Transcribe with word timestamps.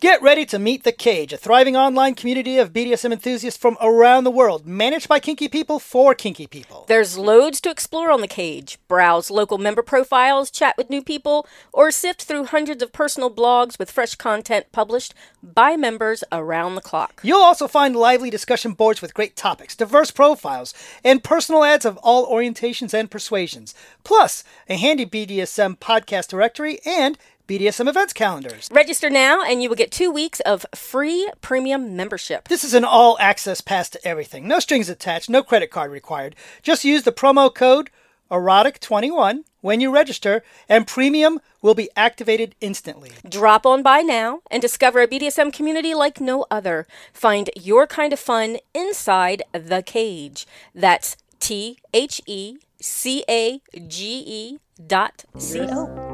Get 0.00 0.22
ready 0.22 0.46
to 0.46 0.58
meet 0.58 0.84
The 0.84 0.92
Cage, 0.92 1.34
a 1.34 1.36
thriving 1.36 1.76
online 1.76 2.14
community 2.14 2.56
of 2.56 2.72
BDSM 2.72 3.12
enthusiasts 3.12 3.60
from 3.60 3.76
around 3.82 4.24
the 4.24 4.30
world, 4.30 4.64
managed 4.64 5.10
by 5.10 5.20
kinky 5.20 5.46
people 5.46 5.78
for 5.78 6.14
kinky 6.14 6.46
people. 6.46 6.86
There's 6.88 7.18
loads 7.18 7.60
to 7.60 7.70
explore 7.70 8.10
on 8.10 8.22
The 8.22 8.26
Cage. 8.26 8.78
Browse 8.88 9.30
local 9.30 9.58
member 9.58 9.82
profiles, 9.82 10.50
chat 10.50 10.74
with 10.78 10.88
new 10.88 11.02
people, 11.02 11.46
or 11.70 11.90
sift 11.90 12.22
through 12.22 12.46
hundreds 12.46 12.82
of 12.82 12.94
personal 12.94 13.30
blogs 13.30 13.78
with 13.78 13.90
fresh 13.90 14.14
content 14.14 14.72
published 14.72 15.12
by 15.42 15.76
members 15.76 16.24
around 16.32 16.76
the 16.76 16.80
clock. 16.80 17.20
You'll 17.22 17.42
also 17.42 17.68
find 17.68 17.94
lively 17.94 18.30
discussion 18.30 18.72
boards 18.72 19.02
with 19.02 19.12
great 19.12 19.36
topics, 19.36 19.76
diverse 19.76 20.10
profiles, 20.10 20.72
and 21.04 21.22
personal 21.22 21.62
ads 21.62 21.84
of 21.84 21.98
all 21.98 22.26
orientations 22.26 22.94
and 22.94 23.10
persuasions, 23.10 23.74
plus 24.02 24.44
a 24.66 24.78
handy 24.78 25.04
BDSM 25.04 25.76
podcast 25.76 26.28
directory 26.28 26.78
and 26.86 27.18
BDSM 27.50 27.88
events 27.88 28.12
calendars. 28.12 28.68
Register 28.70 29.10
now 29.10 29.42
and 29.42 29.60
you 29.60 29.68
will 29.68 29.74
get 29.74 29.90
two 29.90 30.08
weeks 30.08 30.38
of 30.40 30.64
free 30.72 31.28
premium 31.40 31.96
membership. 31.96 32.46
This 32.46 32.62
is 32.62 32.74
an 32.74 32.84
all 32.84 33.16
access 33.18 33.60
pass 33.60 33.90
to 33.90 34.06
everything. 34.06 34.46
No 34.46 34.60
strings 34.60 34.88
attached, 34.88 35.28
no 35.28 35.42
credit 35.42 35.68
card 35.68 35.90
required. 35.90 36.36
Just 36.62 36.84
use 36.84 37.02
the 37.02 37.10
promo 37.10 37.52
code 37.52 37.90
erotic21 38.30 39.40
when 39.62 39.80
you 39.80 39.92
register, 39.92 40.44
and 40.68 40.86
premium 40.86 41.40
will 41.60 41.74
be 41.74 41.90
activated 41.96 42.54
instantly. 42.60 43.10
Drop 43.28 43.66
on 43.66 43.82
by 43.82 44.02
now 44.02 44.42
and 44.48 44.62
discover 44.62 45.00
a 45.00 45.08
BDSM 45.08 45.52
community 45.52 45.92
like 45.92 46.20
no 46.20 46.46
other. 46.52 46.86
Find 47.12 47.50
your 47.56 47.88
kind 47.88 48.12
of 48.12 48.20
fun 48.20 48.58
inside 48.72 49.42
the 49.52 49.82
cage. 49.82 50.46
That's 50.72 51.16
T 51.40 51.78
H 51.92 52.22
E 52.26 52.58
C 52.80 53.24
A 53.28 53.60
G 53.88 54.22
E 54.24 54.58
dot 54.86 55.24
C 55.36 55.66
O. 55.68 56.09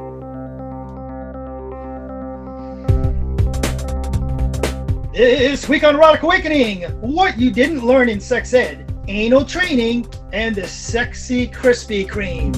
This 5.17 5.67
week 5.67 5.83
on 5.83 5.95
Erotic 5.95 6.21
Awakening, 6.21 6.83
what 7.01 7.39
you 7.39 7.49
didn't 7.49 7.83
learn 7.83 8.07
in 8.07 8.19
sex 8.19 8.53
ed, 8.53 8.93
anal 9.07 9.43
training, 9.43 10.07
and 10.31 10.53
the 10.53 10.67
sexy 10.67 11.47
Krispy 11.47 12.07
Kreme. 12.07 12.53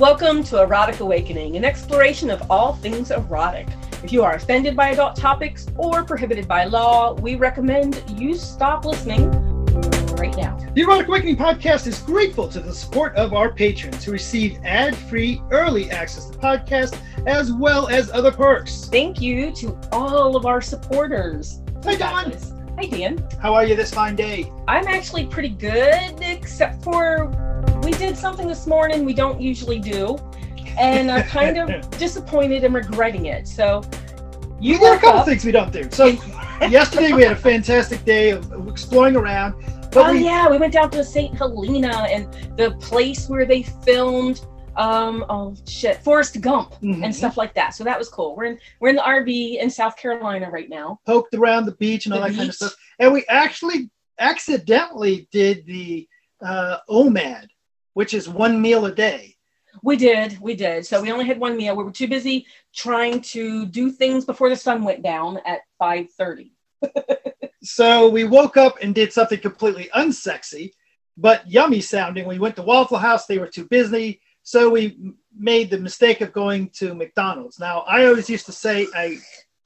Welcome 0.00 0.42
to 0.42 0.62
Erotic 0.62 0.98
Awakening, 0.98 1.56
an 1.56 1.64
exploration 1.64 2.30
of 2.30 2.50
all 2.50 2.72
things 2.72 3.12
erotic. 3.12 3.68
If 4.02 4.12
you 4.12 4.24
are 4.24 4.34
offended 4.34 4.74
by 4.74 4.88
adult 4.88 5.14
topics 5.14 5.68
or 5.76 6.02
prohibited 6.02 6.48
by 6.48 6.64
law, 6.64 7.14
we 7.14 7.36
recommend 7.36 8.02
you 8.18 8.34
stop 8.34 8.84
listening 8.84 9.45
right 10.16 10.36
now. 10.36 10.56
The 10.74 10.82
Erotic 10.82 11.08
Awakening 11.08 11.36
podcast 11.36 11.86
is 11.86 12.00
grateful 12.00 12.48
to 12.48 12.60
the 12.60 12.74
support 12.74 13.14
of 13.16 13.34
our 13.34 13.52
patrons 13.52 14.04
who 14.04 14.12
receive 14.12 14.58
ad 14.64 14.96
free 14.96 15.42
early 15.50 15.90
access 15.90 16.26
to 16.26 16.32
the 16.32 16.38
podcast 16.38 16.98
as 17.26 17.52
well 17.52 17.88
as 17.88 18.10
other 18.10 18.32
perks. 18.32 18.86
Thank 18.86 19.20
you 19.20 19.50
to 19.52 19.78
all 19.92 20.36
of 20.36 20.46
our 20.46 20.60
supporters. 20.60 21.60
Hi, 21.84 21.96
Don. 21.96 22.32
Hi, 22.78 22.86
Dan. 22.86 23.26
How 23.40 23.54
are 23.54 23.64
you 23.64 23.76
this 23.76 23.92
fine 23.92 24.16
day? 24.16 24.50
I'm 24.68 24.86
actually 24.86 25.26
pretty 25.26 25.50
good, 25.50 26.14
except 26.20 26.82
for 26.82 27.28
we 27.82 27.92
did 27.92 28.16
something 28.16 28.46
this 28.48 28.66
morning 28.66 29.04
we 29.04 29.14
don't 29.14 29.40
usually 29.40 29.78
do, 29.78 30.18
and 30.78 31.10
I'm 31.10 31.22
kind 31.24 31.56
of 31.58 31.90
disappointed 31.98 32.64
and 32.64 32.74
regretting 32.74 33.26
it. 33.26 33.46
So, 33.46 33.82
you 34.60 34.78
there 34.78 34.92
are 34.92 34.96
a 34.96 35.00
couple 35.00 35.20
up. 35.20 35.26
things 35.26 35.44
we 35.44 35.52
don't 35.52 35.72
do. 35.72 35.88
So, 35.90 36.06
yesterday 36.62 37.12
we 37.12 37.22
had 37.22 37.32
a 37.32 37.36
fantastic 37.36 38.04
day 38.04 38.30
of 38.30 38.68
exploring 38.68 39.16
around. 39.16 39.54
But 39.96 40.10
oh 40.10 40.12
we, 40.12 40.24
yeah, 40.26 40.46
we 40.50 40.58
went 40.58 40.74
down 40.74 40.90
to 40.90 41.02
St. 41.02 41.34
Helena 41.34 42.06
and 42.10 42.30
the 42.58 42.72
place 42.72 43.30
where 43.30 43.46
they 43.46 43.62
filmed 43.62 44.44
um 44.76 45.24
oh 45.30 45.56
shit 45.66 46.02
Forrest 46.02 46.38
Gump 46.42 46.74
Mhm. 46.82 47.02
and 47.02 47.16
stuff 47.16 47.38
like 47.38 47.54
that. 47.54 47.74
So 47.74 47.82
that 47.84 47.98
was 47.98 48.10
cool. 48.10 48.36
We're 48.36 48.44
in 48.44 48.58
we're 48.78 48.90
in 48.90 48.96
the 48.96 49.02
RV 49.02 49.58
in 49.58 49.70
South 49.70 49.96
Carolina 49.96 50.50
right 50.50 50.68
now. 50.68 51.00
poked 51.06 51.34
around 51.34 51.64
the 51.64 51.72
beach 51.76 52.04
and 52.04 52.12
all 52.12 52.20
The 52.20 52.28
that 52.28 52.36
kind 52.36 52.48
of 52.50 52.54
stuff. 52.54 52.74
And 52.98 53.10
we 53.10 53.24
actually 53.30 53.88
accidentally 54.18 55.28
did 55.32 55.64
the 55.64 56.06
uh, 56.44 56.76
OMAD, 56.90 57.46
which 57.94 58.12
is 58.12 58.28
one 58.28 58.60
meal 58.60 58.84
a 58.84 58.92
day. 58.92 59.34
We 59.82 59.96
did, 59.96 60.38
we 60.42 60.54
did. 60.54 60.84
So 60.84 61.00
we 61.00 61.10
only 61.10 61.24
had 61.24 61.40
one 61.40 61.56
meal. 61.56 61.74
We 61.74 61.84
were 61.84 61.90
too 61.90 62.08
busy 62.08 62.44
trying 62.74 63.22
to 63.22 63.64
do 63.64 63.90
things 63.90 64.26
before 64.26 64.50
the 64.50 64.56
sun 64.56 64.84
went 64.84 65.02
down 65.02 65.38
at 65.46 65.60
5:30. 65.80 66.50
So 67.62 68.08
we 68.08 68.24
woke 68.24 68.56
up 68.56 68.76
and 68.82 68.94
did 68.94 69.12
something 69.12 69.40
completely 69.40 69.88
unsexy, 69.94 70.70
but 71.16 71.48
yummy 71.50 71.80
sounding. 71.80 72.26
We 72.26 72.38
went 72.38 72.56
to 72.56 72.62
Waffle 72.62 72.98
House. 72.98 73.26
They 73.26 73.38
were 73.38 73.48
too 73.48 73.64
busy. 73.66 74.20
So 74.42 74.70
we 74.70 74.98
made 75.36 75.70
the 75.70 75.78
mistake 75.78 76.20
of 76.20 76.32
going 76.32 76.70
to 76.74 76.94
McDonald's. 76.94 77.58
Now, 77.58 77.80
I 77.80 78.06
always 78.06 78.30
used 78.30 78.46
to 78.46 78.52
say 78.52 78.86
I, 78.94 79.18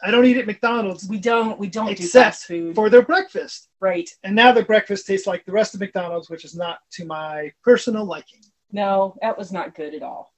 I 0.03 0.11
don't 0.11 0.25
eat 0.25 0.39
at 0.39 0.47
McDonald's 0.47 1.07
We 1.09 1.19
don't 1.19 1.59
we 1.59 1.69
don't 1.69 1.95
do 1.97 2.07
fast 2.07 2.47
food. 2.47 2.75
for 2.75 2.89
their 2.89 3.03
breakfast. 3.03 3.69
right. 3.81 4.09
And 4.25 4.35
now 4.35 4.53
their 4.53 4.65
breakfast 4.65 5.07
tastes 5.07 5.27
like 5.27 5.45
the 5.45 5.53
rest 5.53 5.75
of 5.75 5.81
McDonald's, 5.81 6.31
which 6.31 6.45
is 6.47 6.55
not 6.57 6.79
to 6.93 7.05
my 7.05 7.53
personal 7.63 8.05
liking. 8.07 8.41
No, 8.73 9.17
that 9.21 9.37
was 9.37 9.53
not 9.53 9.75
good 9.75 9.95
at 9.95 10.03
all. 10.03 10.33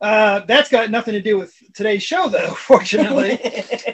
Uh, 0.00 0.40
that's 0.40 0.68
got 0.68 0.90
nothing 0.90 1.14
to 1.14 1.22
do 1.22 1.38
with 1.38 1.54
today's 1.72 2.02
show, 2.02 2.28
though, 2.28 2.54
fortunately. 2.54 3.38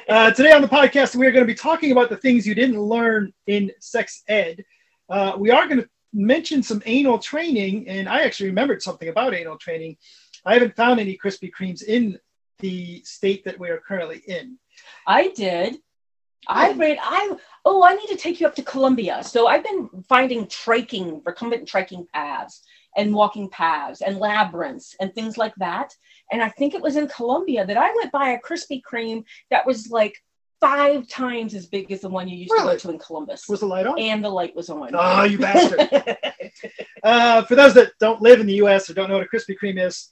uh, 0.09 0.31
today 0.33 0.51
on 0.51 0.61
the 0.61 0.69
podcast, 0.69 1.15
we 1.15 1.27
are 1.27 1.31
going 1.31 1.45
to 1.45 1.53
be 1.53 1.55
talking 1.55 1.93
about 1.93 2.09
the 2.09 2.17
things 2.17 2.47
you 2.47 2.55
didn't 2.55 2.81
learn 2.81 3.33
in 3.47 3.71
sex 3.79 4.25
ed. 4.27 4.65
Uh, 5.09 5.35
we 5.39 5.51
are 5.51 5.69
going 5.69 5.81
to 5.81 5.89
mention 6.13 6.63
some 6.63 6.83
anal 6.87 7.19
training, 7.19 7.89
and 7.89 8.09
I 8.09 8.23
actually 8.23 8.49
remembered 8.49 8.83
something 8.83 9.09
about 9.09 9.35
anal 9.35 9.59
training. 9.59 9.99
I 10.45 10.55
haven't 10.55 10.75
found 10.75 10.99
any 10.99 11.17
Krispy 11.17 11.51
Kremes 11.57 11.85
in 11.85 12.19
the 12.59 13.03
state 13.05 13.45
that 13.45 13.59
we 13.59 13.69
are 13.71 13.79
currently 13.79 14.23
in. 14.27 14.59
I 15.07 15.29
did. 15.29 15.77
I 16.49 16.73
read. 16.73 16.99
I 17.01 17.37
oh, 17.65 17.85
I 17.85 17.95
need 17.95 18.09
to 18.09 18.17
take 18.17 18.41
you 18.41 18.47
up 18.47 18.55
to 18.57 18.63
Columbia. 18.63 19.23
So 19.23 19.47
I've 19.47 19.63
been 19.63 19.91
finding 20.09 20.47
trekking, 20.47 21.23
recumbent 21.25 21.69
trekking 21.69 22.07
paths 22.13 22.63
and 22.97 23.15
walking 23.15 23.49
paths 23.49 24.01
and 24.03 24.19
labyrinths 24.19 24.97
and 25.01 25.15
things 25.15 25.39
like 25.39 25.55
that. 25.57 25.95
And 26.33 26.43
I 26.43 26.49
think 26.51 26.75
it 26.75 26.83
was 26.83 26.97
in 26.97 27.07
Columbia 27.09 27.65
that 27.67 27.77
I 27.77 27.93
went 27.97 28.13
by 28.13 28.31
a 28.31 28.41
Krispy 28.41 28.81
Kreme 28.83 29.25
that 29.51 29.67
was 29.67 29.91
like 29.91 30.15
five 30.61 31.09
times 31.09 31.55
as 31.55 31.67
big 31.67 31.91
as 31.91 32.03
the 32.03 32.09
one 32.09 32.29
you 32.29 32.37
used 32.37 32.53
to 32.57 32.63
go 32.63 32.77
to 32.77 32.91
in 32.91 32.99
Columbus. 32.99 33.49
Was 33.49 33.61
the 33.61 33.67
light 33.67 33.87
on? 33.87 33.99
and 33.99 34.23
the 34.25 34.29
light 34.29 34.55
was 34.55 34.69
on. 34.71 34.91
Oh, 34.95 35.23
you 35.25 35.39
bastard. 35.39 35.89
Uh, 37.03 37.43
for 37.45 37.55
those 37.55 37.73
that 37.75 37.93
don't 37.99 38.21
live 38.21 38.41
in 38.41 38.47
the 38.47 38.55
U.S. 38.55 38.91
or 38.91 38.95
don't 38.95 39.09
know 39.09 39.17
what 39.17 39.27
a 39.27 39.29
Krispy 39.37 39.57
Kreme 39.61 39.83
is, 39.85 40.11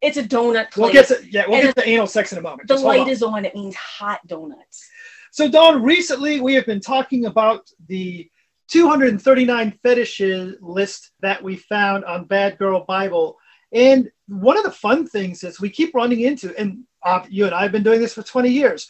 it's 0.00 0.16
a 0.16 0.22
donut 0.22 0.70
place. 0.70 0.76
we'll 0.76 0.92
get 0.92 1.08
to 1.08 1.18
yeah, 1.28 1.44
we'll 1.48 1.56
And 1.56 1.74
get 1.74 1.82
to 1.84 1.88
anal 1.88 2.06
sex 2.06 2.30
in 2.32 2.38
a 2.38 2.40
moment. 2.42 2.68
the 2.68 2.74
Just 2.74 2.84
light 2.84 3.00
on. 3.00 3.08
is 3.08 3.22
on. 3.22 3.44
It 3.44 3.54
means 3.54 3.74
hot 3.74 4.20
donuts. 4.28 4.88
So, 5.32 5.48
Dawn, 5.50 5.82
recently 5.82 6.40
we 6.40 6.54
have 6.54 6.66
been 6.66 6.80
talking 6.80 7.26
about 7.26 7.68
the 7.88 8.30
239 8.68 9.78
fetishes 9.82 10.56
list 10.60 11.10
that 11.20 11.42
we 11.42 11.56
found 11.56 12.04
on 12.04 12.24
Bad 12.24 12.58
Girl 12.58 12.84
Bible. 12.84 13.36
And 13.72 14.10
one 14.28 14.56
of 14.56 14.64
the 14.64 14.70
fun 14.70 15.06
things 15.06 15.42
is 15.42 15.60
we 15.60 15.70
keep 15.70 15.94
running 15.94 16.20
into, 16.20 16.56
and 16.58 16.84
uh, 17.02 17.24
you 17.28 17.46
and 17.46 17.54
I 17.54 17.62
have 17.62 17.72
been 17.72 17.82
doing 17.82 18.00
this 18.00 18.14
for 18.14 18.22
20 18.22 18.50
years. 18.50 18.88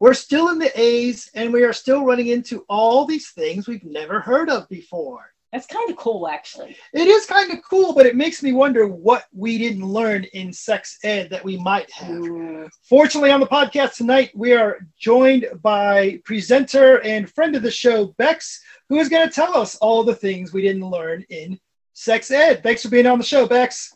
We're 0.00 0.14
still 0.14 0.50
in 0.50 0.58
the 0.58 0.78
A's 0.78 1.30
and 1.34 1.52
we 1.52 1.62
are 1.62 1.72
still 1.72 2.04
running 2.04 2.26
into 2.26 2.64
all 2.68 3.06
these 3.06 3.30
things 3.30 3.66
we've 3.66 3.84
never 3.84 4.20
heard 4.20 4.50
of 4.50 4.68
before. 4.68 5.33
That's 5.54 5.66
kind 5.68 5.88
of 5.88 5.94
cool, 5.94 6.26
actually. 6.26 6.76
It 6.92 7.06
is 7.06 7.26
kind 7.26 7.52
of 7.52 7.62
cool, 7.62 7.94
but 7.94 8.06
it 8.06 8.16
makes 8.16 8.42
me 8.42 8.52
wonder 8.52 8.88
what 8.88 9.26
we 9.32 9.56
didn't 9.56 9.86
learn 9.86 10.24
in 10.32 10.52
sex 10.52 10.98
ed 11.04 11.30
that 11.30 11.44
we 11.44 11.56
might 11.56 11.88
have. 11.92 12.08
Mm. 12.08 12.70
Fortunately, 12.82 13.30
on 13.30 13.38
the 13.38 13.46
podcast 13.46 13.94
tonight, 13.94 14.32
we 14.34 14.52
are 14.52 14.84
joined 14.98 15.46
by 15.62 16.20
presenter 16.24 17.00
and 17.02 17.32
friend 17.32 17.54
of 17.54 17.62
the 17.62 17.70
show, 17.70 18.06
Bex, 18.18 18.60
who 18.88 18.98
is 18.98 19.08
going 19.08 19.28
to 19.28 19.32
tell 19.32 19.56
us 19.56 19.76
all 19.76 20.02
the 20.02 20.16
things 20.16 20.52
we 20.52 20.60
didn't 20.60 20.90
learn 20.90 21.24
in 21.28 21.60
sex 21.92 22.32
ed. 22.32 22.64
Thanks 22.64 22.82
for 22.82 22.88
being 22.88 23.06
on 23.06 23.18
the 23.18 23.24
show, 23.24 23.46
Bex. 23.46 23.94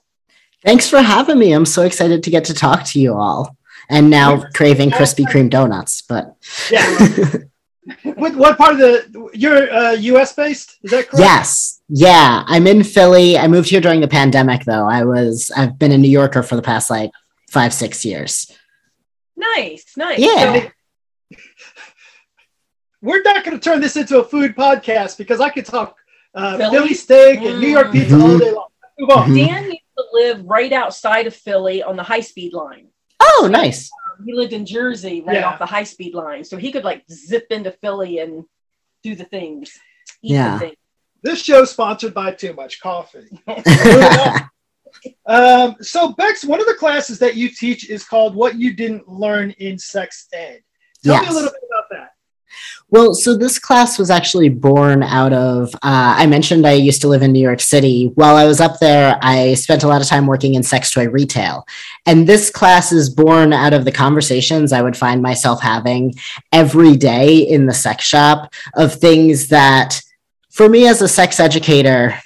Thanks 0.64 0.88
for 0.88 1.02
having 1.02 1.40
me. 1.40 1.50
I'm 1.50 1.66
so 1.66 1.82
excited 1.82 2.22
to 2.22 2.30
get 2.30 2.44
to 2.44 2.54
talk 2.54 2.84
to 2.84 3.00
you 3.00 3.14
all. 3.14 3.56
And 3.90 4.10
now 4.10 4.44
craving 4.54 4.90
Krispy 4.90 5.25
Kreme 5.25 5.50
donuts, 5.50 6.02
but 6.02 6.36
Yeah. 6.70 7.32
what, 8.02 8.35
what 8.37 8.58
part 8.58 8.73
of 8.73 8.79
the 8.79 9.31
you're 9.35 9.73
uh, 9.73 9.93
U.S. 9.93 10.35
based? 10.35 10.79
Is 10.82 10.90
that 10.90 11.08
correct? 11.08 11.19
yes, 11.20 11.81
yeah, 11.88 12.44
I'm 12.46 12.67
in 12.67 12.85
Philly. 12.85 13.38
I 13.38 13.49
moved 13.49 13.69
here 13.70 13.81
during 13.81 14.00
the 14.00 14.08
pandemic, 14.08 14.64
though. 14.64 14.87
I 14.88 15.05
was 15.05 15.50
I've 15.56 15.79
been 15.79 15.93
a 15.93 15.99
New 15.99 16.11
Yorker 16.11 16.43
for 16.43 16.56
the 16.56 16.62
past 16.62 16.90
like 16.90 17.11
five 17.50 17.73
six 17.73 18.05
years. 18.05 18.50
Nice, 19.37 19.93
nice. 19.96 20.19
Yeah. 20.19 20.62
So- 20.62 20.70
We're 23.00 23.23
not 23.23 23.44
going 23.44 23.58
to 23.58 23.62
turn 23.62 23.81
this 23.81 23.96
into 23.96 24.19
a 24.19 24.25
food 24.25 24.56
podcast 24.56 25.19
because 25.19 25.41
I 25.41 25.50
could 25.50 25.64
talk 25.64 25.96
uh, 26.34 26.56
Philly? 26.58 26.76
Philly 26.79 26.94
steak 26.94 27.41
and 27.43 27.61
New 27.61 27.69
York 27.69 27.93
pizza 27.93 28.14
all 28.17 28.20
Mhm. 28.23 28.41
day 28.41 28.50
long. 28.52 28.69
Move 28.99 29.11
on. 29.11 29.31
Mhm. 29.31 29.46
Dan 29.46 29.64
used 29.67 29.79
to 29.96 30.05
live 30.12 30.44
right 30.44 30.73
outside 30.73 31.26
of 31.29 31.34
Philly 31.34 31.82
on 31.82 31.96
the 31.96 32.02
high 32.02 32.20
speed 32.20 32.52
line. 32.55 32.88
Oh, 33.20 33.49
nice. 33.50 33.88
He 34.25 34.32
lived 34.32 34.53
in 34.53 34.67
Jersey 34.67 35.23
right 35.23 35.37
Yeah. 35.37 35.49
off 35.49 35.59
the 35.59 35.67
high 35.67 35.85
speed 35.85 36.15
line. 36.15 36.44
So 36.44 36.56
he 36.56 36.73
could 36.73 36.85
like 36.85 37.05
zip 37.11 37.47
into 37.50 37.70
Philly 37.73 38.19
and 38.19 38.44
do 39.03 39.15
the 39.15 39.25
things. 39.25 39.70
Eat 40.23 40.32
Yeah. 40.32 40.55
the 40.55 40.59
things. 40.61 40.76
This 41.23 41.43
show's 41.43 41.70
sponsored 41.70 42.15
by 42.15 42.32
Too 42.32 42.53
Much 42.53 42.81
Coffee. 42.81 43.29
Um, 45.26 45.76
so, 45.82 46.12
Bex, 46.15 46.44
one 46.44 46.61
of 46.61 46.67
the 46.67 46.75
classes 46.75 47.19
that 47.19 47.37
you 47.37 47.50
teach 47.50 47.88
is 47.91 48.05
called 48.05 48.35
What 48.35 48.56
You 48.56 48.75
Didn't 48.75 49.06
Learn 49.06 49.50
in 49.59 49.79
Sex 49.79 50.26
Ed. 50.32 50.62
Tell 51.05 51.19
me 51.19 51.23
Yes. 51.25 51.31
a 51.31 51.35
little 51.35 51.50
bit 51.50 51.61
about 51.68 51.68
that. 51.68 51.68
Well, 52.90 53.12
so 53.12 53.37
this 53.37 53.58
class 53.58 53.99
was 53.99 54.08
actually 54.11 54.49
born 54.49 55.02
out 55.02 55.35
of. 55.35 55.75
Uh, 55.75 56.17
I 56.17 56.26
mentioned 56.26 56.67
I 56.67 56.73
used 56.73 57.02
to 57.02 57.08
live 57.08 57.20
in 57.20 57.32
New 57.32 57.43
York 57.43 57.61
City. 57.61 58.12
While 58.14 58.35
I 58.35 58.46
was 58.46 58.62
up 58.62 58.79
there, 58.79 59.19
I 59.20 59.55
spent 59.55 59.82
a 59.82 59.88
lot 59.88 60.00
of 60.00 60.06
time 60.06 60.26
working 60.26 60.55
in 60.55 60.62
sex 60.62 60.90
toy 60.90 61.06
retail. 61.06 61.67
And 62.06 62.26
this 62.26 62.49
class 62.49 62.90
is 62.90 63.11
born 63.11 63.52
out 63.52 63.75
of 63.75 63.85
the 63.85 63.93
conversations 63.93 64.73
I 64.73 64.81
would 64.81 64.96
find 64.96 65.20
myself 65.20 65.61
having 65.61 66.14
every 66.50 66.96
day 66.96 67.37
in 67.37 67.67
the 67.67 67.75
sex 67.75 68.05
shop 68.05 68.55
of 68.75 68.94
things 68.94 69.49
that, 69.49 70.00
for 70.49 70.67
me 70.67 70.88
as 70.88 71.02
a 71.02 71.08
sex 71.08 71.41
educator, 71.41 72.19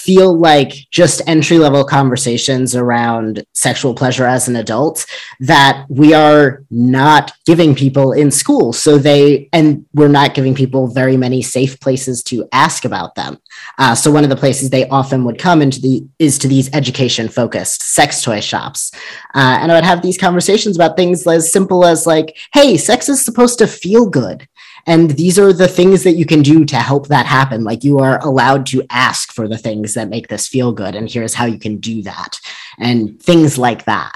feel 0.00 0.36
like 0.38 0.72
just 0.90 1.20
entry 1.26 1.58
level 1.58 1.84
conversations 1.84 2.74
around 2.74 3.44
sexual 3.52 3.94
pleasure 3.94 4.26
as 4.26 4.48
an 4.48 4.56
adult 4.56 5.06
that 5.40 5.84
we 5.88 6.14
are 6.14 6.64
not 6.70 7.32
giving 7.46 7.74
people 7.74 8.12
in 8.12 8.30
school. 8.30 8.72
So 8.72 8.98
they, 8.98 9.48
and 9.52 9.84
we're 9.92 10.08
not 10.08 10.34
giving 10.34 10.54
people 10.54 10.88
very 10.88 11.16
many 11.16 11.42
safe 11.42 11.78
places 11.80 12.22
to 12.24 12.48
ask 12.52 12.84
about 12.84 13.14
them. 13.14 13.38
Uh, 13.78 13.94
so 13.94 14.10
one 14.10 14.24
of 14.24 14.30
the 14.30 14.36
places 14.36 14.70
they 14.70 14.88
often 14.88 15.24
would 15.24 15.38
come 15.38 15.60
into 15.60 15.80
the 15.80 16.06
is 16.18 16.38
to 16.38 16.48
these 16.48 16.72
education 16.74 17.28
focused 17.28 17.82
sex 17.82 18.22
toy 18.22 18.40
shops. 18.40 18.92
Uh, 19.34 19.58
and 19.60 19.70
I 19.70 19.74
would 19.74 19.84
have 19.84 20.02
these 20.02 20.18
conversations 20.18 20.76
about 20.76 20.96
things 20.96 21.26
as 21.26 21.52
simple 21.52 21.84
as 21.84 22.06
like, 22.06 22.36
hey, 22.54 22.76
sex 22.76 23.08
is 23.08 23.24
supposed 23.24 23.58
to 23.58 23.66
feel 23.66 24.08
good. 24.08 24.48
And 24.86 25.10
these 25.12 25.38
are 25.38 25.52
the 25.52 25.68
things 25.68 26.02
that 26.04 26.16
you 26.16 26.24
can 26.26 26.42
do 26.42 26.64
to 26.64 26.76
help 26.76 27.08
that 27.08 27.26
happen. 27.26 27.64
Like 27.64 27.84
you 27.84 27.98
are 27.98 28.18
allowed 28.24 28.66
to 28.66 28.82
ask 28.90 29.32
for 29.32 29.46
the 29.48 29.58
things 29.58 29.94
that 29.94 30.08
make 30.08 30.28
this 30.28 30.46
feel 30.48 30.72
good. 30.72 30.94
And 30.94 31.10
here's 31.10 31.34
how 31.34 31.44
you 31.46 31.58
can 31.58 31.78
do 31.78 32.02
that. 32.02 32.38
And 32.78 33.20
things 33.22 33.58
like 33.58 33.84
that. 33.84 34.12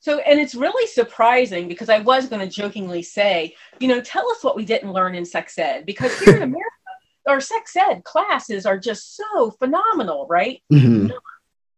So, 0.00 0.20
and 0.20 0.40
it's 0.40 0.54
really 0.54 0.86
surprising 0.86 1.68
because 1.68 1.90
I 1.90 1.98
was 1.98 2.28
going 2.28 2.40
to 2.40 2.54
jokingly 2.54 3.02
say, 3.02 3.54
you 3.78 3.88
know, 3.88 4.00
tell 4.00 4.30
us 4.30 4.42
what 4.42 4.56
we 4.56 4.64
didn't 4.64 4.92
learn 4.92 5.14
in 5.14 5.24
sex 5.24 5.58
ed 5.58 5.84
because 5.84 6.18
here 6.20 6.36
in 6.36 6.42
America, 6.42 6.70
our 7.26 7.40
sex 7.40 7.76
ed 7.76 8.04
classes 8.04 8.64
are 8.64 8.78
just 8.78 9.16
so 9.16 9.50
phenomenal, 9.50 10.26
right? 10.30 10.62
Mhm. 10.72 11.10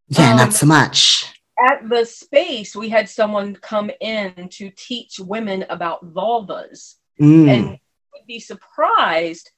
Yeah, 0.08 0.30
Um, 0.32 0.36
not 0.36 0.52
so 0.52 0.66
much. 0.66 1.32
At 1.68 1.88
the 1.88 2.04
space, 2.04 2.76
we 2.76 2.88
had 2.88 3.08
someone 3.08 3.54
come 3.56 3.90
in 4.00 4.48
to 4.50 4.70
teach 4.76 5.18
women 5.18 5.64
about 5.68 6.14
vulvas, 6.14 6.96
Mm. 7.20 7.48
and 7.48 7.64
you 7.70 7.78
would 8.14 8.26
be 8.26 8.40
surprised. 8.40 9.50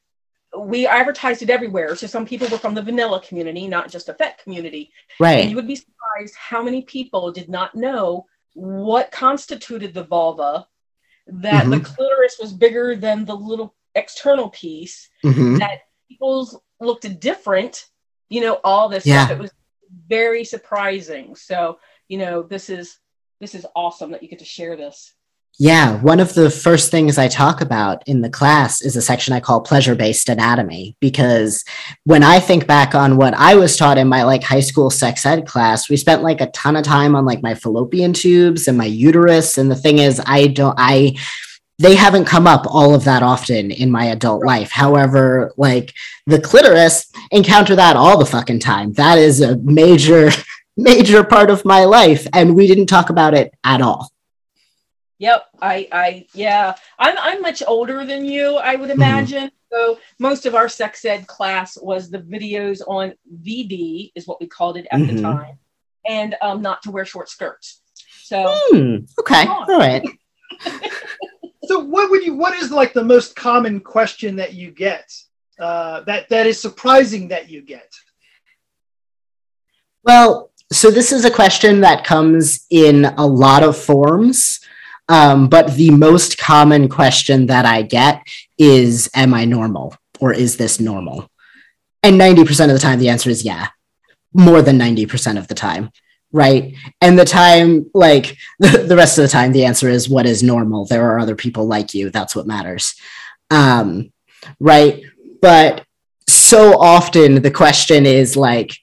We 0.56 0.86
advertised 0.86 1.42
it 1.42 1.50
everywhere. 1.50 1.96
So 1.96 2.06
some 2.06 2.26
people 2.26 2.48
were 2.48 2.58
from 2.58 2.74
the 2.74 2.82
vanilla 2.82 3.20
community, 3.20 3.66
not 3.66 3.90
just 3.90 4.08
a 4.08 4.14
FET 4.14 4.38
community. 4.42 4.92
Right. 5.18 5.40
And 5.40 5.50
you 5.50 5.56
would 5.56 5.66
be 5.66 5.76
surprised 5.76 6.34
how 6.36 6.62
many 6.62 6.82
people 6.82 7.32
did 7.32 7.48
not 7.48 7.74
know 7.74 8.26
what 8.54 9.10
constituted 9.10 9.94
the 9.94 10.04
vulva, 10.04 10.66
that 11.26 11.70
the 11.70 11.80
clitoris 11.80 12.36
was 12.40 12.52
bigger 12.52 12.96
than 12.96 13.24
the 13.24 13.34
little 13.34 13.74
external 13.94 14.50
piece, 14.50 15.08
Mhm. 15.24 15.58
that 15.58 15.80
people's 16.08 16.58
looked 16.80 17.18
different, 17.20 17.86
you 18.28 18.40
know, 18.40 18.60
all 18.64 18.88
this 18.88 19.06
Yeah. 19.06 19.26
stuff. 19.26 19.38
It 19.38 19.42
was 19.42 19.52
very 20.08 20.44
surprising. 20.44 21.36
So, 21.36 21.78
you 22.08 22.18
know, 22.18 22.42
this 22.42 22.68
is 22.68 22.98
this 23.40 23.54
is 23.56 23.66
awesome 23.74 24.12
that 24.12 24.22
you 24.22 24.28
get 24.28 24.38
to 24.38 24.44
share 24.44 24.76
this. 24.76 25.14
Yeah, 25.58 26.00
one 26.00 26.18
of 26.18 26.32
the 26.32 26.48
first 26.48 26.90
things 26.90 27.18
I 27.18 27.28
talk 27.28 27.60
about 27.60 28.02
in 28.08 28.22
the 28.22 28.30
class 28.30 28.80
is 28.80 28.96
a 28.96 29.02
section 29.02 29.34
I 29.34 29.40
call 29.40 29.60
pleasure 29.60 29.94
based 29.94 30.30
anatomy 30.30 30.96
because 30.98 31.62
when 32.04 32.22
I 32.22 32.40
think 32.40 32.66
back 32.66 32.94
on 32.94 33.18
what 33.18 33.34
I 33.34 33.54
was 33.54 33.76
taught 33.76 33.98
in 33.98 34.08
my 34.08 34.22
like 34.24 34.42
high 34.42 34.60
school 34.60 34.88
sex 34.88 35.26
ed 35.26 35.46
class, 35.46 35.90
we 35.90 35.96
spent 35.98 36.22
like 36.22 36.40
a 36.40 36.50
ton 36.50 36.74
of 36.74 36.84
time 36.84 37.14
on 37.14 37.26
like 37.26 37.42
my 37.42 37.54
fallopian 37.54 38.14
tubes 38.14 38.66
and 38.66 38.78
my 38.78 38.86
uterus 38.86 39.58
and 39.58 39.70
the 39.70 39.76
thing 39.76 39.98
is 39.98 40.22
I 40.24 40.46
don't 40.48 40.74
I 40.78 41.16
they 41.78 41.96
haven't 41.96 42.24
come 42.24 42.46
up 42.46 42.64
all 42.66 42.94
of 42.94 43.04
that 43.04 43.22
often 43.22 43.70
in 43.70 43.90
my 43.90 44.06
adult 44.06 44.44
life. 44.44 44.70
However, 44.70 45.52
like 45.58 45.92
the 46.26 46.40
clitoris 46.40 47.12
encounter 47.30 47.76
that 47.76 47.96
all 47.96 48.18
the 48.18 48.26
fucking 48.26 48.60
time. 48.60 48.94
That 48.94 49.18
is 49.18 49.42
a 49.42 49.58
major 49.58 50.30
major 50.78 51.22
part 51.22 51.50
of 51.50 51.66
my 51.66 51.84
life 51.84 52.26
and 52.32 52.56
we 52.56 52.66
didn't 52.66 52.86
talk 52.86 53.10
about 53.10 53.34
it 53.34 53.52
at 53.64 53.82
all. 53.82 54.10
Yep, 55.22 55.44
I, 55.60 55.88
I, 55.92 56.26
yeah, 56.34 56.74
I'm, 56.98 57.16
I'm 57.16 57.42
much 57.42 57.62
older 57.64 58.04
than 58.04 58.24
you, 58.24 58.56
I 58.56 58.74
would 58.74 58.90
imagine. 58.90 59.52
So 59.72 60.00
most 60.18 60.46
of 60.46 60.56
our 60.56 60.68
sex 60.68 61.04
ed 61.04 61.28
class 61.28 61.78
was 61.80 62.10
the 62.10 62.18
videos 62.18 62.80
on 62.88 63.14
VD, 63.40 64.10
is 64.16 64.26
what 64.26 64.40
we 64.40 64.48
called 64.48 64.76
it 64.76 64.88
at 64.90 64.98
the 65.06 65.12
Mhm. 65.12 65.22
time, 65.22 65.58
and 66.08 66.34
um, 66.42 66.60
not 66.60 66.82
to 66.82 66.90
wear 66.90 67.04
short 67.04 67.28
skirts. 67.28 67.82
So 68.24 68.52
Hmm. 68.72 68.96
Okay. 69.20 69.46
All 69.46 69.78
right. 69.78 70.04
So, 71.64 71.78
what 71.78 72.10
would 72.10 72.24
you? 72.24 72.34
What 72.34 72.54
is 72.54 72.72
like 72.72 72.92
the 72.92 73.04
most 73.04 73.36
common 73.36 73.78
question 73.78 74.34
that 74.36 74.54
you 74.54 74.72
get? 74.72 75.08
Uh, 75.60 76.00
that 76.00 76.28
that 76.28 76.44
is 76.48 76.60
surprising 76.60 77.28
that 77.28 77.48
you 77.48 77.62
get. 77.62 77.88
Well, 80.02 80.50
so 80.72 80.90
this 80.90 81.12
is 81.12 81.24
a 81.24 81.30
question 81.30 81.80
that 81.82 82.02
comes 82.02 82.66
in 82.70 83.04
a 83.04 83.24
lot 83.24 83.62
of 83.62 83.76
forms. 83.76 84.58
Um, 85.08 85.48
but 85.48 85.74
the 85.74 85.90
most 85.90 86.38
common 86.38 86.88
question 86.88 87.46
that 87.46 87.64
I 87.64 87.82
get 87.82 88.22
is 88.58 89.10
Am 89.14 89.34
I 89.34 89.44
normal? 89.44 89.96
Or 90.20 90.32
is 90.32 90.56
this 90.56 90.78
normal? 90.80 91.28
And 92.02 92.20
90% 92.20 92.66
of 92.66 92.72
the 92.72 92.78
time, 92.78 92.98
the 92.98 93.08
answer 93.08 93.30
is 93.30 93.44
yeah, 93.44 93.68
more 94.32 94.62
than 94.62 94.78
90% 94.78 95.38
of 95.38 95.48
the 95.48 95.54
time. 95.54 95.90
Right. 96.32 96.74
And 97.00 97.18
the 97.18 97.24
time, 97.24 97.90
like 97.92 98.36
the, 98.58 98.94
rest 98.96 99.18
of 99.18 99.22
the 99.22 99.28
time, 99.28 99.52
the 99.52 99.66
answer 99.66 99.88
is 99.88 100.08
what 100.08 100.26
is 100.26 100.42
normal? 100.42 100.86
There 100.86 101.10
are 101.10 101.18
other 101.18 101.36
people 101.36 101.66
like 101.66 101.92
you. 101.92 102.10
That's 102.10 102.34
what 102.34 102.46
matters. 102.46 102.94
Um, 103.50 104.12
right. 104.58 105.02
But 105.42 105.84
so 106.28 106.80
often 106.80 107.42
the 107.42 107.50
question 107.50 108.06
is 108.06 108.36
like, 108.36 108.76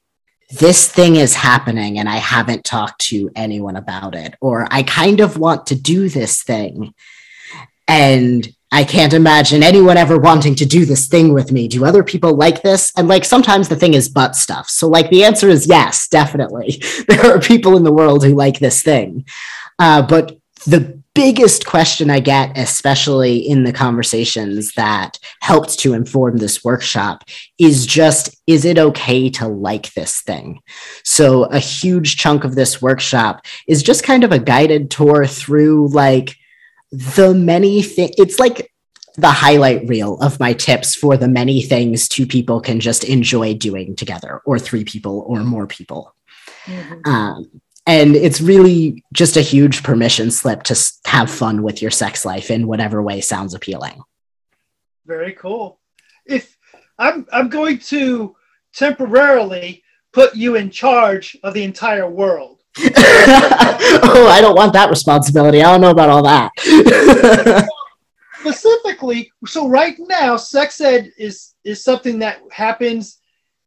this 0.49 0.87
thing 0.91 1.15
is 1.15 1.35
happening 1.35 1.99
and 1.99 2.09
I 2.09 2.17
haven't 2.17 2.63
talked 2.63 3.01
to 3.09 3.29
anyone 3.35 3.75
about 3.75 4.15
it, 4.15 4.35
or 4.41 4.67
I 4.71 4.83
kind 4.83 5.19
of 5.19 5.37
want 5.37 5.67
to 5.67 5.75
do 5.75 6.09
this 6.09 6.41
thing. 6.43 6.93
And 7.87 8.47
I 8.71 8.83
can't 8.83 9.13
imagine 9.13 9.63
anyone 9.63 9.97
ever 9.97 10.17
wanting 10.17 10.53
to 10.55 10.65
do 10.65 10.85
this 10.85 11.07
thing 11.07 11.33
with 11.33 11.51
me. 11.51 11.67
Do 11.67 11.85
other 11.85 12.03
people 12.03 12.35
like 12.35 12.61
this? 12.61 12.91
And 12.95 13.07
like 13.07 13.25
sometimes 13.25 13.67
the 13.67 13.75
thing 13.75 13.95
is 13.95 14.09
butt 14.09 14.35
stuff. 14.35 14.69
So, 14.69 14.87
like, 14.87 15.09
the 15.09 15.23
answer 15.23 15.49
is 15.49 15.67
yes, 15.67 16.07
definitely. 16.07 16.81
There 17.07 17.25
are 17.25 17.39
people 17.39 17.75
in 17.77 17.83
the 17.83 17.93
world 17.93 18.23
who 18.23 18.35
like 18.35 18.59
this 18.59 18.83
thing. 18.83 19.25
Uh, 19.79 20.03
but 20.03 20.37
the 20.67 20.98
biggest 21.19 21.65
question 21.65 22.09
I 22.09 22.21
get, 22.21 22.57
especially 22.57 23.39
in 23.39 23.65
the 23.65 23.73
conversations 23.73 24.71
that 24.75 25.19
helped 25.41 25.77
to 25.79 25.93
inform 25.93 26.37
this 26.37 26.63
workshop, 26.63 27.25
is 27.57 27.85
just 27.85 28.37
is 28.47 28.63
it 28.63 28.79
okay 28.79 29.29
to 29.31 29.45
like 29.45 29.93
this 29.95 30.21
thing? 30.21 30.61
So, 31.03 31.43
a 31.43 31.59
huge 31.59 32.15
chunk 32.15 32.45
of 32.45 32.55
this 32.55 32.81
workshop 32.81 33.45
is 33.67 33.83
just 33.83 34.05
kind 34.05 34.23
of 34.23 34.31
a 34.31 34.39
guided 34.39 34.91
tour 34.91 35.25
through 35.25 35.89
like 35.89 36.37
the 36.89 37.33
many 37.33 37.81
things. 37.81 38.11
It's 38.17 38.39
like 38.39 38.71
the 39.17 39.27
highlight 39.27 39.89
reel 39.89 40.17
of 40.21 40.39
my 40.39 40.53
tips 40.53 40.95
for 40.95 41.17
the 41.17 41.27
many 41.27 41.61
things 41.61 42.07
two 42.07 42.27
people 42.27 42.61
can 42.61 42.79
just 42.79 43.03
enjoy 43.03 43.55
doing 43.55 43.97
together, 43.97 44.41
or 44.45 44.57
three 44.57 44.85
people, 44.85 45.25
or 45.27 45.43
more 45.43 45.67
people. 45.67 46.15
Um, 47.03 47.61
and 47.89 48.15
it's 48.15 48.39
really 48.39 49.03
just 49.13 49.35
a 49.35 49.41
huge 49.41 49.81
permission 49.81 50.29
slip 50.29 50.61
to 50.63 50.91
have 51.05 51.29
fun 51.29 51.63
with 51.63 51.81
your 51.81 51.89
sex 51.89 52.23
life 52.23 52.51
in 52.51 52.67
whatever 52.67 53.01
way 53.01 53.19
sounds 53.19 53.55
appealing. 53.55 54.03
Very 55.07 55.33
cool. 55.33 55.79
If 56.25 56.55
I'm 56.99 57.25
I'm 57.33 57.49
going 57.49 57.79
to 57.79 58.35
temporarily 58.73 59.81
put 60.13 60.35
you 60.35 60.55
in 60.55 60.69
charge 60.69 61.35
of 61.41 61.55
the 61.55 61.63
entire 61.63 62.07
world. 62.07 62.61
oh, 62.77 64.27
I 64.31 64.39
don't 64.39 64.55
want 64.55 64.73
that 64.73 64.91
responsibility. 64.91 65.63
I 65.63 65.71
don't 65.71 65.81
know 65.81 65.89
about 65.89 66.09
all 66.09 66.23
that. 66.23 66.51
Specifically, 68.41 69.31
so 69.47 69.67
right 69.67 69.95
now, 69.99 70.37
sex 70.37 70.79
ed 70.79 71.11
is 71.17 71.55
is 71.63 71.83
something 71.83 72.19
that 72.19 72.39
happens 72.51 73.17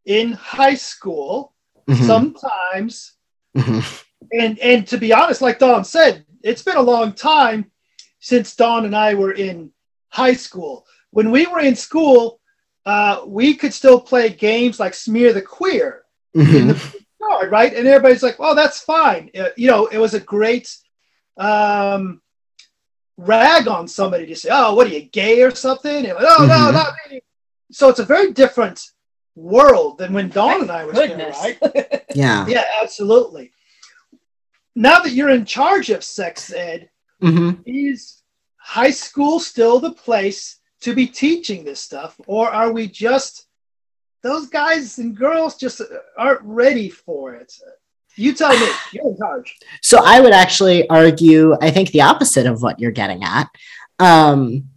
in 0.06 0.32
high 0.32 0.76
school 0.76 1.52
Mhm, 1.88 2.06
sometimes. 2.06 3.14
mhm. 3.56 4.04
And 4.32 4.58
and 4.60 4.86
to 4.88 4.98
be 4.98 5.12
honest, 5.12 5.42
like 5.42 5.58
Dawn 5.58 5.84
said, 5.84 6.24
it's 6.42 6.62
been 6.62 6.76
a 6.76 6.82
long 6.82 7.12
time 7.12 7.70
since 8.20 8.54
Dawn 8.56 8.84
and 8.86 8.96
I 8.96 9.14
were 9.14 9.32
in 9.32 9.70
high 10.08 10.32
school. 10.34 10.86
When 11.10 11.30
we 11.30 11.46
were 11.46 11.60
in 11.60 11.76
school, 11.76 12.40
uh, 12.86 13.22
we 13.26 13.54
could 13.54 13.74
still 13.74 14.00
play 14.00 14.30
games 14.30 14.80
like 14.80 14.94
Smear 14.94 15.32
the 15.32 15.42
Queer 15.42 16.02
in 16.34 16.42
Mhm. 16.42 16.92
the 16.92 17.04
yard, 17.20 17.50
right? 17.50 17.74
And 17.74 17.86
everybody's 17.86 18.22
like, 18.22 18.36
"Oh, 18.38 18.54
that's 18.54 18.80
fine." 18.80 19.30
Uh, 19.38 19.50
you 19.56 19.68
know, 19.68 19.86
it 19.86 19.98
was 19.98 20.14
a 20.14 20.20
great 20.20 20.74
um, 21.36 22.20
rag 23.16 23.68
on 23.68 23.86
somebody 23.88 24.26
to 24.26 24.34
say, 24.36 24.48
"Oh, 24.52 24.74
what 24.74 24.86
are 24.86 24.90
you 24.90 25.02
gay 25.02 25.42
or 25.42 25.54
something?" 25.54 26.06
And 26.06 26.14
like, 26.14 26.26
"Oh, 26.26 26.46
no, 26.46 26.70
Mhm. 26.70 26.72
not 26.72 26.94
me." 27.10 27.20
So 27.70 27.88
it's 27.88 28.00
a 28.00 28.04
very 28.04 28.32
different 28.32 28.90
world 29.34 29.98
than 29.98 30.12
when 30.12 30.28
Dawn 30.28 30.60
and 30.62 30.70
I 30.70 30.84
was 30.84 30.96
there, 30.96 31.08
goodness. 31.08 31.38
right? 31.38 31.58
Yeah. 32.14 32.46
Yeah, 32.46 32.64
absolutely. 32.82 33.52
Now 34.74 35.00
that 35.00 35.12
you're 35.12 35.30
in 35.30 35.44
charge 35.44 35.90
of 35.90 36.02
sex 36.04 36.52
ed, 36.52 36.88
Mhm. 37.22 37.62
is 37.66 38.22
high 38.56 38.90
school 38.90 39.38
still 39.38 39.78
the 39.78 39.92
place 39.92 40.56
to 40.80 40.94
be 40.94 41.06
teaching 41.06 41.64
this 41.64 41.80
stuff, 41.80 42.20
or 42.26 42.50
are 42.50 42.72
we 42.72 42.86
just 42.88 43.46
those 44.22 44.46
guys 44.48 44.98
and 44.98 45.16
girls 45.16 45.56
just 45.56 45.80
aren't 46.16 46.40
ready 46.42 46.88
for 46.88 47.34
it? 47.34 47.52
You 48.16 48.32
tell 48.34 48.52
me. 48.58 48.66
You're 48.92 49.08
in 49.08 49.16
charge. 49.18 49.56
So 49.80 49.98
I 50.02 50.20
would 50.20 50.32
actually 50.32 50.88
argue, 50.88 51.56
I 51.60 51.70
think 51.70 51.90
the 51.90 52.02
opposite 52.02 52.46
of 52.46 52.62
what 52.62 52.78
you're 52.78 52.90
getting 52.92 53.24
at. 53.24 53.48
Um, 53.98 54.68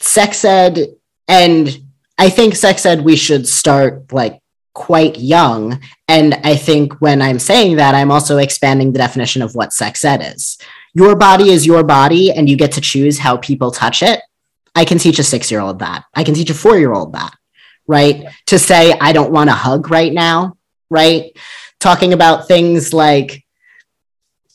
sex 0.00 0.44
ed, 0.44 0.96
and 1.28 1.80
I 2.18 2.28
think 2.30 2.54
sex 2.56 2.84
ed, 2.84 3.02
we 3.04 3.16
should 3.16 3.46
start 3.48 4.12
like 4.12 4.40
quite 4.74 5.18
young. 5.18 5.80
And 6.08 6.34
I 6.44 6.56
think 6.56 7.00
when 7.00 7.20
I'm 7.22 7.38
saying 7.38 7.76
that, 7.76 7.94
I'm 7.94 8.10
also 8.10 8.38
expanding 8.38 8.92
the 8.92 8.98
definition 8.98 9.42
of 9.42 9.54
what 9.54 9.72
sex 9.72 10.04
ed 10.04 10.22
is. 10.22 10.58
Your 10.94 11.14
body 11.14 11.50
is 11.50 11.66
your 11.66 11.84
body, 11.84 12.32
and 12.32 12.48
you 12.48 12.56
get 12.56 12.72
to 12.72 12.80
choose 12.80 13.18
how 13.18 13.36
people 13.36 13.70
touch 13.70 14.02
it. 14.02 14.20
I 14.74 14.84
can 14.84 14.98
teach 14.98 15.18
a 15.18 15.24
six 15.24 15.50
year 15.50 15.60
old 15.60 15.80
that. 15.80 16.04
I 16.14 16.24
can 16.24 16.34
teach 16.34 16.50
a 16.50 16.54
four 16.54 16.78
year 16.78 16.92
old 16.92 17.12
that, 17.14 17.34
right? 17.86 18.24
To 18.46 18.58
say, 18.58 18.92
I 19.00 19.12
don't 19.12 19.32
want 19.32 19.50
a 19.50 19.54
hug 19.54 19.90
right 19.90 20.12
now, 20.12 20.56
right? 20.88 21.36
Talking 21.78 22.12
about 22.12 22.48
things 22.48 22.92
like 22.92 23.44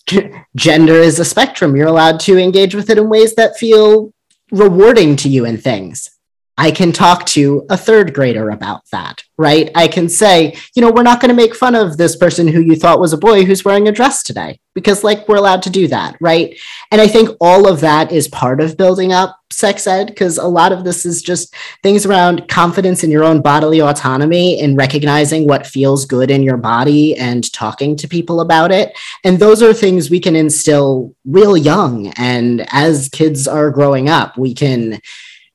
gender 0.55 0.95
is 0.95 1.19
a 1.19 1.25
spectrum. 1.25 1.75
You're 1.75 1.87
allowed 1.87 2.19
to 2.21 2.37
engage 2.37 2.75
with 2.75 2.89
it 2.89 2.97
in 2.97 3.09
ways 3.09 3.35
that 3.35 3.57
feel 3.57 4.13
rewarding 4.51 5.15
to 5.17 5.29
you 5.29 5.45
and 5.45 5.61
things. 5.61 6.09
I 6.57 6.71
can 6.71 6.93
talk 6.93 7.25
to 7.27 7.65
a 7.69 7.75
third 7.75 8.13
grader 8.13 8.49
about 8.49 8.89
that, 8.91 9.23
right? 9.37 9.69
I 9.75 9.89
can 9.89 10.07
say, 10.07 10.57
you 10.73 10.81
know, 10.81 10.91
we're 10.91 11.03
not 11.03 11.19
going 11.19 11.29
to 11.29 11.35
make 11.35 11.53
fun 11.53 11.75
of 11.75 11.97
this 11.97 12.15
person 12.15 12.47
who 12.47 12.61
you 12.61 12.77
thought 12.77 12.99
was 12.99 13.11
a 13.11 13.17
boy 13.17 13.43
who's 13.43 13.65
wearing 13.65 13.89
a 13.89 13.91
dress 13.91 14.23
today 14.23 14.59
because, 14.73 15.03
like, 15.03 15.27
we're 15.27 15.35
allowed 15.35 15.63
to 15.63 15.69
do 15.69 15.87
that, 15.87 16.15
right? 16.21 16.57
And 16.91 17.01
I 17.01 17.07
think 17.07 17.29
all 17.41 17.67
of 17.67 17.81
that 17.81 18.13
is 18.13 18.29
part 18.29 18.61
of 18.61 18.77
building 18.77 19.11
up 19.11 19.37
sex 19.51 19.85
ed 19.85 20.07
because 20.07 20.37
a 20.37 20.47
lot 20.47 20.71
of 20.71 20.83
this 20.85 21.05
is 21.05 21.21
just 21.21 21.53
things 21.83 22.05
around 22.05 22.47
confidence 22.47 23.03
in 23.03 23.11
your 23.11 23.23
own 23.23 23.41
bodily 23.41 23.81
autonomy 23.81 24.61
and 24.61 24.77
recognizing 24.77 25.47
what 25.47 25.67
feels 25.67 26.05
good 26.05 26.31
in 26.31 26.41
your 26.41 26.57
body 26.57 27.15
and 27.17 27.51
talking 27.51 27.97
to 27.97 28.07
people 28.07 28.39
about 28.39 28.71
it. 28.71 28.97
And 29.25 29.39
those 29.39 29.61
are 29.61 29.73
things 29.73 30.09
we 30.09 30.19
can 30.21 30.35
instill 30.37 31.13
real 31.25 31.57
young. 31.57 32.07
And 32.17 32.65
as 32.71 33.09
kids 33.09 33.45
are 33.45 33.71
growing 33.71 34.07
up, 34.07 34.37
we 34.37 34.53
can 34.53 35.01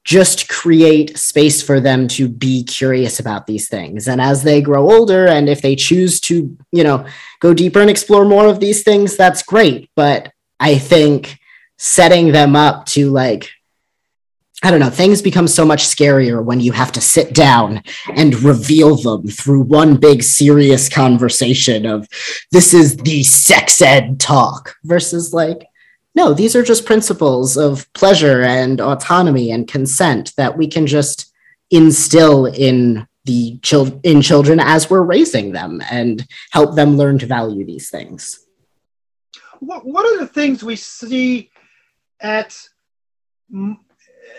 just 0.04 0.48
create 0.48 1.16
space 1.18 1.62
for 1.62 1.78
them 1.78 2.08
to 2.08 2.28
be 2.28 2.64
curious 2.64 3.20
about 3.20 3.46
these 3.46 3.68
things. 3.68 4.08
And 4.08 4.20
as 4.20 4.42
they 4.42 4.60
grow 4.62 4.90
older 4.90 5.26
and 5.26 5.48
if 5.48 5.60
they 5.60 5.76
choose 5.76 6.20
to 6.22 6.56
you 6.72 6.84
know 6.84 7.06
go 7.40 7.54
deeper 7.54 7.80
and 7.80 7.90
explore 7.90 8.24
more 8.24 8.46
of 8.46 8.60
these 8.60 8.82
things 8.82 9.16
that's 9.16 9.42
great. 9.42 9.90
But 9.94 10.32
i 10.58 10.76
think 10.76 11.38
setting 11.78 12.32
them 12.32 12.54
up 12.54 12.84
to 12.84 13.10
like 13.10 13.48
I 14.62 14.70
don't 14.70 14.80
know, 14.80 14.90
things 14.90 15.22
become 15.22 15.48
so 15.48 15.64
much 15.64 15.84
scarier 15.84 16.44
when 16.44 16.60
you 16.60 16.72
have 16.72 16.92
to 16.92 17.00
sit 17.00 17.32
down 17.32 17.82
and 18.14 18.42
reveal 18.42 18.94
them 18.96 19.26
through 19.26 19.62
one 19.62 19.96
big 19.96 20.22
serious 20.22 20.86
conversation 20.86 21.86
of 21.86 22.06
this 22.52 22.74
is 22.74 22.98
the 22.98 23.22
sex 23.22 23.80
ed 23.80 24.20
talk 24.20 24.76
versus 24.84 25.32
like, 25.32 25.66
no, 26.20 26.34
these 26.34 26.54
are 26.54 26.62
just 26.62 26.84
principles 26.84 27.56
of 27.56 27.90
pleasure 27.94 28.42
and 28.42 28.78
autonomy 28.78 29.50
and 29.52 29.66
consent 29.66 30.34
that 30.36 30.58
we 30.58 30.68
can 30.68 30.86
just 30.86 31.32
instill 31.70 32.44
in 32.44 33.06
the 33.24 33.58
chil- 33.62 34.00
in 34.02 34.20
children 34.20 34.60
as 34.60 34.90
we're 34.90 35.02
raising 35.16 35.52
them 35.52 35.80
and 35.90 36.26
help 36.50 36.74
them 36.74 36.98
learn 36.98 37.18
to 37.18 37.24
value 37.24 37.64
these 37.64 37.88
things. 37.88 38.46
What, 39.60 39.86
what 39.86 40.04
are 40.04 40.18
the 40.18 40.26
things 40.26 40.62
we 40.62 40.76
see 40.76 41.50
at, 42.20 42.54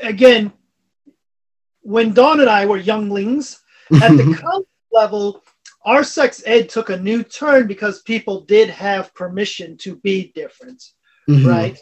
again, 0.03 0.53
when 1.81 2.13
Dawn 2.13 2.41
and 2.41 2.49
I 2.49 2.67
were 2.67 2.77
younglings, 2.77 3.59
at 3.91 4.11
the 4.17 4.37
college 4.41 4.67
level, 4.91 5.43
our 5.83 6.03
sex 6.03 6.43
ed 6.45 6.69
took 6.69 6.91
a 6.91 6.97
new 7.09 7.23
turn 7.23 7.65
because 7.65 8.03
people 8.03 8.41
did 8.41 8.69
have 8.69 9.15
permission 9.15 9.77
to 9.77 9.95
be 9.95 10.31
different 10.35 10.83
mm-hmm. 11.31 11.47
right? 11.47 11.79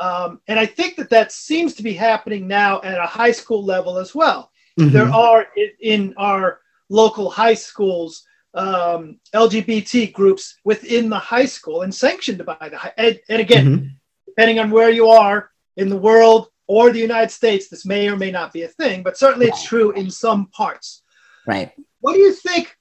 Um, 0.00 0.40
and 0.48 0.58
I 0.58 0.66
think 0.66 0.96
that 0.96 1.10
that 1.10 1.32
seems 1.32 1.74
to 1.74 1.82
be 1.82 1.92
happening 1.92 2.48
now 2.48 2.80
at 2.82 2.98
a 2.98 3.06
high 3.06 3.32
school 3.32 3.64
level 3.64 3.98
as 3.98 4.14
well. 4.14 4.50
Mm-hmm. 4.78 4.90
There 4.92 5.08
are 5.08 5.46
in 5.80 6.14
our 6.16 6.60
local 6.88 7.30
high 7.30 7.54
schools 7.54 8.24
um, 8.54 9.18
LGBT 9.34 10.12
groups 10.12 10.58
within 10.64 11.08
the 11.08 11.18
high 11.18 11.46
school 11.46 11.82
and 11.82 11.94
sanctioned 11.94 12.44
by 12.44 12.68
the 12.68 12.76
high. 12.76 12.92
And, 12.96 13.20
and 13.28 13.40
again, 13.40 13.66
mm-hmm. 13.66 13.86
depending 14.26 14.58
on 14.58 14.70
where 14.70 14.90
you 14.90 15.08
are 15.08 15.50
in 15.76 15.88
the 15.88 15.96
world 15.96 16.48
or 16.66 16.90
the 16.90 16.98
United 16.98 17.30
States, 17.30 17.68
this 17.68 17.86
may 17.86 18.08
or 18.08 18.16
may 18.16 18.30
not 18.30 18.52
be 18.52 18.62
a 18.62 18.68
thing, 18.68 19.02
but 19.02 19.16
certainly 19.16 19.46
it's 19.46 19.64
true 19.64 19.92
in 19.92 20.10
some 20.10 20.46
parts. 20.46 21.02
Right. 21.46 21.72
What 22.00 22.14
do 22.14 22.20
you 22.20 22.32
think 22.32 22.76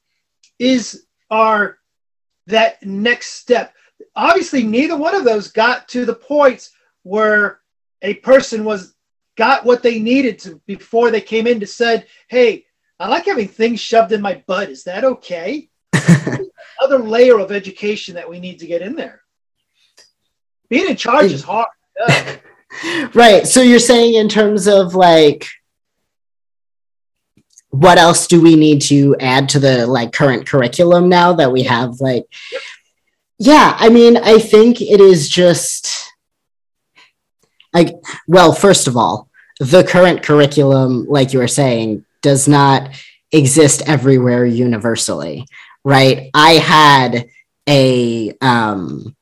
is 0.60 1.06
our 1.30 1.78
that 2.48 2.84
next 2.84 3.34
step? 3.34 3.74
Obviously 4.16 4.64
neither 4.64 4.98
one 4.98 5.16
of 5.16 5.24
those 5.24 5.52
got 5.52 5.88
to 5.90 6.06
the 6.06 6.16
points 6.16 6.72
where 7.04 7.60
a 8.02 8.16
person 8.16 8.64
was 8.64 8.94
got 9.38 9.66
what 9.66 9.84
they 9.84 10.00
needed 10.00 10.40
to 10.40 10.62
before 10.66 11.12
they 11.12 11.22
came 11.22 11.48
in 11.48 11.60
to 11.60 11.68
said, 11.68 12.08
"Hey, 12.28 12.66
I 13.00 13.08
like 13.08 13.26
having 13.26 13.48
things 13.48 13.80
shoved 13.80 14.12
in 14.12 14.22
my 14.22 14.44
butt. 14.48 14.70
Is 14.70 14.84
that 14.84 15.04
okay?" 15.04 15.70
Other 16.82 17.00
layer 17.00 17.40
of 17.40 17.52
education 17.52 18.16
that 18.16 18.30
we 18.30 18.40
need 18.40 18.60
to 18.60 18.68
get 18.68 18.82
in 18.82 18.96
there. 18.96 19.22
Being 20.70 20.90
in 20.90 20.96
charge 20.96 21.32
is 21.32 21.44
hard. 21.44 21.68
Yeah. 22.08 22.38
right. 23.14 23.48
So 23.48 23.62
you're 23.62 23.80
saying 23.80 24.16
in 24.16 24.30
terms 24.30 24.68
of 24.68 24.96
like 24.96 25.48
what 27.70 27.98
else 27.98 28.28
do 28.28 28.42
we 28.42 28.58
need 28.58 28.82
to 28.82 29.16
add 29.22 29.48
to 29.48 29.58
the 29.58 29.88
like 29.88 30.12
current 30.12 30.46
curriculum 30.46 31.08
now 31.08 31.32
that 31.32 31.52
we 31.52 31.64
have 31.64 32.02
like 32.02 32.26
yep 32.52 32.62
yeah, 33.44 33.76
I 33.80 33.90
mean, 33.90 34.18
I 34.18 34.38
think 34.38 34.82
it 34.82 35.02
is 35.02 35.28
just 35.28 36.14
like, 37.74 37.96
well, 38.28 38.54
first 38.54 38.88
of 38.88 38.96
all, 38.96 39.30
the 39.60 39.84
current 39.84 40.22
curriculum, 40.22 41.08
like 41.10 41.34
you 41.34 41.40
were 41.40 41.48
saying, 41.48 42.06
does 42.22 42.48
not 42.48 42.92
exist 43.32 43.82
everywhere 43.88 44.46
universally, 44.46 45.48
right? 45.84 46.30
I 46.36 46.52
had 46.54 47.30
a 47.68 48.32
um, 48.42 49.16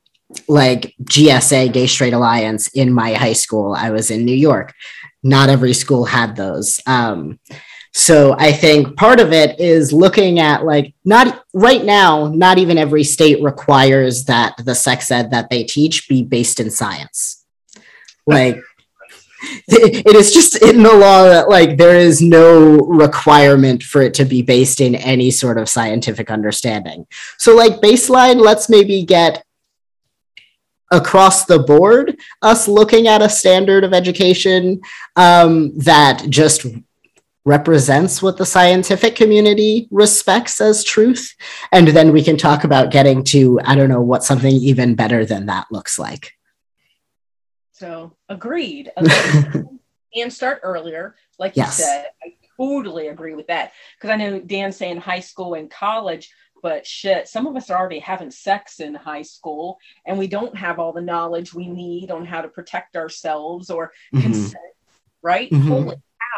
like 0.49 0.95
GSA, 1.01 1.71
Gay 1.71 1.87
Straight 1.87 2.11
Alliance, 2.11 2.67
in 2.67 2.91
my 2.91 3.13
high 3.13 3.31
school. 3.31 3.73
I 3.73 3.91
was 3.91 4.11
in 4.11 4.25
New 4.25 4.35
York. 4.35 4.73
Not 5.23 5.47
every 5.47 5.73
school 5.73 6.03
had 6.03 6.35
those. 6.35 6.81
Um, 6.85 7.39
so 7.93 8.35
I 8.37 8.51
think 8.51 8.95
part 8.95 9.19
of 9.19 9.33
it 9.33 9.59
is 9.59 9.91
looking 9.91 10.39
at 10.39 10.63
like 10.63 10.93
not 11.05 11.43
right 11.53 11.83
now, 11.83 12.27
not 12.27 12.57
even 12.57 12.77
every 12.77 13.03
state 13.03 13.41
requires 13.41 14.25
that 14.25 14.55
the 14.63 14.75
sex 14.75 15.09
ed 15.09 15.31
that 15.31 15.49
they 15.49 15.63
teach 15.63 16.07
be 16.07 16.23
based 16.23 16.59
in 16.59 16.69
science. 16.69 17.45
Like 18.27 18.57
it 19.67 20.15
is 20.15 20.33
just 20.33 20.61
in 20.61 20.83
the 20.83 20.93
law 20.93 21.23
that 21.23 21.49
like 21.49 21.77
there 21.77 21.97
is 21.97 22.21
no 22.21 22.77
requirement 22.77 23.81
for 23.81 24.01
it 24.01 24.13
to 24.15 24.25
be 24.25 24.41
based 24.41 24.81
in 24.81 24.95
any 24.95 25.31
sort 25.31 25.57
of 25.57 25.67
scientific 25.67 26.29
understanding. 26.29 27.07
So 27.37 27.55
like 27.55 27.81
baseline, 27.81 28.39
let's 28.39 28.69
maybe 28.69 29.03
get 29.03 29.43
across 30.91 31.45
the 31.45 31.59
board 31.59 32.19
us 32.41 32.67
looking 32.67 33.07
at 33.07 33.21
a 33.21 33.29
standard 33.29 33.83
of 33.83 33.93
education 33.93 34.81
um, 35.15 35.77
that 35.77 36.25
just 36.29 36.65
represents 37.45 38.21
what 38.21 38.37
the 38.37 38.45
scientific 38.45 39.15
community 39.15 39.87
respects 39.91 40.59
as 40.61 40.83
truth. 40.83 41.35
And 41.71 41.87
then 41.87 42.11
we 42.11 42.23
can 42.23 42.37
talk 42.37 42.63
about 42.63 42.91
getting 42.91 43.23
to, 43.25 43.59
I 43.63 43.75
don't 43.75 43.89
know, 43.89 44.01
what 44.01 44.23
something 44.23 44.53
even 44.53 44.95
better 44.95 45.25
than 45.25 45.45
that 45.47 45.67
looks 45.71 45.97
like. 45.97 46.33
So, 47.73 48.15
agreed. 48.27 48.91
agreed. 48.97 49.65
and 50.15 50.33
start 50.33 50.59
earlier, 50.63 51.15
like 51.37 51.55
yes. 51.55 51.79
you 51.79 51.85
said. 51.85 52.05
I 52.23 52.33
totally 52.57 53.07
agree 53.07 53.35
with 53.35 53.47
that. 53.47 53.71
Because 53.95 54.09
I 54.09 54.17
know 54.17 54.39
Dan 54.39 54.71
saying 54.71 54.97
high 54.97 55.21
school 55.21 55.53
and 55.53 55.71
college, 55.71 56.31
but 56.61 56.85
shit, 56.85 57.27
some 57.27 57.47
of 57.47 57.55
us 57.55 57.69
are 57.69 57.79
already 57.79 57.99
having 57.99 58.31
sex 58.31 58.81
in 58.81 58.93
high 58.93 59.21
school 59.21 59.77
and 60.05 60.17
we 60.17 60.27
don't 60.27 60.57
have 60.57 60.77
all 60.77 60.91
the 60.91 61.01
knowledge 61.01 61.53
we 61.53 61.67
need 61.67 62.11
on 62.11 62.25
how 62.25 62.41
to 62.41 62.49
protect 62.49 62.97
ourselves 62.97 63.69
or 63.69 63.93
mm-hmm. 64.13 64.23
consent, 64.23 64.57
right? 65.21 65.49
Mm-hmm. 65.49 65.67
Holy 65.69 65.95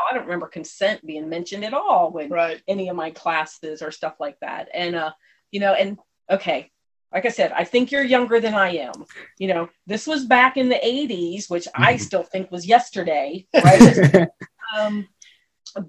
I 0.10 0.14
don't 0.14 0.24
remember 0.24 0.48
consent 0.48 1.06
being 1.06 1.30
mentioned 1.30 1.66
at 1.66 1.74
all 1.74 2.12
when 2.12 2.30
right. 2.30 2.62
any 2.68 2.90
of 2.90 2.96
my 2.96 3.12
classes 3.12 3.82
or 3.82 3.92
stuff 3.92 4.16
like 4.20 4.40
that. 4.42 4.70
And 4.74 4.96
uh, 4.96 5.12
you 5.52 5.60
know, 5.60 5.74
and 5.74 5.98
okay, 6.30 6.72
like 7.14 7.26
I 7.26 7.30
said, 7.30 7.52
I 7.52 7.64
think 7.64 7.92
you're 7.92 8.04
younger 8.04 8.40
than 8.40 8.54
I 8.54 8.76
am. 8.78 9.06
You 9.38 9.48
know, 9.48 9.70
this 9.86 10.08
was 10.08 10.26
back 10.26 10.58
in 10.58 10.70
the 10.70 10.76
80s, 10.76 11.50
which 11.50 11.66
mm-hmm. 11.66 11.84
I 11.84 11.98
still 11.98 12.24
think 12.24 12.52
was 12.52 12.66
yesterday, 12.66 13.46
right? 13.54 14.28
um, 14.78 15.08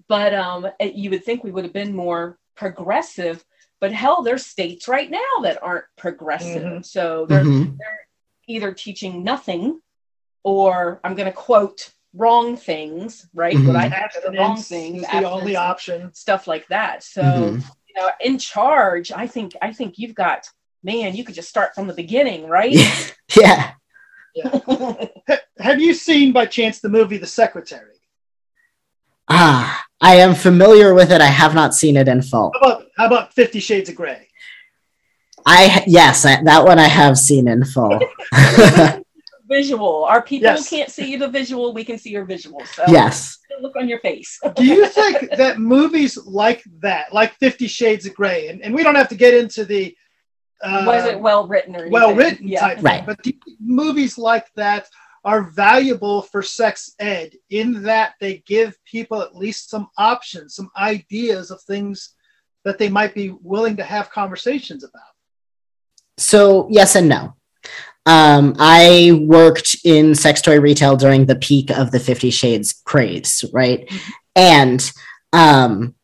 but 0.09 0.35
um, 0.35 0.68
you 0.80 1.11
would 1.11 1.25
think 1.25 1.44
we 1.44 1.52
would 1.52 1.64
have 1.64 1.73
been 1.73 1.94
more 1.94 2.38
progressive. 2.56 3.44
But 3.80 3.92
hell, 3.92 4.23
there's 4.23 4.47
states 4.47 4.88
right 4.88 5.11
now 5.11 5.42
that 5.42 5.62
aren't 5.62 5.85
progressive. 5.97 6.62
Mm-hmm. 6.62 6.82
So 6.82 7.26
they're, 7.28 7.44
mm-hmm. 7.44 7.76
they're 7.76 8.00
either 8.49 8.73
teaching 8.73 9.23
nothing 9.23 9.80
or 10.44 11.00
I'm 11.04 11.14
going 11.14 11.26
to 11.26 11.32
quote 11.32 11.92
wrong 12.14 12.57
things, 12.57 13.26
right? 13.35 13.54
Mhm. 13.57 13.66
What 13.66 13.76
I 13.76 13.87
act 13.87 14.19
the 14.25 14.33
wrong 14.33 14.61
things, 14.61 15.02
the 15.02 15.25
only 15.28 15.57
abstinence, 15.57 15.59
option. 15.59 16.14
stuff 16.14 16.47
like 16.47 16.66
that. 16.69 17.02
So 17.02 17.23
Mhm. 17.23 17.64
you 17.88 18.00
know, 18.00 18.11
in 18.21 18.38
charge, 18.38 19.12
I 19.12 19.26
think 19.26 19.52
I 19.62 19.73
think 19.73 19.99
you've 19.99 20.14
got 20.14 20.49
man, 20.85 21.14
you 21.14 21.23
could 21.25 21.35
just 21.37 21.49
start 21.49 21.75
from 21.75 21.87
the 21.87 21.95
beginning, 21.95 22.47
right? 22.49 23.14
yeah. 23.40 23.73
Ha- 24.35 25.38
Have 25.59 25.78
you 25.81 25.92
seen 25.95 26.33
by 26.33 26.47
chance 26.47 26.81
the 26.81 26.88
movie 26.88 27.19
The 27.19 27.26
Secretary? 27.26 27.97
Ah, 29.28 29.85
I 30.00 30.16
am 30.16 30.35
familiar 30.35 30.95
with 30.95 31.12
it. 31.12 31.21
I 31.21 31.26
have 31.26 31.54
not 31.54 31.75
seen 31.75 31.97
it 31.97 32.09
in 32.09 32.23
full. 32.23 32.50
How 32.54 32.61
about 32.61 32.87
how 32.97 33.07
about 33.07 33.33
Fifty 33.35 33.61
Shades 33.61 33.88
of 33.90 33.95
Grey? 33.97 34.26
I 35.47 35.85
yes, 35.87 36.25
I, 36.25 36.42
that 36.45 36.64
one 36.64 36.78
I 36.78 36.88
have 36.88 37.19
seen 37.19 37.47
in 37.47 37.64
full. 37.64 38.00
visual. 39.56 39.94
Our 40.12 40.23
people 40.30 40.49
Yes. 40.50 40.68
can't 40.75 40.90
see 40.99 41.16
the 41.16 41.28
visual, 41.28 41.66
we 41.78 41.85
can 41.85 41.99
see 41.99 42.11
your 42.11 42.25
visual. 42.35 42.61
So 42.76 42.85
yes. 42.88 43.38
look 43.61 43.76
on 43.76 43.87
your 43.92 44.00
face. 44.00 44.30
Do 44.56 44.64
you 44.64 44.87
think 44.99 45.16
that 45.42 45.59
movies 45.59 46.12
like 46.42 46.61
that, 46.87 47.04
like 47.18 47.30
Fifty 47.44 47.66
Shades 47.78 48.04
of 48.06 48.12
Grey, 48.14 48.40
and, 48.49 48.59
and 48.64 48.71
we 48.75 48.82
don't 48.85 48.94
have 49.02 49.09
to 49.14 49.14
get 49.25 49.32
into 49.35 49.64
the 49.73 49.85
uh, 50.64 50.85
Was 50.87 51.04
it 51.12 51.18
well 51.28 51.42
written 51.52 51.73
or 51.76 51.85
well 51.99 52.14
written 52.14 52.47
Yeah. 52.49 52.61
type 52.66 52.78
Right. 52.82 52.97
thing, 52.99 53.06
but 53.06 53.23
do 53.23 53.30
you 53.30 53.38
think 53.44 53.59
movies 53.61 54.14
like 54.30 54.47
that 54.62 54.85
are 55.25 55.42
valuable 55.66 56.23
for 56.30 56.42
sex 56.42 56.94
ed 56.99 57.28
in 57.50 57.82
that 57.90 58.14
they 58.21 58.35
give 58.54 58.71
people 58.85 59.18
at 59.23 59.37
least 59.44 59.71
some 59.71 59.87
options, 59.97 60.54
some 60.59 60.71
ideas 60.76 61.44
of 61.52 61.59
things 61.62 62.14
that 62.64 62.76
they 62.78 62.88
might 62.99 63.14
be 63.14 63.28
willing 63.52 63.76
to 63.76 63.85
have 63.85 64.11
conversations 64.11 64.82
about. 64.85 65.12
So 66.18 66.66
yes 66.71 66.94
and 66.97 67.09
no. 67.09 67.35
Um, 68.04 68.56
I 68.59 69.25
worked 69.26 69.76
in 69.85 70.14
sex 70.14 70.42
toy 70.42 70.61
retail 70.61 70.97
during 70.97 71.26
the 71.26 71.37
peak 71.37 71.71
of 71.71 71.90
the 71.90 72.00
Fifty 72.00 72.30
Shades 72.30 72.73
craze, 72.85 73.44
right? 73.52 73.90
And 74.35 74.90
um, 75.32 75.94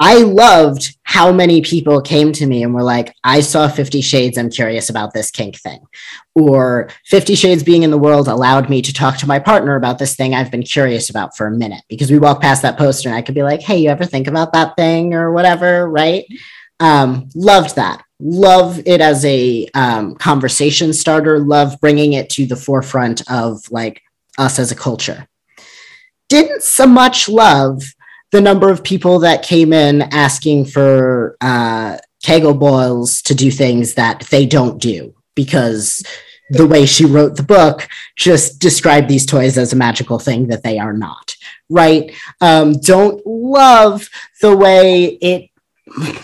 I 0.00 0.18
loved 0.18 0.96
how 1.02 1.32
many 1.32 1.60
people 1.60 2.00
came 2.00 2.32
to 2.32 2.46
me 2.46 2.62
and 2.62 2.72
were 2.72 2.82
like, 2.82 3.14
I 3.24 3.40
saw 3.40 3.68
Fifty 3.68 4.00
Shades, 4.00 4.38
I'm 4.38 4.48
curious 4.48 4.88
about 4.88 5.12
this 5.12 5.30
kink 5.30 5.58
thing. 5.58 5.80
Or 6.34 6.88
Fifty 7.04 7.34
Shades 7.34 7.62
being 7.62 7.82
in 7.82 7.90
the 7.90 7.98
world 7.98 8.28
allowed 8.28 8.70
me 8.70 8.80
to 8.82 8.92
talk 8.92 9.18
to 9.18 9.26
my 9.26 9.40
partner 9.40 9.76
about 9.76 9.98
this 9.98 10.14
thing 10.16 10.34
I've 10.34 10.50
been 10.50 10.62
curious 10.62 11.10
about 11.10 11.36
for 11.36 11.46
a 11.46 11.50
minute 11.50 11.82
because 11.88 12.10
we 12.10 12.18
walk 12.18 12.40
past 12.40 12.62
that 12.62 12.78
poster 12.78 13.08
and 13.08 13.16
I 13.16 13.22
could 13.22 13.34
be 13.34 13.42
like, 13.42 13.60
hey, 13.60 13.78
you 13.78 13.90
ever 13.90 14.04
think 14.04 14.26
about 14.26 14.52
that 14.52 14.76
thing 14.76 15.14
or 15.14 15.32
whatever, 15.32 15.88
right? 15.90 16.24
Um, 16.80 17.28
loved 17.34 17.76
that. 17.76 18.02
Love 18.20 18.80
it 18.84 19.00
as 19.00 19.24
a 19.24 19.68
um, 19.74 20.14
conversation 20.16 20.92
starter. 20.92 21.38
Love 21.38 21.80
bringing 21.80 22.14
it 22.14 22.28
to 22.30 22.46
the 22.46 22.56
forefront 22.56 23.22
of 23.30 23.70
like 23.70 24.02
us 24.38 24.58
as 24.58 24.72
a 24.72 24.76
culture. 24.76 25.28
Didn't 26.28 26.62
so 26.62 26.86
much 26.86 27.28
love 27.28 27.82
the 28.32 28.40
number 28.40 28.70
of 28.70 28.84
people 28.84 29.20
that 29.20 29.42
came 29.42 29.72
in 29.72 30.02
asking 30.02 30.66
for 30.66 31.36
uh, 31.40 31.98
Kegel 32.22 32.54
balls 32.54 33.22
to 33.22 33.34
do 33.34 33.50
things 33.50 33.94
that 33.94 34.20
they 34.30 34.44
don't 34.44 34.80
do 34.80 35.14
because 35.34 36.02
the 36.50 36.66
way 36.66 36.86
she 36.86 37.04
wrote 37.04 37.36
the 37.36 37.42
book 37.42 37.88
just 38.16 38.58
described 38.58 39.08
these 39.08 39.26
toys 39.26 39.56
as 39.56 39.72
a 39.72 39.76
magical 39.76 40.18
thing 40.18 40.48
that 40.48 40.62
they 40.62 40.78
are 40.78 40.92
not. 40.92 41.36
Right? 41.70 42.12
Um, 42.40 42.74
don't 42.80 43.24
love 43.26 44.08
the 44.40 44.56
way 44.56 45.04
it 45.04 45.50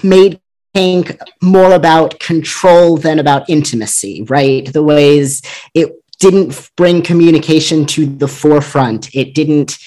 made 0.02 0.40
kink 0.74 1.16
more 1.42 1.72
about 1.72 2.18
control 2.20 2.96
than 2.96 3.18
about 3.18 3.48
intimacy, 3.48 4.24
right? 4.28 4.72
The 4.72 4.82
ways 4.82 5.42
it 5.74 5.92
didn't 6.18 6.70
bring 6.76 7.02
communication 7.02 7.86
to 7.86 8.06
the 8.06 8.28
forefront. 8.28 9.14
It 9.14 9.34
didn't 9.34 9.78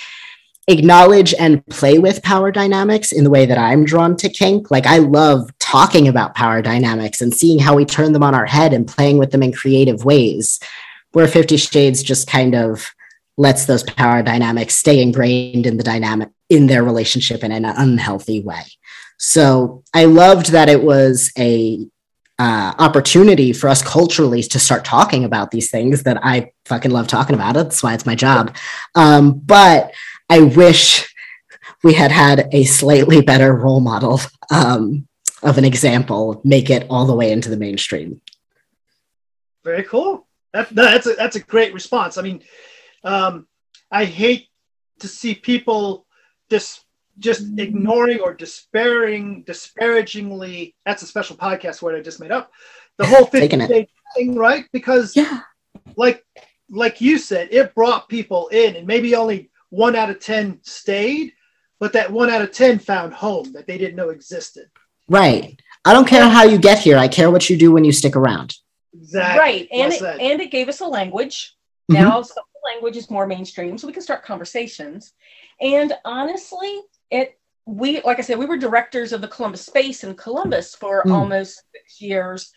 acknowledge 0.68 1.34
and 1.34 1.66
play 1.68 1.98
with 1.98 2.22
power 2.24 2.52
dynamics 2.52 3.12
in 3.12 3.24
the 3.24 3.30
way 3.30 3.46
that 3.46 3.58
I'm 3.58 3.86
drawn 3.86 4.18
to 4.18 4.30
kink. 4.30 4.70
Like 4.70 4.86
I 4.86 4.98
love 4.98 5.50
talking 5.60 6.08
about 6.08 6.36
power 6.36 6.62
dynamics 6.62 7.22
and 7.22 7.34
seeing 7.34 7.60
how 7.60 7.76
we 7.76 7.86
turn 7.86 8.12
them 8.12 8.24
on 8.24 8.36
our 8.36 8.46
head 8.46 8.74
and 8.74 8.88
playing 8.88 9.18
with 9.18 9.32
them 9.32 9.44
in 9.44 9.54
creative 9.54 10.04
ways. 10.04 10.60
Where 11.14 11.28
50 11.28 11.58
Shades 11.58 12.04
just 12.04 12.28
kind 12.28 12.54
of 12.54 12.92
lets 13.38 13.66
those 13.66 13.84
power 13.84 14.22
dynamics 14.22 14.76
stay 14.76 15.02
ingrained 15.02 15.66
in 15.66 15.78
the 15.78 15.84
dynamic 15.84 16.30
in 16.50 16.68
their 16.68 16.84
relationship 16.84 17.44
in 17.44 17.52
an 17.52 17.66
unhealthy 17.66 18.42
way. 18.42 18.64
So 19.18 19.84
I 19.94 20.06
loved 20.06 20.52
that 20.52 20.70
it 20.70 20.84
was 20.84 21.32
a 21.38 21.88
uh, 22.40 22.74
opportunity 22.78 23.52
for 23.52 23.68
us 23.68 23.82
culturally 23.82 24.44
to 24.44 24.60
start 24.60 24.86
talking 24.86 25.26
about 25.26 25.50
these 25.50 25.72
things 25.72 26.04
that 26.04 26.20
I 26.24 26.52
fucking 26.66 26.92
love 26.92 27.08
talking 27.08 27.36
about. 27.36 27.56
That's 27.56 27.82
why 27.82 27.94
it's 27.96 28.06
my 28.06 28.16
job. 28.16 28.56
Um, 28.94 29.40
but 29.40 29.92
I 30.30 30.42
wish 30.42 31.12
we 31.84 31.94
had 31.94 32.12
had 32.12 32.48
a 32.52 32.64
slightly 32.66 33.22
better 33.22 33.54
role 33.54 33.80
model 33.80 34.22
um, 34.52 35.08
of 35.42 35.58
an 35.58 35.66
example, 35.66 36.42
make 36.44 36.70
it 36.70 36.86
all 36.90 37.06
the 37.06 37.16
way 37.16 37.32
into 37.32 37.50
the 37.50 37.58
mainstream. 37.58 38.22
Very 39.64 39.84
cool. 39.84 40.28
That, 40.54 40.70
that's 40.70 41.08
a 41.08 41.14
that's 41.14 41.36
a 41.36 41.42
great 41.42 41.74
response. 41.74 42.18
I 42.18 42.22
mean, 42.22 42.42
um, 43.04 43.48
I 43.92 44.06
hate 44.06 44.48
to 45.00 45.08
see 45.08 45.36
people 45.36 46.06
just 46.50 46.84
just 47.20 47.44
ignoring 47.58 48.20
or 48.20 48.34
despairing, 48.34 49.44
disparagingly. 49.44 50.76
That's 50.86 51.04
a 51.04 51.08
special 51.08 51.36
podcast 51.36 51.82
word 51.82 51.96
I 51.96 52.02
just 52.02 52.20
made 52.20 52.32
up. 52.32 52.52
The 52.98 53.06
whole 53.12 53.26
50 53.26 53.48
day 53.68 53.88
thing, 54.16 54.36
right? 54.36 54.66
Because 54.72 55.16
Yeah. 55.16 55.42
like 55.96 56.24
like 56.70 57.00
you 57.00 57.18
said, 57.18 57.48
it 57.52 57.74
brought 57.74 58.10
people 58.10 58.50
in, 58.50 58.76
and 58.76 58.86
maybe 58.86 59.16
only 59.16 59.50
one 59.70 59.96
out 59.96 60.10
of 60.10 60.20
ten 60.20 60.60
stayed, 60.64 61.32
but 61.80 61.94
that 61.94 62.12
one 62.12 62.30
out 62.30 62.42
of 62.42 62.52
ten 62.52 62.78
found 62.78 63.14
home 63.14 63.54
that 63.54 63.68
they 63.68 63.78
didn't 63.78 63.96
know 63.96 64.10
existed. 64.10 64.70
Right. 65.08 65.60
I 65.86 65.94
don't 65.94 66.08
care 66.08 66.28
how 66.28 66.44
you 66.44 66.58
get 66.58 66.80
here. 66.80 66.98
I 66.98 67.08
care 67.08 67.32
what 67.32 67.50
you 67.50 67.56
do 67.58 67.72
when 67.72 67.86
you 67.86 67.94
stick 67.94 68.18
around. 68.18 68.56
Exactly. 68.94 69.40
Right. 69.40 69.68
And 69.72 69.94
Well 70.02 70.16
it, 70.16 70.22
and 70.22 70.42
it 70.42 70.52
gave 70.52 70.68
us 70.68 70.82
a 70.82 70.86
language. 70.86 71.56
Mhm. 71.90 71.96
Now 71.96 72.22
so 72.22 72.34
the 72.36 72.70
language 72.74 72.98
is 72.98 73.10
more 73.10 73.26
mainstream, 73.26 73.78
so 73.78 73.88
we 73.88 73.94
can 73.94 74.02
start 74.04 74.26
conversations. 74.26 75.14
And 75.62 75.94
honestly, 76.04 76.82
it 77.12 77.40
we 77.66 78.02
like 78.02 78.18
I 78.20 78.22
said, 78.22 78.40
we 78.40 78.46
were 78.46 78.58
directors 78.58 79.12
of 79.12 79.22
the 79.22 79.28
Columbus 79.28 79.66
Space 79.66 80.04
in 80.04 80.16
Columbus 80.16 80.76
for 80.76 81.04
Mm. 81.06 81.12
almost 81.12 81.62
six 81.74 82.02
years, 82.02 82.52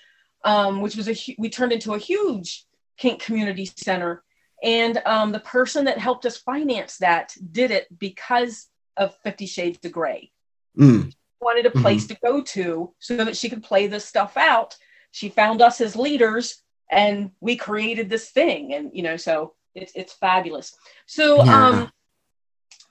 um, 0.45 0.81
which 0.81 0.97
was 0.97 1.09
a 1.09 1.17
we 1.39 1.49
turned 1.49 1.73
into 1.73 1.95
a 1.95 1.99
huge 1.99 2.65
kink 2.97 3.21
community 3.21 3.65
center. 3.77 4.23
And 4.63 5.01
um, 5.07 5.33
the 5.33 5.41
person 5.41 5.87
that 5.87 5.99
helped 5.99 6.27
us 6.27 6.37
finance 6.37 6.99
that 6.99 7.35
did 7.51 7.71
it 7.71 7.87
because 7.99 8.69
of 8.97 9.17
Fifty 9.25 9.47
Shades 9.47 9.79
of 9.85 9.93
Grey 9.93 10.31
Mm. 10.79 11.13
wanted 11.41 11.67
a 11.67 11.71
place 11.71 12.07
to 12.07 12.17
go 12.23 12.43
to 12.43 12.95
so 12.99 13.25
that 13.25 13.37
she 13.37 13.49
could 13.49 13.63
play 13.63 13.87
this 13.89 14.05
stuff 14.05 14.37
out. 14.37 14.77
She 15.11 15.29
found 15.29 15.61
us 15.63 15.81
as 15.81 15.97
leaders 15.97 16.63
and 16.91 17.33
we 17.41 17.57
created 17.57 18.09
this 18.09 18.31
thing. 18.31 18.75
And, 18.75 18.91
you 18.95 19.03
know, 19.03 19.17
so 19.17 19.55
it's, 19.75 19.93
it's 19.97 20.13
fabulous. 20.13 20.77
So, 21.07 21.45
Yeah. 21.45 21.69
um, 21.69 21.93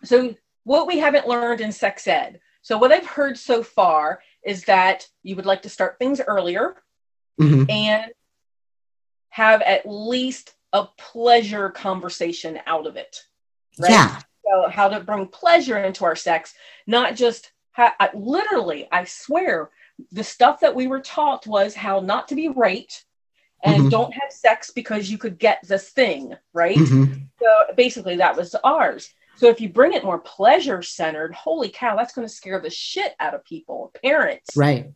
so 0.04 0.36
what 0.70 0.86
we 0.86 1.00
haven't 1.00 1.28
learned 1.28 1.62
in 1.62 1.72
sex 1.72 2.08
ed. 2.08 2.40
So 2.62 2.78
what 2.78 2.92
I've 2.92 3.08
heard 3.08 3.40
so 3.40 3.64
far 3.64 4.22
is 4.46 4.66
that 4.66 5.08
you 5.24 5.36
would 5.36 5.48
like 5.48 5.64
to 5.64 5.70
start 5.70 5.98
things 5.98 6.22
earlier 6.22 6.76
Mhm. 7.40 7.72
and 7.72 8.12
have 9.30 9.64
at 9.64 9.90
least 9.90 10.54
a 10.72 10.86
pleasure 10.86 11.72
conversation 11.72 12.60
out 12.68 12.86
of 12.86 12.98
it. 12.98 13.24
Right? 13.80 13.90
Yeah. 13.90 14.22
So 14.46 14.70
how 14.70 14.90
to 14.90 15.00
bring 15.00 15.26
pleasure 15.26 15.80
into 15.80 16.06
our 16.06 16.16
sex, 16.16 16.54
not 16.86 17.16
just 17.16 17.52
how, 17.72 17.92
I, 18.00 18.12
literally. 18.14 18.88
I 18.92 19.06
swear, 19.06 19.72
the 20.12 20.24
stuff 20.24 20.60
that 20.60 20.76
we 20.76 20.86
were 20.86 21.02
taught 21.02 21.48
was 21.48 21.74
how 21.74 22.00
not 22.00 22.28
to 22.28 22.36
be 22.36 22.48
raped 22.48 23.06
and 23.64 23.86
Mhm. 23.86 23.90
don't 23.90 24.14
have 24.14 24.32
sex 24.32 24.70
because 24.70 25.10
you 25.10 25.18
could 25.18 25.40
get 25.40 25.62
this 25.64 25.90
thing, 25.90 26.38
right? 26.54 26.78
Mhm. 26.78 27.28
So 27.40 27.74
basically, 27.76 28.18
that 28.18 28.36
was 28.36 28.54
ours. 28.64 29.12
So 29.40 29.48
if 29.48 29.62
you 29.62 29.70
bring 29.70 29.94
it 29.94 30.04
more 30.04 30.20
pleasure 30.20 30.82
centered, 30.82 31.34
holy 31.34 31.70
cow, 31.70 31.96
that's 31.96 32.14
going 32.14 32.28
to 32.28 32.34
scare 32.34 32.60
the 32.60 32.70
shit 32.70 33.16
out 33.22 33.34
of 33.34 33.46
people, 33.46 33.94
parents, 34.04 34.50
Right. 34.58 34.92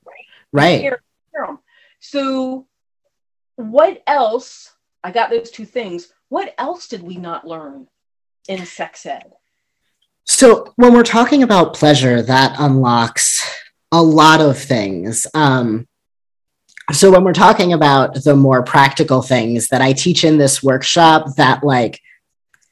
Right. 0.52 0.84
'em. 0.84 1.60
So, 2.02 2.68
what 3.56 4.04
else? 4.06 4.74
I 5.02 5.12
got 5.12 5.30
those 5.30 5.50
two 5.50 5.66
things. 5.66 6.12
What 6.28 6.54
else 6.58 6.90
did 6.90 7.04
we 7.04 7.16
not 7.16 7.48
learn 7.48 7.88
in 8.50 8.66
sex 8.66 9.06
ed? 9.06 9.32
So 10.26 10.74
when 10.76 10.94
we're 10.94 11.04
talking 11.04 11.44
about 11.44 11.74
pleasure, 11.74 12.22
that 12.22 12.56
unlocks 12.60 13.50
a 13.94 14.04
lot 14.04 14.42
of 14.42 14.58
things. 14.58 15.26
Um, 15.34 15.88
so 16.92 17.12
when 17.12 17.24
we're 17.24 17.32
talking 17.32 17.72
about 17.72 18.24
the 18.24 18.36
more 18.36 18.62
practical 18.62 19.22
things 19.22 19.70
that 19.70 19.82
I 19.82 19.94
teach 19.94 20.26
in 20.26 20.38
this 20.38 20.62
workshop, 20.62 21.36
that 21.38 21.64
like 21.64 22.02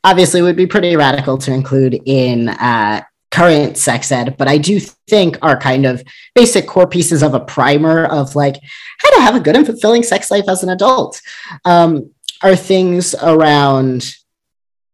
obviously 0.03 0.41
would 0.41 0.55
be 0.55 0.67
pretty 0.67 0.95
radical 0.95 1.37
to 1.39 1.53
include 1.53 2.01
in 2.05 2.49
uh, 2.49 3.01
current 3.31 3.77
sex 3.77 4.11
ed, 4.11 4.35
but 4.37 4.47
I 4.47 4.57
do 4.57 4.79
think 4.79 5.37
are 5.41 5.57
kind 5.57 5.85
of 5.85 6.03
basic 6.35 6.67
core 6.67 6.87
pieces 6.87 7.23
of 7.23 7.33
a 7.33 7.39
primer 7.39 8.05
of 8.05 8.35
like 8.35 8.57
how 8.99 9.15
to 9.15 9.21
have 9.21 9.35
a 9.35 9.39
good 9.39 9.55
and 9.55 9.65
fulfilling 9.65 10.03
sex 10.03 10.29
life 10.29 10.45
as 10.49 10.63
an 10.63 10.69
adult 10.69 11.21
um, 11.65 12.11
are 12.43 12.55
things 12.55 13.15
around 13.15 14.15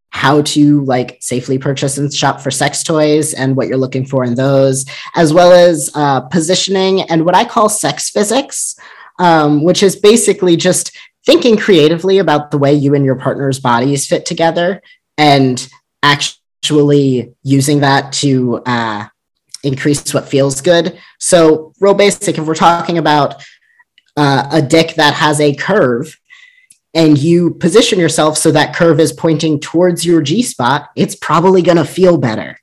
how 0.09 0.41
to 0.41 0.83
like 0.85 1.17
safely 1.19 1.57
purchase 1.57 1.97
and 1.97 2.13
shop 2.13 2.39
for 2.39 2.49
sex 2.49 2.83
toys 2.83 3.33
and 3.33 3.55
what 3.55 3.67
you're 3.67 3.77
looking 3.77 4.05
for 4.05 4.23
in 4.23 4.35
those, 4.35 4.85
as 5.15 5.33
well 5.33 5.51
as 5.51 5.89
uh, 5.95 6.21
positioning 6.21 7.01
and 7.03 7.25
what 7.25 7.35
I 7.35 7.43
call 7.43 7.69
sex 7.69 8.09
physics, 8.09 8.75
um, 9.19 9.63
which 9.63 9.83
is 9.83 9.95
basically 9.95 10.55
just 10.55 10.95
thinking 11.25 11.57
creatively 11.57 12.19
about 12.19 12.51
the 12.51 12.57
way 12.57 12.73
you 12.73 12.95
and 12.95 13.03
your 13.03 13.15
partner's 13.15 13.59
bodies 13.59 14.07
fit 14.07 14.25
together 14.25 14.81
and 15.17 15.67
actually 16.03 17.33
using 17.43 17.79
that 17.79 18.13
to 18.13 18.61
uh, 18.65 19.07
increase 19.63 20.13
what 20.13 20.27
feels 20.27 20.61
good. 20.61 20.99
So, 21.19 21.73
real 21.79 21.93
basic, 21.93 22.37
if 22.37 22.45
we're 22.45 22.55
talking 22.55 22.97
about 22.97 23.43
uh, 24.15 24.47
a 24.51 24.61
dick 24.61 24.95
that 24.95 25.13
has 25.13 25.39
a 25.39 25.53
curve 25.55 26.17
and 26.93 27.17
you 27.17 27.53
position 27.55 27.99
yourself 27.99 28.37
so 28.37 28.51
that 28.51 28.75
curve 28.75 28.99
is 28.99 29.13
pointing 29.13 29.59
towards 29.59 30.05
your 30.05 30.21
G 30.21 30.41
spot, 30.41 30.89
it's 30.95 31.15
probably 31.15 31.61
going 31.61 31.77
to 31.77 31.85
feel 31.85 32.17
better, 32.17 32.57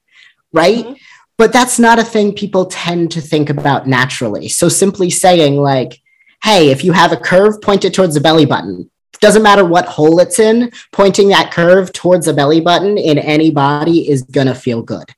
right? 0.52 0.84
Mm-hmm. 0.84 0.94
But 1.36 1.52
that's 1.52 1.80
not 1.80 1.98
a 1.98 2.04
thing 2.04 2.32
people 2.32 2.66
tend 2.66 3.10
to 3.12 3.20
think 3.20 3.50
about 3.50 3.88
naturally. 3.88 4.48
So, 4.48 4.68
simply 4.68 5.10
saying, 5.10 5.56
like, 5.56 6.00
hey, 6.42 6.70
if 6.70 6.84
you 6.84 6.92
have 6.92 7.12
a 7.12 7.16
curve, 7.16 7.60
point 7.60 7.84
it 7.84 7.94
towards 7.94 8.14
the 8.14 8.20
belly 8.20 8.46
button. 8.46 8.90
Doesn't 9.24 9.42
matter 9.42 9.64
what 9.64 9.87
hole 9.87 10.20
it's 10.20 10.38
in, 10.38 10.70
pointing 10.92 11.28
that 11.28 11.50
curve 11.50 11.94
towards 11.94 12.26
the 12.26 12.34
belly 12.34 12.60
button 12.60 12.98
in 12.98 13.16
any 13.16 13.50
body 13.50 14.06
is 14.06 14.20
going 14.22 14.48
to 14.48 14.54
feel 14.54 14.82
good 14.82 15.14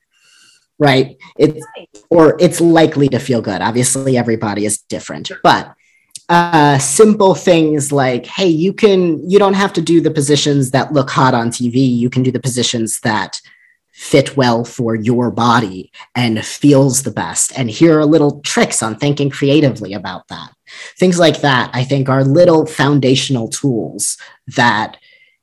right? 0.79 1.16
It's 1.38 1.66
or 2.11 2.37
it's 2.38 2.61
likely 2.61 3.09
to 3.09 3.19
feel 3.19 3.40
good. 3.40 3.62
Obviously, 3.62 4.16
everybody 4.16 4.66
is 4.66 4.79
different, 4.79 5.31
but 5.42 5.75
uh, 6.29 6.79
simple 6.79 7.35
things 7.35 7.92
like, 7.92 8.27
hey, 8.27 8.49
you 8.49 8.73
can 8.73 9.29
you 9.29 9.38
don't 9.38 9.55
have 9.55 9.73
to 9.73 9.81
do 9.81 10.01
the 10.01 10.11
positions 10.11 10.71
that 10.73 10.92
look 10.92 11.11
hot 11.11 11.35
on 11.35 11.51
TV. 11.51 11.77
You 11.77 12.11
can 12.11 12.23
do 12.23 12.31
the 12.31 12.40
positions 12.40 13.01
that 13.01 13.40
fit 13.92 14.37
well 14.37 14.64
for 14.64 14.95
your 14.95 15.31
body 15.31 15.90
and 16.14 16.45
feels 16.45 17.03
the 17.03 17.11
best. 17.11 17.59
And 17.59 17.71
here 17.71 17.99
are 17.99 18.05
little 18.05 18.40
tricks 18.42 18.83
on 18.83 18.97
thinking 18.97 19.31
creatively 19.31 19.95
about 19.95 20.29
that. 20.29 20.53
Things 20.99 21.19
like 21.19 21.41
that, 21.41 21.71
I 21.73 21.85
think, 21.85 22.09
are 22.09 22.25
little 22.25 22.67
foundational 22.67 23.49
tools 23.49 24.17
that 24.57 24.99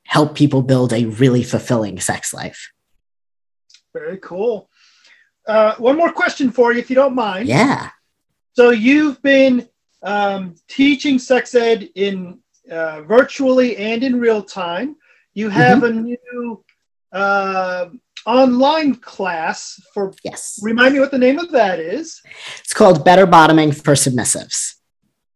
help 0.06 0.34
people 0.34 0.62
build 0.62 0.92
a 0.92 1.06
really 1.06 1.42
fulfilling 1.42 2.00
sex 2.00 2.32
life. 2.32 2.70
Very 3.92 4.18
cool. 4.18 4.68
Uh, 5.46 5.74
one 5.76 5.96
more 5.96 6.12
question 6.12 6.50
for 6.50 6.72
you, 6.72 6.78
if 6.78 6.90
you 6.90 6.96
don't 6.96 7.14
mind. 7.14 7.48
Yeah. 7.48 7.90
So 8.54 8.70
you've 8.70 9.20
been 9.22 9.68
um, 10.02 10.54
teaching 10.68 11.18
sex 11.18 11.54
ed 11.54 11.88
in 11.94 12.38
uh, 12.70 13.02
virtually 13.02 13.76
and 13.76 14.02
in 14.02 14.20
real 14.20 14.42
time. 14.42 14.96
You 15.34 15.48
have 15.48 15.78
mm-hmm. 15.82 15.98
a 15.98 16.00
new 16.00 16.64
uh, 17.12 17.86
online 18.26 18.94
class 18.96 19.80
for. 19.92 20.12
Yes. 20.22 20.60
Remind 20.62 20.94
me 20.94 21.00
what 21.00 21.10
the 21.10 21.18
name 21.18 21.38
of 21.38 21.50
that 21.52 21.78
is. 21.80 22.22
It's 22.60 22.72
called 22.72 23.04
Better 23.04 23.26
Bottoming 23.26 23.72
for 23.72 23.94
Submissives. 23.94 24.74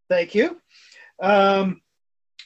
Thank 0.08 0.34
you. 0.34 0.60
Um, 1.20 1.80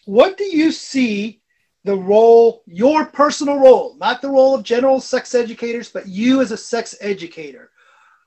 what 0.05 0.37
do 0.37 0.45
you 0.45 0.73
see 0.73 1.43
the 1.85 1.97
role, 1.97 2.63
your 2.67 3.07
personal 3.07 3.59
role, 3.59 3.97
not 3.99 4.23
the 4.23 4.29
role 4.29 4.55
of 4.55 4.63
general 4.63 5.01
sex 5.01 5.35
educators, 5.35 5.89
but 5.91 6.07
you 6.07 6.41
as 6.41 6.53
a 6.53 6.57
sex 6.57 6.95
educator. 7.01 7.71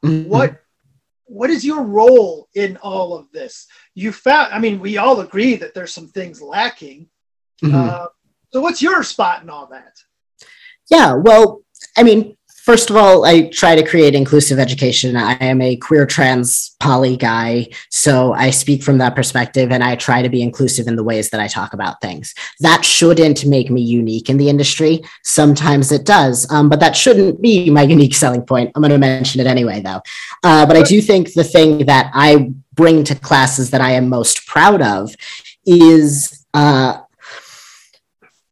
Mm-hmm. 0.04 0.30
What 0.30 0.62
what 1.28 1.50
is 1.50 1.66
your 1.66 1.82
role 1.82 2.50
in 2.54 2.78
all 2.78 3.18
of 3.18 3.32
this? 3.32 3.68
You 3.96 4.12
found, 4.12 4.54
I 4.54 4.60
mean, 4.60 4.80
we 4.80 4.98
all 4.98 5.22
agree 5.22 5.56
that 5.56 5.74
there's 5.74 5.94
some 5.94 6.08
things 6.08 6.40
lacking. 6.40 7.08
Mm-hmm. 7.64 7.76
Uh, 7.76 8.06
so, 8.52 8.62
what's 8.62 8.82
your 8.82 9.02
spot 9.04 9.42
in 9.42 9.50
all 9.50 9.68
that? 9.68 9.98
Yeah, 10.92 11.14
well, 11.14 11.64
I 11.98 12.04
mean, 12.04 12.38
First 12.66 12.90
of 12.90 12.96
all, 12.96 13.26
I 13.26 13.44
try 13.50 13.76
to 13.76 13.86
create 13.86 14.16
inclusive 14.16 14.58
education. 14.58 15.16
I 15.16 15.34
am 15.34 15.62
a 15.62 15.76
queer 15.76 16.08
trans 16.08 16.76
poly 16.80 17.16
guy, 17.16 17.68
so 17.92 18.34
I 18.34 18.50
speak 18.50 18.82
from 18.82 18.98
that 18.98 19.16
perspective 19.16 19.72
and 19.72 19.84
I 19.84 19.96
try 19.96 20.24
to 20.24 20.30
be 20.30 20.42
inclusive 20.42 20.88
in 20.88 20.96
the 20.96 21.04
ways 21.04 21.30
that 21.30 21.40
I 21.40 21.46
talk 21.48 21.74
about 21.74 22.02
things. 22.02 22.34
That 22.62 22.84
shouldn't 22.84 23.46
make 23.46 23.70
me 23.70 23.84
unique 23.84 24.32
in 24.32 24.38
the 24.38 24.50
industry. 24.50 25.04
Sometimes 25.24 25.92
it 25.92 26.08
does, 26.08 26.52
um, 26.52 26.68
but 26.68 26.80
that 26.80 26.98
shouldn't 26.98 27.40
be 27.40 27.70
my 27.70 27.84
unique 27.98 28.16
selling 28.16 28.42
point. 28.42 28.72
I'm 28.74 28.82
going 28.82 28.90
to 28.90 28.98
mention 28.98 29.42
it 29.42 29.46
anyway, 29.46 29.82
though. 29.82 30.02
Uh, 30.44 30.66
but 30.66 30.76
I 30.76 30.82
do 30.82 31.02
think 31.02 31.34
the 31.34 31.44
thing 31.44 31.86
that 31.86 32.10
I 32.16 32.52
bring 32.74 33.04
to 33.04 33.14
classes 33.14 33.70
that 33.70 33.82
I 33.82 33.92
am 33.92 34.10
most 34.10 34.48
proud 34.48 34.82
of 34.82 35.14
is 35.68 36.44
uh, 36.56 36.98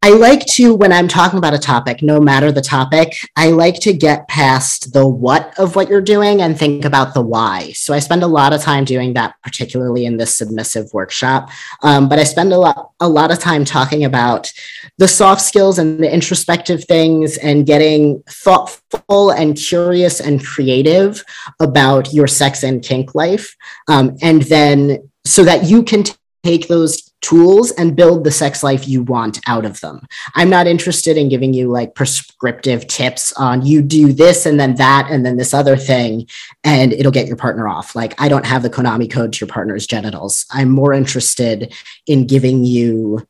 I 0.05 0.09
like 0.09 0.45
to, 0.47 0.75
when 0.75 0.91
I'm 0.91 1.07
talking 1.07 1.37
about 1.37 1.53
a 1.53 1.57
topic, 1.57 2.03
no 2.03 2.19
matter 2.19 2.51
the 2.51 2.59
topic, 2.59 3.15
I 3.37 3.51
like 3.51 3.75
to 3.75 3.93
get 3.93 4.27
past 4.27 4.91
the 4.91 5.07
what 5.07 5.57
of 5.57 5.77
what 5.77 5.87
you're 5.87 6.01
doing 6.01 6.41
and 6.41 6.59
think 6.59 6.83
about 6.83 7.13
the 7.13 7.21
why. 7.21 7.71
So 7.71 7.93
I 7.93 7.99
spend 7.99 8.21
a 8.21 8.27
lot 8.27 8.51
of 8.51 8.59
time 8.59 8.83
doing 8.83 9.13
that, 9.13 9.35
particularly 9.43 10.03
in 10.03 10.17
this 10.17 10.35
submissive 10.35 10.91
workshop. 10.91 11.51
Um, 11.83 12.09
but 12.09 12.19
I 12.19 12.25
spend 12.25 12.51
a 12.51 12.57
lot, 12.57 12.91
a 12.99 13.07
lot 13.07 13.31
of 13.31 13.39
time 13.39 13.63
talking 13.63 14.03
about 14.03 14.51
the 14.97 15.07
soft 15.07 15.39
skills 15.39 15.79
and 15.79 15.97
the 15.97 16.13
introspective 16.13 16.83
things 16.83 17.37
and 17.37 17.65
getting 17.65 18.21
thoughtful 18.27 19.29
and 19.31 19.55
curious 19.55 20.19
and 20.19 20.43
creative 20.43 21.23
about 21.61 22.13
your 22.13 22.27
sex 22.27 22.63
and 22.63 22.83
kink 22.83 23.15
life. 23.15 23.55
Um, 23.87 24.17
and 24.21 24.41
then 24.41 25.09
so 25.23 25.45
that 25.45 25.63
you 25.63 25.81
can 25.81 26.03
take 26.43 26.67
those 26.67 27.12
tools 27.23 27.71
and 27.71 27.95
build 27.95 28.23
the 28.23 28.31
sex 28.31 28.61
life 28.61 28.87
you 28.87 29.01
want 29.01 29.39
out 29.47 29.65
of 29.65 29.79
them. 29.79 30.05
I'm 30.35 30.49
not 30.49 30.67
interested 30.67 31.17
in 31.17 31.29
giving 31.29 31.53
you 31.53 31.69
like 31.69 31.95
prescriptive 31.95 32.85
tips 32.87 33.33
on 33.33 33.65
you 33.65 33.81
do 33.81 34.13
this 34.13 34.45
and 34.45 34.59
then 34.59 34.75
that 34.75 35.07
and 35.09 35.25
then 35.25 35.37
this 35.37 35.53
other 35.53 35.77
thing 35.77 36.27
and 36.63 36.93
it'll 36.93 37.11
get 37.11 37.27
your 37.27 37.37
partner 37.37 37.67
off. 37.67 37.95
Like 37.95 38.19
I 38.21 38.27
don't 38.27 38.45
have 38.45 38.61
the 38.61 38.69
Konami 38.69 39.09
code 39.09 39.33
to 39.33 39.45
your 39.45 39.51
partner's 39.51 39.87
genitals. 39.87 40.45
I'm 40.51 40.69
more 40.69 40.93
interested 40.93 41.73
in 42.05 42.27
giving 42.27 42.65
you 42.65 43.25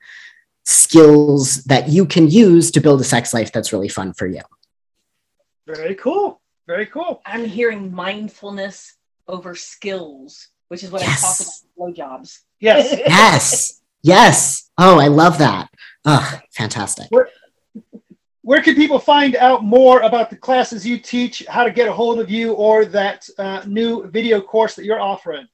skills 0.65 1.63
that 1.65 1.89
you 1.89 2.05
can 2.05 2.29
use 2.29 2.71
to 2.71 2.81
build 2.81 2.99
a 2.99 3.03
sex 3.03 3.33
life 3.33 3.51
that's 3.51 3.71
really 3.71 3.89
fun 3.89 4.13
for 4.13 4.25
you. 4.25 4.41
Very 5.67 5.95
cool. 5.95 6.41
Very 6.67 6.87
cool. 6.87 7.21
I'm 7.25 7.45
hearing 7.45 7.93
mindfulness 7.93 8.95
over 9.27 9.53
skills, 9.53 10.47
which 10.69 10.83
is 10.83 10.91
what 10.91 11.01
yes. 11.01 11.23
I 11.23 11.27
talk 11.27 11.95
about 11.95 12.21
blowjobs. 12.21 12.39
Yes. 12.59 12.97
yes. 12.97 13.81
Yes. 14.03 14.69
Oh, 14.77 14.99
I 14.99 15.07
love 15.07 15.37
that. 15.39 15.69
Oh, 16.05 16.39
fantastic. 16.51 17.07
Where, 17.09 17.29
where 18.41 18.61
can 18.61 18.75
people 18.75 18.99
find 18.99 19.37
out 19.37 19.63
more 19.63 20.01
about 20.01 20.29
the 20.29 20.35
classes 20.35 20.85
you 20.85 20.99
teach, 20.99 21.45
how 21.47 21.63
to 21.63 21.71
get 21.71 21.87
a 21.87 21.93
hold 21.93 22.19
of 22.19 22.29
you, 22.29 22.53
or 22.53 22.83
that 22.85 23.27
uh, 23.39 23.63
new 23.65 24.05
video 24.07 24.41
course 24.41 24.75
that 24.75 24.83
you're 24.83 24.99
offering? 24.99 25.47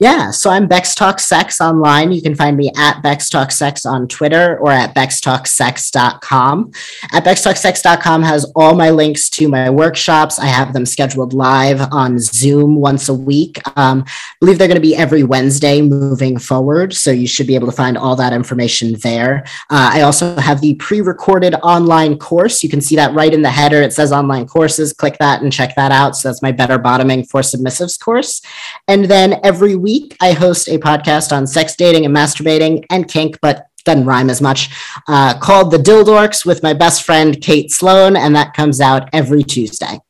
Yeah, 0.00 0.32
so 0.32 0.50
I'm 0.50 0.66
Bex 0.66 0.94
Talk 0.94 1.20
Sex 1.20 1.60
online. 1.60 2.10
You 2.10 2.20
can 2.20 2.34
find 2.34 2.56
me 2.56 2.70
at 2.76 3.00
Bex 3.00 3.30
Talk 3.30 3.52
Sex 3.52 3.86
on 3.86 4.08
Twitter 4.08 4.58
or 4.58 4.72
at 4.72 4.92
bextalksex.com. 4.92 6.72
At 7.12 7.24
bextalksex.com 7.24 8.22
has 8.24 8.44
all 8.56 8.74
my 8.74 8.90
links 8.90 9.30
to 9.30 9.48
my 9.48 9.70
workshops. 9.70 10.40
I 10.40 10.46
have 10.46 10.72
them 10.72 10.84
scheduled 10.84 11.32
live 11.32 11.80
on 11.92 12.18
Zoom 12.18 12.74
once 12.74 13.08
a 13.08 13.14
week. 13.14 13.60
Um, 13.78 14.02
I 14.06 14.12
believe 14.40 14.58
they're 14.58 14.66
going 14.66 14.74
to 14.74 14.80
be 14.80 14.96
every 14.96 15.22
Wednesday 15.22 15.80
moving 15.80 16.38
forward, 16.38 16.92
so 16.92 17.12
you 17.12 17.28
should 17.28 17.46
be 17.46 17.54
able 17.54 17.68
to 17.68 17.76
find 17.76 17.96
all 17.96 18.16
that 18.16 18.32
information 18.32 18.94
there. 18.94 19.44
Uh, 19.70 19.90
I 19.92 20.00
also 20.00 20.34
have 20.36 20.60
the 20.60 20.74
pre-recorded 20.74 21.54
online 21.62 22.18
course. 22.18 22.64
You 22.64 22.68
can 22.68 22.80
see 22.80 22.96
that 22.96 23.14
right 23.14 23.32
in 23.32 23.42
the 23.42 23.50
header. 23.50 23.80
It 23.80 23.92
says 23.92 24.12
online 24.12 24.46
courses. 24.48 24.92
Click 24.92 25.18
that 25.18 25.40
and 25.40 25.52
check 25.52 25.76
that 25.76 25.92
out. 25.92 26.16
So 26.16 26.28
that's 26.28 26.42
my 26.42 26.50
Better 26.50 26.78
Bottoming 26.78 27.24
for 27.24 27.42
Submissives 27.42 27.98
course. 27.98 28.42
And 28.88 29.04
then 29.04 29.40
every 29.44 29.53
week, 29.60 30.16
I 30.20 30.32
host 30.32 30.68
a 30.68 30.78
podcast 30.78 31.36
on 31.36 31.46
sex, 31.46 31.76
dating, 31.76 32.04
and 32.04 32.14
masturbating 32.14 32.84
and 32.90 33.08
kink, 33.08 33.38
but 33.40 33.66
doesn't 33.84 34.06
rhyme 34.06 34.30
as 34.30 34.40
much, 34.40 34.70
uh, 35.08 35.38
called 35.38 35.70
The 35.70 35.76
Dildorks 35.78 36.44
with 36.44 36.62
my 36.62 36.72
best 36.72 37.02
friend, 37.02 37.40
Kate 37.40 37.70
Sloan, 37.70 38.16
and 38.16 38.34
that 38.34 38.54
comes 38.54 38.80
out 38.80 39.08
every 39.12 39.42
Tuesday. 39.42 40.00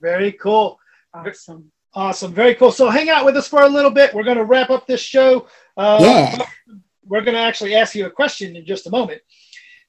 Very 0.00 0.32
cool. 0.32 0.78
Awesome. 1.14 1.70
Awesome. 1.94 2.32
Very 2.32 2.54
cool. 2.54 2.72
So 2.72 2.88
hang 2.88 3.10
out 3.10 3.24
with 3.26 3.36
us 3.36 3.48
for 3.48 3.62
a 3.62 3.68
little 3.68 3.90
bit. 3.90 4.14
We're 4.14 4.24
going 4.24 4.38
to 4.38 4.44
wrap 4.44 4.70
up 4.70 4.86
this 4.86 5.00
show. 5.00 5.46
Uh, 5.76 5.98
yeah. 6.00 6.46
We're 7.06 7.20
going 7.20 7.34
to 7.34 7.40
actually 7.40 7.74
ask 7.74 7.94
you 7.94 8.06
a 8.06 8.10
question 8.10 8.56
in 8.56 8.64
just 8.64 8.86
a 8.86 8.90
moment. 8.90 9.20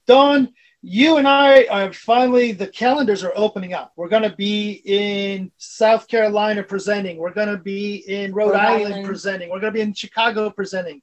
Dawn, 0.05 0.53
you 0.85 1.15
and 1.15 1.25
I 1.25 1.63
are 1.71 1.93
finally 1.93 2.51
the 2.51 2.67
calendars 2.67 3.23
are 3.23 3.31
opening 3.37 3.73
up. 3.73 3.93
We're 3.95 4.09
going 4.09 4.29
to 4.29 4.35
be 4.35 4.81
in 4.83 5.49
South 5.57 6.09
Carolina 6.09 6.61
presenting. 6.61 7.17
We're 7.17 7.33
going 7.33 7.47
to 7.47 7.57
be 7.57 8.03
in 8.07 8.33
Rhode, 8.33 8.51
Rhode 8.51 8.59
Island, 8.59 8.93
Island 8.93 9.07
presenting. 9.07 9.49
We're 9.49 9.61
going 9.61 9.71
to 9.71 9.77
be 9.77 9.81
in 9.81 9.93
Chicago 9.93 10.49
presenting. 10.49 11.01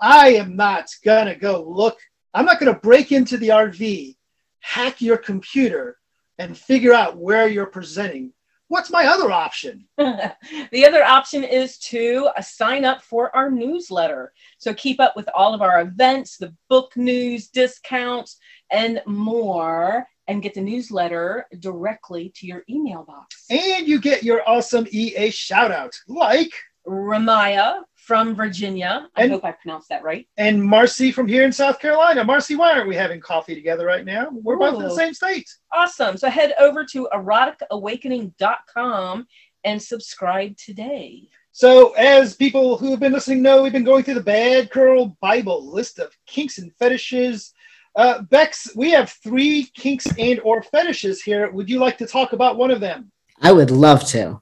I 0.00 0.30
am 0.36 0.56
not 0.56 0.88
going 1.04 1.26
to 1.26 1.34
go 1.34 1.62
look. 1.62 1.98
I'm 2.32 2.46
not 2.46 2.60
going 2.60 2.72
to 2.72 2.80
break 2.80 3.12
into 3.12 3.36
the 3.36 3.48
RV, 3.48 4.16
hack 4.60 5.02
your 5.02 5.18
computer, 5.18 5.98
and 6.38 6.56
figure 6.56 6.94
out 6.94 7.18
where 7.18 7.46
you're 7.46 7.66
presenting. 7.66 8.32
What's 8.68 8.90
my 8.90 9.06
other 9.06 9.32
option? 9.32 9.86
the 9.98 10.86
other 10.86 11.04
option 11.04 11.44
is 11.44 11.76
to 11.78 12.30
uh, 12.36 12.40
sign 12.40 12.84
up 12.84 13.02
for 13.02 13.34
our 13.34 13.50
newsletter. 13.50 14.32
So 14.58 14.72
keep 14.72 15.00
up 15.00 15.16
with 15.16 15.28
all 15.34 15.52
of 15.54 15.60
our 15.60 15.82
events, 15.82 16.36
the 16.36 16.54
book 16.68 16.96
news, 16.96 17.48
discounts, 17.48 18.38
and 18.70 19.02
more. 19.06 20.06
and 20.28 20.42
get 20.44 20.54
the 20.54 20.60
newsletter 20.60 21.44
directly 21.58 22.30
to 22.36 22.46
your 22.46 22.62
email 22.70 23.02
box. 23.02 23.46
And 23.50 23.88
you 23.88 24.00
get 24.00 24.22
your 24.22 24.48
awesome 24.48 24.86
EA 24.92 25.28
shout 25.30 25.72
out, 25.72 25.92
like 26.06 26.52
Ramaya 26.86 27.80
from 27.96 28.36
Virginia. 28.36 29.08
I 29.16 29.22
And- 29.24 29.32
hope 29.32 29.44
I 29.44 29.50
pronounced 29.50 29.88
that 29.88 30.04
right. 30.04 30.28
and 30.36 30.62
Marcy 30.62 31.10
from 31.10 31.26
here 31.26 31.42
in 31.42 31.50
South 31.50 31.80
Carolina. 31.80 32.22
Marcy, 32.22 32.54
why 32.54 32.70
aren't 32.70 32.86
we 32.86 32.94
having 32.94 33.20
coffee 33.20 33.56
together 33.56 33.84
right 33.86 34.04
now? 34.04 34.28
We're 34.30 34.56
both 34.56 34.76
in 34.76 34.82
the 34.82 34.94
same 34.94 35.14
state. 35.14 35.50
Awesome. 35.72 36.16
So 36.16 36.30
head 36.30 36.54
over 36.60 36.84
to 36.92 37.08
eroticawakening.com 37.12 39.26
and 39.64 39.82
subscribe 39.82 40.56
today. 40.56 41.28
So, 41.52 41.92
as 41.94 42.36
people 42.36 42.76
who 42.78 42.90
have 42.92 43.00
been 43.00 43.12
listening 43.12 43.42
know, 43.42 43.62
we've 43.62 43.72
been 43.72 43.84
going 43.84 44.04
through 44.04 44.14
the 44.14 44.22
Bad 44.22 44.70
Girl 44.70 45.16
Bible 45.20 45.70
list 45.72 45.98
of 45.98 46.16
kinks 46.26 46.58
and 46.58 46.72
fetishes. 46.78 47.52
Uh, 48.00 48.22
Bex, 48.22 48.74
we 48.74 48.92
have 48.92 49.10
three 49.10 49.64
kinks 49.74 50.06
and 50.16 50.40
or 50.40 50.62
fetishes 50.62 51.20
here. 51.20 51.50
Would 51.50 51.68
you 51.68 51.78
like 51.78 51.98
to 51.98 52.06
talk 52.06 52.32
about 52.32 52.56
one 52.56 52.70
of 52.70 52.80
them? 52.80 53.12
I 53.42 53.52
would 53.52 53.70
love 53.70 54.06
to. 54.06 54.40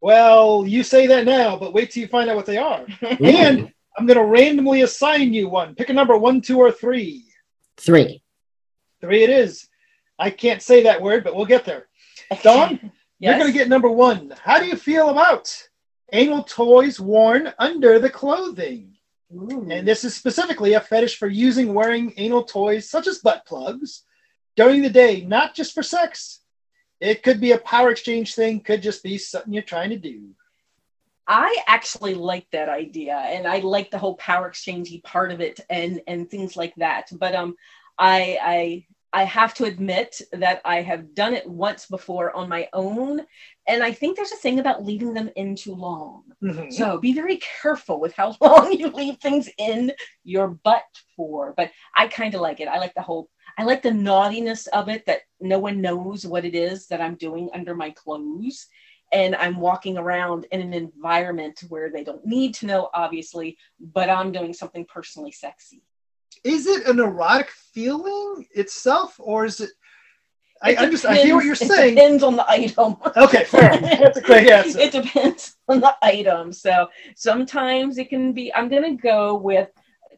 Well, 0.00 0.64
you 0.64 0.84
say 0.84 1.08
that 1.08 1.24
now, 1.24 1.56
but 1.56 1.74
wait 1.74 1.90
till 1.90 2.02
you 2.02 2.06
find 2.06 2.30
out 2.30 2.36
what 2.36 2.46
they 2.46 2.56
are. 2.56 2.86
And 3.18 3.72
I'm 3.98 4.06
going 4.06 4.16
to 4.16 4.24
randomly 4.24 4.82
assign 4.82 5.34
you 5.34 5.48
one. 5.48 5.74
Pick 5.74 5.88
a 5.88 5.92
number 5.92 6.16
one, 6.16 6.40
two, 6.40 6.58
or 6.58 6.70
three. 6.70 7.24
Three. 7.78 8.22
Three 9.00 9.24
it 9.24 9.30
is. 9.30 9.68
I 10.16 10.30
can't 10.30 10.62
say 10.62 10.84
that 10.84 11.02
word, 11.02 11.24
but 11.24 11.34
we'll 11.34 11.46
get 11.46 11.64
there. 11.64 11.88
Dawn, 12.44 12.92
You're 13.18 13.38
going 13.38 13.52
to 13.52 13.58
get 13.58 13.68
number 13.68 13.90
one. 13.90 14.32
How 14.40 14.60
do 14.60 14.66
you 14.66 14.76
feel 14.76 15.08
about 15.08 15.52
anal 16.12 16.44
toys 16.44 17.00
worn 17.00 17.52
under 17.58 17.98
the 17.98 18.10
clothing? 18.10 18.93
Ooh. 19.34 19.66
And 19.70 19.86
this 19.86 20.04
is 20.04 20.14
specifically 20.14 20.74
a 20.74 20.80
fetish 20.80 21.18
for 21.18 21.28
using 21.28 21.74
wearing 21.74 22.12
anal 22.16 22.44
toys 22.44 22.88
such 22.88 23.06
as 23.06 23.18
butt 23.18 23.44
plugs 23.46 24.04
during 24.56 24.82
the 24.82 24.90
day, 24.90 25.22
not 25.22 25.54
just 25.54 25.72
for 25.72 25.82
sex. 25.82 26.40
It 27.00 27.22
could 27.22 27.40
be 27.40 27.52
a 27.52 27.58
power 27.58 27.90
exchange 27.90 28.34
thing, 28.34 28.60
could 28.60 28.82
just 28.82 29.02
be 29.02 29.18
something 29.18 29.52
you're 29.52 29.62
trying 29.62 29.90
to 29.90 29.98
do. 29.98 30.30
I 31.26 31.62
actually 31.66 32.14
like 32.14 32.46
that 32.52 32.68
idea, 32.68 33.16
and 33.16 33.46
I 33.46 33.58
like 33.58 33.90
the 33.90 33.98
whole 33.98 34.16
power 34.16 34.50
exchangey 34.50 35.02
part 35.02 35.32
of 35.32 35.40
it, 35.40 35.58
and 35.70 36.00
and 36.06 36.30
things 36.30 36.56
like 36.56 36.74
that. 36.76 37.08
But 37.12 37.34
um, 37.34 37.56
I 37.98 38.38
I 38.40 38.86
I 39.14 39.22
have 39.22 39.54
to 39.54 39.64
admit 39.64 40.20
that 40.32 40.60
I 40.64 40.82
have 40.82 41.14
done 41.14 41.34
it 41.34 41.48
once 41.48 41.86
before 41.86 42.34
on 42.36 42.48
my 42.48 42.68
own, 42.72 43.24
and 43.68 43.80
I 43.80 43.92
think 43.92 44.16
there's 44.16 44.32
a 44.32 44.36
thing 44.36 44.58
about 44.58 44.84
leaving 44.84 45.14
them 45.14 45.30
in 45.36 45.54
too 45.54 45.74
long. 45.74 46.24
Mhm. 46.42 46.72
So 46.72 46.98
be 46.98 47.12
very 47.12 47.38
careful 47.62 48.00
with 48.00 48.12
how 48.14 48.34
long 48.40 48.72
you 48.72 48.88
leave 48.90 49.18
things 49.18 49.48
in 49.56 49.92
your 50.24 50.48
butt 50.48 50.82
for. 51.16 51.54
But 51.56 51.70
I 51.94 52.08
kind 52.08 52.34
of 52.34 52.40
like 52.40 52.58
it. 52.58 52.66
I 52.66 52.78
like 52.78 52.94
the 52.94 53.02
whole. 53.02 53.30
I 53.56 53.62
like 53.62 53.82
the 53.82 53.92
naughtiness 53.92 54.66
of 54.66 54.88
it 54.88 55.06
that 55.06 55.20
no 55.40 55.60
one 55.60 55.80
knows 55.80 56.26
what 56.26 56.44
it 56.44 56.56
is 56.56 56.88
that 56.88 57.00
I'm 57.00 57.14
doing 57.14 57.50
under 57.54 57.76
my 57.76 57.90
clothes. 57.90 58.66
And 59.12 59.36
I'm 59.36 59.60
walking 59.60 59.96
around 59.96 60.46
in 60.50 60.60
an 60.60 60.74
environment 60.74 61.62
where 61.68 61.88
they 61.88 62.02
don't 62.02 62.26
need 62.26 62.54
to 62.54 62.66
know, 62.66 62.90
obviously, 62.92 63.58
but 63.78 64.10
I'm 64.10 64.32
doing 64.32 64.52
something 64.52 64.84
personally 64.86 65.30
sexy. 65.30 65.84
Is 66.44 66.66
it 66.66 66.86
an 66.86 67.00
erotic 67.00 67.50
feeling 67.50 68.46
itself, 68.54 69.16
or 69.18 69.44
is 69.46 69.60
it? 69.60 69.70
I, 70.62 70.70
It 70.70 70.78
I 70.78 70.90
just 70.90 71.04
I 71.04 71.16
hear 71.16 71.34
what 71.34 71.44
you're 71.44 71.54
depends- 71.54 71.74
It 71.74 71.76
saying. 71.76 71.94
depends 71.94 72.22
on 72.22 72.36
the 72.36 72.48
item. 72.50 72.96
Okay, 73.16 73.44
fair. 73.54 73.76
That's 73.78 74.18
a 74.18 74.22
great 74.22 74.50
answer. 74.50 74.78
it 74.78 74.92
depends 74.92 75.56
on 75.68 75.80
the 75.80 75.94
item. 76.02 76.52
So 76.52 76.88
sometimes 77.16 77.98
it 77.98 78.08
can 78.08 78.32
be, 78.32 78.54
I'm 78.54 78.68
going 78.68 78.96
to 78.96 79.02
go 79.02 79.34
with 79.36 79.68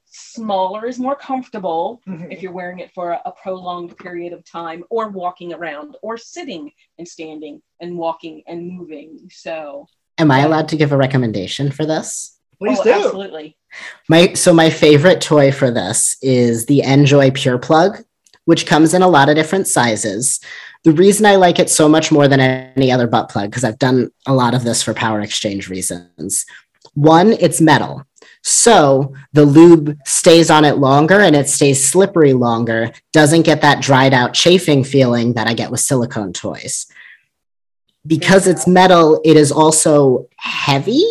smaller 0.08 0.86
is 0.86 0.98
more 1.00 1.16
comfortable 1.16 2.00
Mhm. 2.06 2.32
if 2.32 2.40
you're 2.42 2.52
wearing 2.52 2.78
it 2.78 2.92
for 2.94 3.10
a, 3.12 3.20
a 3.24 3.32
prolonged 3.32 3.96
period 3.98 4.32
of 4.32 4.44
time 4.44 4.84
or 4.88 5.08
walking 5.08 5.52
around 5.52 5.96
or 6.02 6.16
sitting 6.16 6.70
and 6.98 7.06
standing 7.08 7.60
and 7.80 7.96
walking 7.98 8.42
and 8.46 8.68
moving. 8.68 9.28
So, 9.32 9.86
Am 10.18 10.30
I 10.30 10.40
allowed 10.40 10.68
to 10.68 10.76
give 10.76 10.92
a 10.92 10.96
recommendation 10.96 11.70
for 11.72 11.84
this? 11.84 12.35
Please 12.58 12.78
oh, 12.80 12.84
do. 12.84 12.92
absolutely. 12.92 13.56
My 14.08 14.32
so 14.34 14.52
my 14.52 14.70
favorite 14.70 15.20
toy 15.20 15.52
for 15.52 15.70
this 15.70 16.16
is 16.22 16.66
the 16.66 16.82
njoy 16.84 17.34
Pure 17.34 17.58
Plug, 17.58 17.98
which 18.44 18.66
comes 18.66 18.94
in 18.94 19.02
a 19.02 19.08
lot 19.08 19.28
of 19.28 19.36
different 19.36 19.68
sizes. 19.68 20.40
The 20.84 20.92
reason 20.92 21.26
I 21.26 21.36
like 21.36 21.58
it 21.58 21.68
so 21.68 21.88
much 21.88 22.12
more 22.12 22.28
than 22.28 22.40
any 22.40 22.92
other 22.92 23.06
butt 23.06 23.28
plug, 23.28 23.50
because 23.50 23.64
I've 23.64 23.78
done 23.78 24.10
a 24.26 24.34
lot 24.34 24.54
of 24.54 24.64
this 24.64 24.82
for 24.82 24.94
power 24.94 25.20
exchange 25.20 25.68
reasons. 25.68 26.46
One, 26.94 27.32
it's 27.32 27.60
metal. 27.60 28.06
So 28.42 29.12
the 29.32 29.44
lube 29.44 29.98
stays 30.06 30.50
on 30.50 30.64
it 30.64 30.78
longer 30.78 31.18
and 31.18 31.34
it 31.34 31.48
stays 31.48 31.84
slippery 31.84 32.32
longer, 32.32 32.92
doesn't 33.12 33.42
get 33.42 33.62
that 33.62 33.82
dried 33.82 34.14
out 34.14 34.34
chafing 34.34 34.84
feeling 34.84 35.32
that 35.32 35.48
I 35.48 35.54
get 35.54 35.72
with 35.72 35.80
silicone 35.80 36.32
toys. 36.32 36.86
Because 38.06 38.46
it's 38.46 38.68
metal, 38.68 39.20
it 39.24 39.36
is 39.36 39.50
also 39.50 40.28
heavy. 40.36 41.04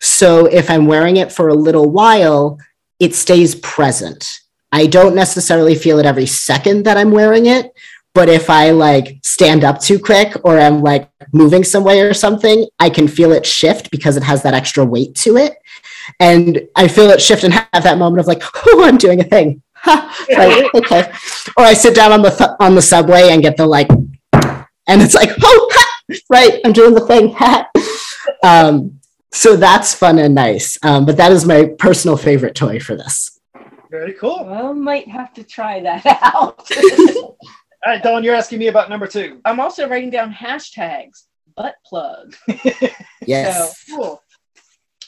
So 0.00 0.46
if 0.46 0.70
I'm 0.70 0.86
wearing 0.86 1.16
it 1.16 1.32
for 1.32 1.48
a 1.48 1.54
little 1.54 1.90
while, 1.90 2.58
it 3.00 3.14
stays 3.14 3.54
present. 3.56 4.40
I 4.72 4.86
don't 4.86 5.14
necessarily 5.14 5.74
feel 5.74 5.98
it 5.98 6.06
every 6.06 6.26
second 6.26 6.84
that 6.84 6.96
I'm 6.96 7.12
wearing 7.12 7.46
it, 7.46 7.72
but 8.14 8.28
if 8.28 8.48
I 8.48 8.70
like 8.70 9.18
stand 9.22 9.64
up 9.64 9.80
too 9.80 9.98
quick 9.98 10.36
or 10.44 10.58
I'm 10.58 10.82
like 10.82 11.10
moving 11.32 11.64
some 11.64 11.84
way 11.84 12.00
or 12.00 12.14
something, 12.14 12.66
I 12.78 12.88
can 12.90 13.08
feel 13.08 13.32
it 13.32 13.44
shift 13.44 13.90
because 13.90 14.16
it 14.16 14.22
has 14.22 14.42
that 14.42 14.54
extra 14.54 14.84
weight 14.84 15.14
to 15.16 15.36
it. 15.36 15.56
And 16.20 16.68
I 16.76 16.88
feel 16.88 17.10
it 17.10 17.20
shift 17.20 17.44
and 17.44 17.52
have 17.54 17.82
that 17.82 17.98
moment 17.98 18.20
of 18.20 18.26
like, 18.26 18.42
oh, 18.66 18.84
I'm 18.84 18.96
doing 18.96 19.20
a 19.20 19.24
thing. 19.24 19.62
Ha, 19.86 20.26
right, 20.30 20.66
okay. 20.76 21.12
Or 21.58 21.64
I 21.64 21.74
sit 21.74 21.94
down 21.94 22.10
on 22.10 22.22
the 22.22 22.30
th- 22.30 22.56
on 22.58 22.74
the 22.74 22.80
subway 22.80 23.28
and 23.28 23.42
get 23.42 23.58
the 23.58 23.66
like, 23.66 23.90
and 23.90 25.02
it's 25.02 25.14
like, 25.14 25.28
oh, 25.42 25.68
ha, 25.74 26.00
right, 26.30 26.58
I'm 26.64 26.72
doing 26.72 26.94
the 26.94 27.06
thing. 27.06 27.34
Ha. 27.34 27.68
um, 28.42 28.98
so 29.34 29.56
that's 29.56 29.94
fun 29.94 30.18
and 30.18 30.34
nice. 30.34 30.78
Um, 30.82 31.04
but 31.04 31.16
that 31.16 31.32
is 31.32 31.44
my 31.44 31.66
personal 31.78 32.16
favorite 32.16 32.54
toy 32.54 32.80
for 32.80 32.96
this. 32.96 33.40
Very 33.90 34.14
cool. 34.14 34.44
Well, 34.44 34.74
might 34.74 35.08
have 35.08 35.32
to 35.34 35.44
try 35.44 35.80
that 35.80 36.04
out. 36.22 36.68
All 36.70 37.92
right, 37.92 38.02
Dawn, 38.02 38.24
you're 38.24 38.34
asking 38.34 38.58
me 38.58 38.68
about 38.68 38.88
number 38.88 39.06
two. 39.06 39.40
I'm 39.44 39.60
also 39.60 39.88
writing 39.88 40.10
down 40.10 40.32
hashtags 40.32 41.24
butt 41.56 41.76
plug. 41.86 42.34
Yes. 43.26 43.80
So 43.86 43.96
cool. 43.96 44.22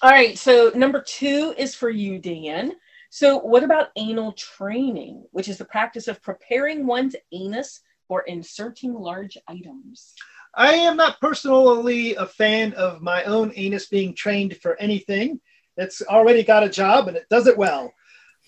All 0.01 0.11
right. 0.11 0.39
So 0.39 0.73
number 0.75 1.03
two 1.07 1.55
is 1.59 1.75
for 1.75 1.91
you, 1.91 2.19
Dan. 2.19 2.73
So 3.11 3.39
what 3.39 3.63
about 3.63 3.89
anal 3.97 4.33
training, 4.33 5.27
which 5.33 5.49
is 5.49 5.59
the 5.59 5.67
practice 5.67 6.09
of 6.09 6.23
preparing 6.23 6.87
one's 6.87 7.15
anus 7.31 7.81
for 8.09 8.23
inserting 8.23 8.95
large 8.95 9.37
items? 9.49 10.15
I 10.57 10.73
am 10.73 10.97
not 10.97 11.21
personally 11.21 12.15
a 12.15 12.27
fan 12.27 12.73
of 12.75 13.03
my 13.03 13.23
own 13.25 13.53
anus 13.57 13.87
being 13.87 14.15
trained 14.15 14.57
for 14.63 14.75
anything. 14.81 15.41
It's 15.77 16.01
already 16.03 16.43
got 16.43 16.65
a 16.65 16.69
job 16.69 17.09
and 17.09 17.17
it 17.17 17.27
does 17.29 17.47
it 17.47 17.59
well. 17.59 17.93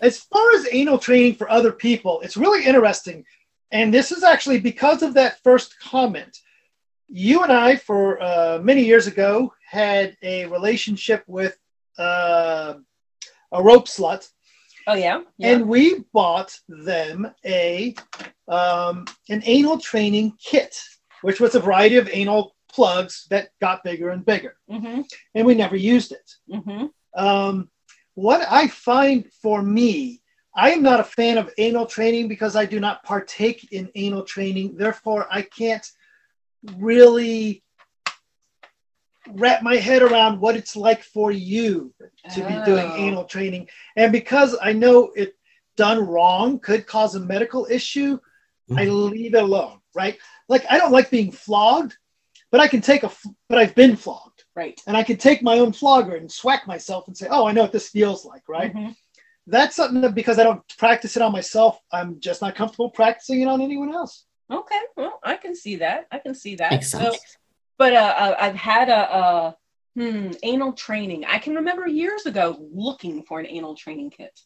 As 0.00 0.18
far 0.18 0.50
as 0.54 0.66
anal 0.72 0.98
training 0.98 1.34
for 1.34 1.50
other 1.50 1.72
people, 1.72 2.20
it's 2.22 2.36
really 2.36 2.64
interesting. 2.64 3.24
And 3.70 3.92
this 3.92 4.10
is 4.10 4.24
actually 4.24 4.60
because 4.60 5.02
of 5.02 5.14
that 5.14 5.42
first 5.42 5.78
comment. 5.80 6.38
You 7.08 7.42
and 7.42 7.52
I, 7.52 7.76
for 7.76 8.22
uh, 8.22 8.58
many 8.62 8.84
years 8.84 9.06
ago, 9.06 9.52
had 9.68 10.16
a 10.22 10.46
relationship 10.46 11.24
with 11.26 11.58
uh, 11.98 12.74
a 13.52 13.62
rope 13.62 13.86
slut, 13.86 14.28
Oh 14.86 14.94
yeah. 14.94 15.20
Yeah. 15.36 15.52
and 15.52 15.68
we 15.68 16.04
bought 16.14 16.58
them 16.68 17.30
a 17.44 17.94
um, 18.46 19.04
an 19.28 19.42
anal 19.44 19.78
training 19.78 20.32
kit, 20.42 20.80
which 21.22 21.40
was 21.40 21.54
a 21.54 21.60
variety 21.60 21.96
of 21.96 22.08
anal 22.12 22.54
plugs 22.70 23.26
that 23.30 23.50
got 23.60 23.84
bigger 23.84 24.10
and 24.10 24.24
bigger, 24.24 24.56
mm-hmm. 24.70 25.02
and 25.34 25.46
we 25.46 25.54
never 25.54 25.76
used 25.76 26.12
it. 26.12 26.34
Mm-hmm. 26.50 26.86
Um, 27.14 27.70
what 28.14 28.46
I 28.50 28.68
find 28.68 29.30
for 29.42 29.62
me, 29.62 30.22
I 30.54 30.70
am 30.72 30.82
not 30.82 31.00
a 31.00 31.04
fan 31.04 31.38
of 31.38 31.52
anal 31.56 31.86
training 31.86 32.28
because 32.28 32.56
I 32.56 32.66
do 32.66 32.80
not 32.80 33.04
partake 33.04 33.72
in 33.72 33.90
anal 33.94 34.24
training. 34.24 34.76
Therefore, 34.76 35.26
I 35.30 35.42
can't 35.42 35.86
really 36.76 37.62
wrap 39.30 39.62
my 39.62 39.76
head 39.76 40.02
around 40.02 40.40
what 40.40 40.56
it's 40.56 40.74
like 40.74 41.02
for 41.02 41.30
you 41.30 41.92
to 42.34 42.40
be 42.40 42.54
doing 42.64 42.86
Oh. 42.86 42.96
anal 42.96 43.24
training. 43.24 43.68
And 43.96 44.10
because 44.10 44.56
I 44.60 44.72
know 44.72 45.12
it 45.14 45.36
done 45.76 46.04
wrong 46.06 46.58
could 46.58 46.86
cause 46.86 47.14
a 47.14 47.20
medical 47.20 47.66
issue, 47.70 48.18
I 48.76 48.84
leave 48.84 49.34
it 49.34 49.42
alone, 49.42 49.77
right? 49.94 50.18
Like 50.48 50.64
I 50.70 50.78
don't 50.78 50.92
like 50.92 51.10
being 51.10 51.32
flogged, 51.32 51.96
but 52.50 52.60
I 52.60 52.68
can 52.68 52.80
take 52.80 53.02
a, 53.02 53.10
but 53.48 53.58
I've 53.58 53.74
been 53.74 53.96
flogged 53.96 54.44
Right. 54.54 54.80
and 54.86 54.96
I 54.96 55.02
can 55.02 55.16
take 55.16 55.42
my 55.42 55.58
own 55.58 55.72
flogger 55.72 56.16
and 56.16 56.30
swack 56.30 56.66
myself 56.66 57.06
and 57.08 57.16
say, 57.16 57.28
oh, 57.30 57.46
I 57.46 57.52
know 57.52 57.62
what 57.62 57.72
this 57.72 57.88
feels 57.88 58.24
like, 58.24 58.42
right? 58.48 58.74
Mhm. 58.74 58.94
That's 59.46 59.76
something 59.76 60.00
that 60.02 60.14
because 60.14 60.38
I 60.38 60.44
don't 60.44 60.62
practice 60.76 61.16
it 61.16 61.22
on 61.22 61.32
myself, 61.32 61.78
I'm 61.92 62.20
just 62.20 62.42
not 62.42 62.54
comfortable 62.54 62.90
practicing 62.90 63.40
it 63.40 63.48
on 63.48 63.62
anyone 63.62 63.94
else. 63.94 64.26
Okay. 64.50 64.80
Well, 64.96 65.20
I 65.22 65.36
can 65.36 65.54
see 65.54 65.76
that. 65.76 66.06
I 66.10 66.18
can 66.18 66.34
see 66.34 66.56
that. 66.56 66.72
Makes 66.72 66.90
So, 66.90 66.98
sense. 66.98 67.36
but 67.78 67.94
uh, 67.94 68.14
uh, 68.18 68.36
I've 68.38 68.54
had 68.56 68.88
a, 68.88 69.16
a 69.16 69.56
hmm, 69.94 70.30
anal 70.42 70.72
training. 70.72 71.24
I 71.26 71.38
can 71.38 71.54
remember 71.56 71.86
years 71.86 72.26
ago 72.26 72.58
looking 72.72 73.22
for 73.22 73.40
an 73.40 73.46
anal 73.46 73.74
training 73.74 74.10
kit, 74.10 74.38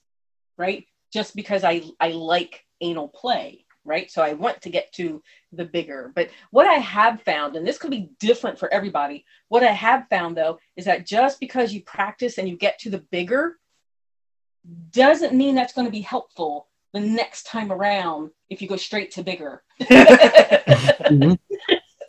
right? 0.57 0.87
Just 1.13 1.35
because 1.37 1.63
I 1.65 1.83
I 2.01 2.09
like 2.11 2.65
anal 2.81 3.09
play. 3.09 3.62
Right? 3.85 4.11
So 4.11 4.23
I 4.23 4.33
want 4.35 4.63
to 4.63 4.71
get 4.71 4.93
to 4.95 5.23
the 5.53 5.65
bigger. 5.65 6.13
But 6.15 6.31
what 6.51 6.67
I 6.67 6.75
have 6.75 7.23
found, 7.23 7.57
and 7.57 7.67
this 7.67 7.79
could 7.79 7.91
be 7.91 8.11
different 8.21 8.59
for 8.59 8.73
everybody, 8.73 9.25
what 9.49 9.63
I 9.63 9.73
have 9.73 10.07
found 10.09 10.37
though 10.37 10.59
is 10.77 10.85
that 10.85 11.07
just 11.07 11.41
because 11.41 11.73
you 11.73 11.83
practice 11.83 12.39
and 12.39 12.49
you 12.49 12.57
get 12.57 12.79
to 12.81 12.91
the 12.91 13.05
bigger 13.11 13.59
doesn't 14.93 15.35
mean 15.35 15.55
that's 15.55 15.73
going 15.73 15.87
to 15.87 15.91
be 15.93 16.01
helpful 16.01 16.69
the 16.93 17.01
next 17.01 17.45
time 17.47 17.73
around 17.73 18.31
if 18.51 18.63
you 18.63 18.69
go 18.69 18.77
straight 18.77 19.11
to 19.13 19.23
bigger. 19.23 19.63
Mhm. 19.81 21.39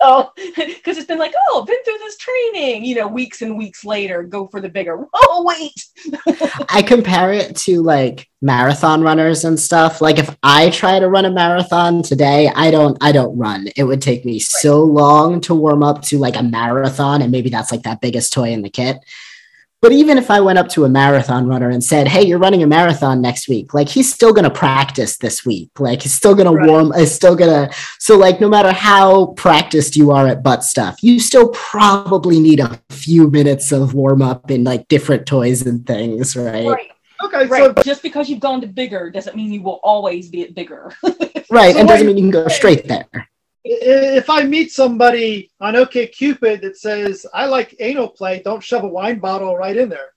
Oh, 0.06 0.32
because 0.36 0.98
it's 0.98 1.08
been 1.08 1.18
like, 1.18 1.34
oh, 1.48 1.64
been 1.64 1.82
through 1.86 1.98
this 2.00 2.18
training, 2.18 2.84
you 2.84 2.96
know, 2.96 3.08
weeks 3.08 3.42
and 3.42 3.58
weeks 3.58 3.86
later, 3.86 4.22
go 4.24 4.48
for 4.48 4.60
the 4.60 4.68
bigger. 4.68 5.08
Oh, 5.14 5.46
wait. 5.48 6.52
I 6.70 6.82
compare 6.82 7.32
it 7.32 7.56
to 7.58 7.82
like 7.82 8.30
marathon 8.42 9.02
runners 9.02 9.46
and 9.46 9.58
stuff. 9.58 10.02
Like 10.02 10.20
if 10.20 10.36
I 10.44 10.72
try 10.72 11.00
to 11.00 11.08
run 11.08 11.24
a 11.24 11.32
marathon 11.32 12.04
today, 12.04 12.52
I 12.54 12.70
don't 12.70 12.98
I 13.00 13.14
don't 13.14 13.38
run. 13.38 13.68
It 13.78 13.86
would 13.86 14.02
take 14.02 14.26
me 14.26 14.40
so 14.40 14.84
long 14.84 15.40
to 15.42 15.56
warm 15.56 15.84
up 15.84 16.02
to 16.04 16.20
like 16.20 16.36
a 16.36 16.44
marathon 16.44 17.22
and 17.22 17.32
maybe 17.32 17.50
that's 17.50 17.72
like 17.72 17.84
that 17.84 18.02
biggest 18.02 18.34
toy 18.34 18.52
in 18.52 18.62
the 18.62 18.70
kit. 18.70 18.98
But 19.84 19.92
even 19.92 20.18
if 20.18 20.32
I 20.32 20.40
went 20.40 20.58
up 20.58 20.70
to 20.70 20.86
a 20.86 20.90
marathon 20.90 21.46
runner 21.46 21.70
and 21.70 21.84
said, 21.84 22.08
"Hey, 22.08 22.26
you're 22.26 22.40
running 22.40 22.64
a 22.64 22.68
marathon 22.68 23.22
next 23.22 23.50
week," 23.50 23.74
like 23.74 23.90
he's 23.90 24.12
still 24.12 24.32
going 24.32 24.46
to 24.46 24.50
practice 24.50 25.18
this 25.18 25.46
week. 25.46 25.72
Like 25.78 26.04
he's 26.04 26.14
still 26.14 26.34
going 26.36 26.48
Right. 26.56 26.66
to 26.66 26.72
warm. 26.72 26.94
Is 26.94 27.14
still 27.14 27.36
going 27.36 27.52
to. 27.52 27.76
So 28.00 28.18
like, 28.18 28.40
no 28.40 28.48
matter 28.48 28.72
how 28.72 29.34
practiced 29.36 29.98
you 29.98 30.12
are 30.12 30.26
at 30.26 30.42
butt 30.42 30.64
stuff, 30.64 31.04
you 31.04 31.20
still 31.20 31.50
probably 31.50 32.40
need 32.40 32.62
a 32.62 32.80
few 32.92 33.30
minutes 33.30 33.74
of 33.74 33.94
warm 33.94 34.22
up 34.22 34.50
in 34.50 34.64
like 34.64 34.88
different 34.88 35.26
toys 35.26 35.64
and 35.66 35.86
things, 35.86 36.38
right? 36.38 36.66
Right. 36.66 36.92
Okay, 37.26 37.46
Right. 37.48 37.76
so 37.76 37.84
Just 37.84 38.04
because 38.04 38.30
you've 38.30 38.40
gone 38.40 38.62
to 38.62 38.68
bigger 38.68 39.10
doesn't 39.10 39.36
mean 39.36 39.52
you 39.52 39.64
will 39.64 39.82
always 39.84 40.30
be 40.30 40.44
at 40.44 40.56
bigger. 40.56 40.94
Right, 41.50 41.74
So 41.74 41.80
and 41.82 41.88
doesn't 41.90 42.08
mean 42.08 42.18
you 42.18 42.24
can 42.24 42.32
go 42.32 42.48
straight 42.48 42.88
there. 42.88 43.06
I- 43.66 44.18
if 44.20 44.30
I 44.30 44.44
meet 44.44 44.72
somebody 44.72 45.52
on 45.60 45.74
OKCupid 45.76 46.62
that 46.62 46.78
says 46.78 47.26
I 47.34 47.46
like 47.46 47.76
anal 47.80 48.10
play, 48.10 48.42
don't 48.44 48.64
shove 48.64 48.84
a 48.84 48.88
wine 48.88 49.20
bottle 49.20 49.56
right 49.58 49.76
in 49.76 49.90
there. 49.90 50.10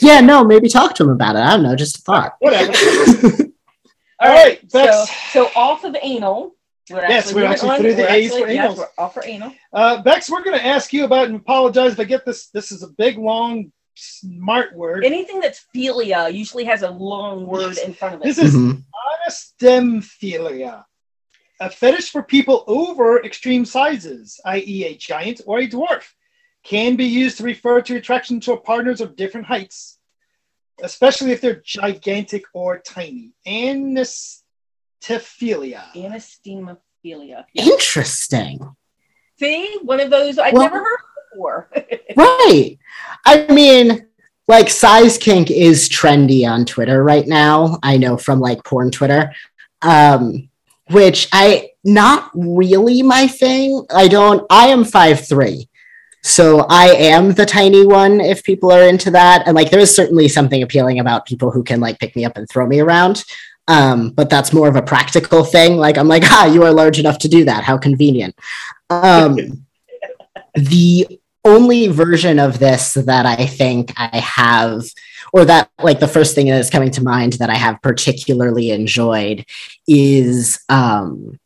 Yeah, 0.00 0.20
no, 0.20 0.44
maybe 0.44 0.68
talk 0.68 0.94
to 0.96 1.04
him 1.04 1.10
about 1.10 1.36
it. 1.36 1.40
I 1.40 1.50
don't 1.54 1.62
know, 1.62 1.74
just 1.76 1.98
a 1.98 2.00
thought. 2.02 2.34
whatever. 2.40 2.72
All 2.72 4.28
All 4.28 4.28
right. 4.28 4.60
right, 4.60 4.70
So, 4.70 4.84
Bex. 4.84 5.10
so 5.32 5.50
off 5.56 5.84
of 5.84 5.96
anal. 6.02 6.54
We're 6.90 7.00
Yes, 7.08 7.28
we're 7.32 7.40
moving 7.42 7.52
actually 7.52 7.70
on- 7.70 7.80
through 7.80 7.94
the 7.94 8.02
we're 8.02 8.08
A's 8.10 8.30
for 8.32 8.38
actually- 8.40 8.54
yes, 8.54 8.76
we're 8.78 8.88
off 8.98 9.14
for 9.14 9.24
anal. 9.24 9.52
Uh, 9.72 10.02
Bex, 10.02 10.28
we're 10.28 10.42
going 10.42 10.58
to 10.58 10.64
ask 10.66 10.92
you 10.92 11.04
about 11.04 11.26
and 11.28 11.36
apologize 11.36 11.92
if 11.92 12.00
I 12.00 12.04
get 12.04 12.26
this. 12.26 12.48
This 12.48 12.70
is 12.72 12.82
a 12.82 12.88
big, 12.88 13.16
long, 13.18 13.72
smart 13.94 14.74
word. 14.76 15.04
Anything 15.04 15.40
that's 15.40 15.64
philia 15.74 16.32
usually 16.32 16.64
has 16.64 16.82
a 16.82 16.90
long 16.90 17.46
word 17.46 17.78
in 17.78 17.94
front 17.94 18.16
of 18.16 18.20
it. 18.20 18.24
This 18.24 18.38
is 18.38 18.54
Mhm. 18.54 18.82
anastemphilia, 19.26 20.84
a 21.62 21.70
fetish 21.70 22.10
for 22.10 22.22
people 22.22 22.64
over 22.66 23.22
extreme 23.24 23.64
sizes, 23.64 24.40
i.e., 24.46 24.84
a 24.84 24.96
giant 24.96 25.40
or 25.46 25.60
a 25.60 25.68
dwarf. 25.68 26.02
Can 26.64 26.96
be 26.96 27.04
used 27.06 27.38
to 27.38 27.44
refer 27.44 27.80
to 27.82 27.96
attraction 27.96 28.40
to 28.40 28.56
partners 28.56 29.00
of 29.00 29.16
different 29.16 29.46
heights, 29.46 29.98
especially 30.82 31.32
if 31.32 31.40
they're 31.40 31.62
gigantic 31.64 32.44
or 32.54 32.78
tiny. 32.78 33.32
Anastephilia. 33.46 35.82
Anesthemophilia. 35.96 37.44
Interesting. 37.54 38.74
See, 39.38 39.78
one 39.82 40.00
of 40.00 40.10
those 40.10 40.38
I've 40.38 40.54
Well- 40.54 40.62
never 40.62 40.78
heard 40.78 40.98
before. 41.32 41.70
Right. 42.16 42.78
I 43.24 43.46
mean, 43.46 44.06
like 44.46 44.68
size 44.68 45.16
kink 45.16 45.50
is 45.50 45.88
trendy 45.88 46.46
on 46.46 46.66
Twitter 46.66 47.02
right 47.02 47.26
now. 47.26 47.78
I 47.82 47.96
know 47.96 48.18
from 48.18 48.38
like 48.38 48.62
porn 48.64 48.90
Twitter. 48.90 49.32
Um, 49.80 50.50
which 50.92 51.28
I 51.32 51.70
not 51.84 52.30
really 52.34 53.02
my 53.02 53.26
thing. 53.26 53.84
I 53.94 54.08
don't 54.08 54.46
I 54.50 54.68
am 54.68 54.84
five 54.84 55.26
three. 55.26 55.68
So 56.24 56.66
I 56.68 56.90
am 56.90 57.32
the 57.32 57.46
tiny 57.46 57.84
one 57.84 58.20
if 58.20 58.44
people 58.44 58.70
are 58.70 58.84
into 58.84 59.10
that. 59.10 59.42
And 59.46 59.56
like 59.56 59.70
there 59.70 59.80
is 59.80 59.94
certainly 59.94 60.28
something 60.28 60.62
appealing 60.62 61.00
about 61.00 61.26
people 61.26 61.50
who 61.50 61.64
can 61.64 61.80
like 61.80 61.98
pick 61.98 62.14
me 62.14 62.24
up 62.24 62.36
and 62.36 62.48
throw 62.48 62.66
me 62.66 62.80
around. 62.80 63.24
Um, 63.68 64.10
but 64.10 64.30
that's 64.30 64.52
more 64.52 64.68
of 64.68 64.76
a 64.76 64.82
practical 64.82 65.44
thing. 65.44 65.76
Like 65.76 65.98
I'm 65.98 66.08
like, 66.08 66.22
ah, 66.30 66.46
you 66.46 66.62
are 66.62 66.72
large 66.72 66.98
enough 66.98 67.18
to 67.18 67.28
do 67.28 67.44
that. 67.44 67.64
How 67.64 67.76
convenient. 67.76 68.36
Um, 68.88 69.66
the 70.54 71.20
only 71.44 71.88
version 71.88 72.38
of 72.38 72.58
this 72.58 72.94
that 72.94 73.26
I 73.26 73.46
think 73.46 73.92
I 73.96 74.18
have, 74.18 74.84
or 75.32 75.44
that 75.46 75.70
like 75.82 75.98
the 75.98 76.08
first 76.08 76.34
thing 76.34 76.46
that 76.48 76.60
is 76.60 76.70
coming 76.70 76.90
to 76.92 77.02
mind 77.02 77.34
that 77.34 77.50
I 77.50 77.56
have 77.56 77.82
particularly 77.82 78.70
enjoyed 78.70 79.44
is 79.88 80.62
um 80.68 81.38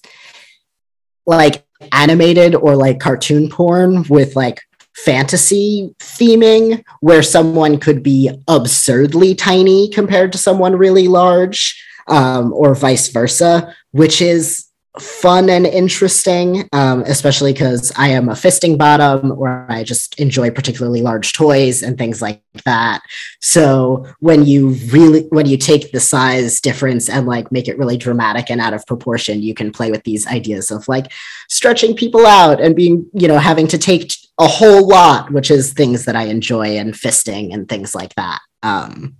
like 1.26 1.64
animated 1.92 2.54
or 2.54 2.76
like 2.76 3.00
cartoon 3.00 3.48
porn 3.48 4.04
with 4.08 4.36
like 4.36 4.62
fantasy 4.94 5.94
theming 5.98 6.82
where 7.00 7.22
someone 7.22 7.78
could 7.78 8.02
be 8.02 8.30
absurdly 8.48 9.34
tiny 9.34 9.90
compared 9.90 10.32
to 10.32 10.38
someone 10.38 10.74
really 10.74 11.06
large 11.06 11.82
um, 12.08 12.52
or 12.52 12.74
vice 12.74 13.08
versa 13.08 13.74
which 13.90 14.22
is 14.22 14.65
fun 15.00 15.50
and 15.50 15.66
interesting, 15.66 16.68
um, 16.72 17.02
especially 17.02 17.52
because 17.52 17.92
I 17.96 18.08
am 18.08 18.28
a 18.28 18.32
fisting 18.32 18.78
bottom 18.78 19.32
or 19.32 19.66
I 19.68 19.84
just 19.84 20.18
enjoy 20.18 20.50
particularly 20.50 21.02
large 21.02 21.32
toys 21.32 21.82
and 21.82 21.98
things 21.98 22.22
like 22.22 22.42
that. 22.64 23.02
So 23.40 24.06
when 24.20 24.44
you 24.44 24.70
really 24.90 25.22
when 25.30 25.46
you 25.46 25.56
take 25.56 25.92
the 25.92 26.00
size 26.00 26.60
difference 26.60 27.08
and 27.08 27.26
like 27.26 27.52
make 27.52 27.68
it 27.68 27.78
really 27.78 27.96
dramatic 27.96 28.50
and 28.50 28.60
out 28.60 28.74
of 28.74 28.86
proportion, 28.86 29.42
you 29.42 29.54
can 29.54 29.72
play 29.72 29.90
with 29.90 30.04
these 30.04 30.26
ideas 30.26 30.70
of 30.70 30.86
like 30.88 31.12
stretching 31.48 31.94
people 31.94 32.26
out 32.26 32.60
and 32.60 32.74
being, 32.74 33.08
you 33.12 33.28
know, 33.28 33.38
having 33.38 33.66
to 33.68 33.78
take 33.78 34.12
a 34.38 34.46
whole 34.46 34.86
lot, 34.86 35.30
which 35.32 35.50
is 35.50 35.72
things 35.72 36.04
that 36.04 36.16
I 36.16 36.24
enjoy 36.24 36.76
and 36.76 36.92
fisting 36.92 37.54
and 37.54 37.68
things 37.68 37.94
like 37.94 38.14
that. 38.16 38.40
Um, 38.62 39.16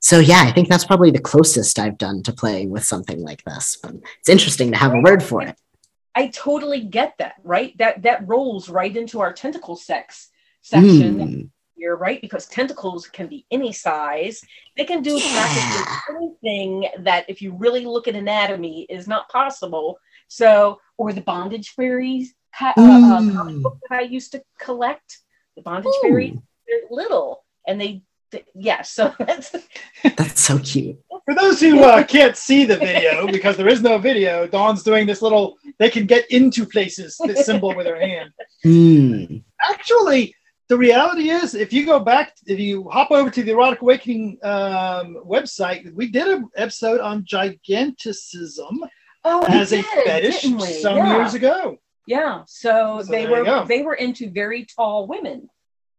so 0.00 0.18
yeah, 0.18 0.42
I 0.42 0.52
think 0.52 0.68
that's 0.68 0.84
probably 0.84 1.10
the 1.10 1.20
closest 1.20 1.78
I've 1.78 1.98
done 1.98 2.22
to 2.24 2.32
playing 2.32 2.70
with 2.70 2.84
something 2.84 3.20
like 3.22 3.44
this. 3.44 3.76
But 3.82 3.94
it's 4.18 4.28
interesting 4.28 4.70
to 4.72 4.76
have 4.78 4.92
a 4.94 5.00
word 5.00 5.22
for 5.22 5.42
it. 5.42 5.56
I 6.14 6.28
totally 6.28 6.82
get 6.82 7.14
that, 7.18 7.34
right? 7.44 7.76
That 7.78 8.02
that 8.02 8.26
rolls 8.26 8.68
right 8.68 8.94
into 8.96 9.20
our 9.20 9.32
tentacle 9.32 9.76
sex 9.76 10.28
section 10.62 11.18
Mm, 11.18 11.50
here, 11.76 11.96
right? 11.96 12.20
Because 12.20 12.46
tentacles 12.46 13.06
can 13.06 13.26
be 13.28 13.46
any 13.50 13.72
size. 13.72 14.42
They 14.76 14.84
can 14.84 15.02
do 15.02 15.18
practically 15.18 15.84
anything 16.10 16.88
that, 17.04 17.24
if 17.28 17.40
you 17.40 17.54
really 17.54 17.84
look 17.84 18.08
at 18.08 18.16
anatomy, 18.16 18.86
is 18.90 19.06
not 19.06 19.28
possible. 19.28 19.98
So, 20.28 20.80
or 20.98 21.12
the 21.12 21.22
bondage 21.22 21.70
fairies 21.70 22.34
ca- 22.54 22.74
uh, 22.76 22.82
uh, 22.82 23.36
comic 23.36 23.54
Mm. 23.56 23.62
book 23.62 23.78
that 23.88 23.96
I 23.96 24.02
used 24.02 24.32
to 24.32 24.42
collect. 24.58 25.18
The 25.56 25.62
bondage 25.62 25.92
Ooh. 25.96 26.08
fairies, 26.08 26.34
they're 26.66 26.80
little, 26.90 27.44
and 27.66 27.80
they, 27.80 28.02
th- 28.30 28.46
yeah. 28.54 28.82
So 28.82 29.14
that's 29.18 29.54
That's 30.16 30.40
so 30.40 30.58
cute. 30.58 30.98
For 31.24 31.34
those 31.34 31.60
who 31.60 31.82
uh, 31.82 32.02
can't 32.04 32.36
see 32.36 32.64
the 32.64 32.76
video, 32.76 33.26
because 33.26 33.56
there 33.56 33.68
is 33.68 33.82
no 33.82 33.98
video, 33.98 34.46
Dawn's 34.46 34.82
doing 34.82 35.06
this 35.06 35.22
little 35.22 35.56
they 35.78 35.90
can 35.90 36.06
get 36.06 36.30
into 36.30 36.66
places 36.66 37.16
this 37.24 37.46
symbol 37.46 37.74
with 37.74 37.86
her 37.86 38.00
hand. 38.00 38.30
Mm. 38.64 39.42
Actually, 39.68 40.34
the 40.68 40.76
reality 40.76 41.30
is, 41.30 41.54
if 41.54 41.72
you 41.72 41.84
go 41.84 41.98
back, 41.98 42.34
if 42.46 42.58
you 42.60 42.88
hop 42.90 43.10
over 43.10 43.28
to 43.28 43.42
the 43.42 43.50
Erotic 43.50 43.82
Awakening 43.82 44.38
um, 44.42 45.16
website, 45.26 45.92
we 45.94 46.08
did 46.08 46.28
an 46.28 46.48
episode 46.56 47.00
on 47.00 47.24
giganticism 47.24 48.78
oh, 49.24 49.40
we 49.48 49.54
as 49.54 49.72
a 49.72 49.82
fetish 49.82 50.42
some 50.80 50.96
yeah. 50.96 51.16
years 51.16 51.34
ago. 51.34 51.76
Yeah. 52.06 52.42
So, 52.46 53.02
So 53.02 53.10
they 53.10 53.26
were 53.26 53.64
they 53.66 53.82
were 53.82 53.94
into 53.94 54.30
very 54.30 54.64
tall 54.64 55.06
women. 55.06 55.48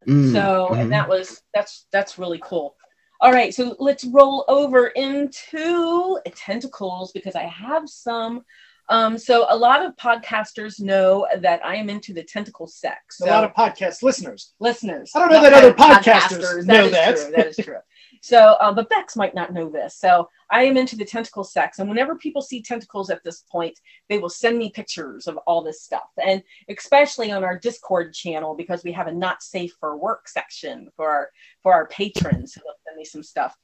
Mm. 0.06 0.32
So 0.32 0.68
Mhm. 0.70 0.80
and 0.80 0.92
that 0.92 1.08
was 1.08 1.42
that's 1.54 1.86
that's 1.92 2.18
really 2.18 2.40
cool. 2.42 2.76
All 3.20 3.32
right, 3.32 3.54
so 3.54 3.76
let's 3.78 4.04
roll 4.04 4.44
over 4.48 4.88
into 4.88 6.18
tentacles 6.34 7.12
because 7.12 7.36
I 7.36 7.44
have 7.44 7.88
some. 7.88 8.44
Um, 8.88 9.16
so 9.16 9.46
a 9.48 9.56
lot 9.56 9.84
of 9.86 9.94
podcasters 9.96 10.80
know 10.80 11.26
that 11.38 11.64
I 11.64 11.76
am 11.76 11.88
into 11.88 12.12
the 12.12 12.24
tentacle 12.24 12.66
sex. 12.66 13.20
A 13.20 13.26
lot 13.26 13.44
of 13.44 13.54
podcast 13.54 14.02
listeners. 14.02 14.52
listeners. 14.58 15.12
I 15.14 15.20
don't 15.20 15.30
know 15.30 15.40
that 15.40 15.52
other 15.54 15.72
pod- 15.72 16.02
podcasters 16.02 16.66
know 16.66 16.86
is 16.86 16.90
that. 16.92 17.16
True, 17.16 17.30
that 17.36 17.46
is 17.46 17.56
true. 17.56 17.78
So, 18.22 18.56
um, 18.60 18.76
but 18.76 18.88
Bex 18.88 19.16
might 19.16 19.34
not 19.34 19.52
know 19.52 19.68
this. 19.68 19.96
So 19.96 20.28
I 20.48 20.62
am 20.62 20.76
into 20.76 20.94
the 20.94 21.04
tentacle 21.04 21.42
sex, 21.42 21.80
and 21.80 21.88
whenever 21.88 22.14
people 22.14 22.40
see 22.40 22.62
tentacles 22.62 23.10
at 23.10 23.22
this 23.24 23.40
point, 23.50 23.76
they 24.08 24.18
will 24.18 24.30
send 24.30 24.58
me 24.58 24.70
pictures 24.70 25.26
of 25.26 25.38
all 25.38 25.60
this 25.60 25.82
stuff, 25.82 26.08
and 26.24 26.40
especially 26.68 27.32
on 27.32 27.42
our 27.42 27.58
Discord 27.58 28.14
channel 28.14 28.54
because 28.54 28.84
we 28.84 28.92
have 28.92 29.08
a 29.08 29.12
not 29.12 29.42
safe 29.42 29.74
for 29.80 29.96
work 29.96 30.28
section 30.28 30.88
for 30.94 31.10
our 31.10 31.30
for 31.64 31.72
our 31.74 31.88
patrons. 31.88 32.54
So 32.54 32.60
they'll 32.64 32.74
send 32.86 32.96
me 32.96 33.04
some 33.04 33.24
stuff. 33.24 33.56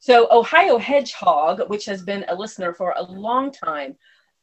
So 0.00 0.28
Ohio 0.30 0.76
Hedgehog, 0.76 1.70
which 1.70 1.86
has 1.86 2.02
been 2.02 2.26
a 2.28 2.34
listener 2.34 2.74
for 2.74 2.92
a 2.94 3.02
long 3.02 3.52
time, 3.52 3.96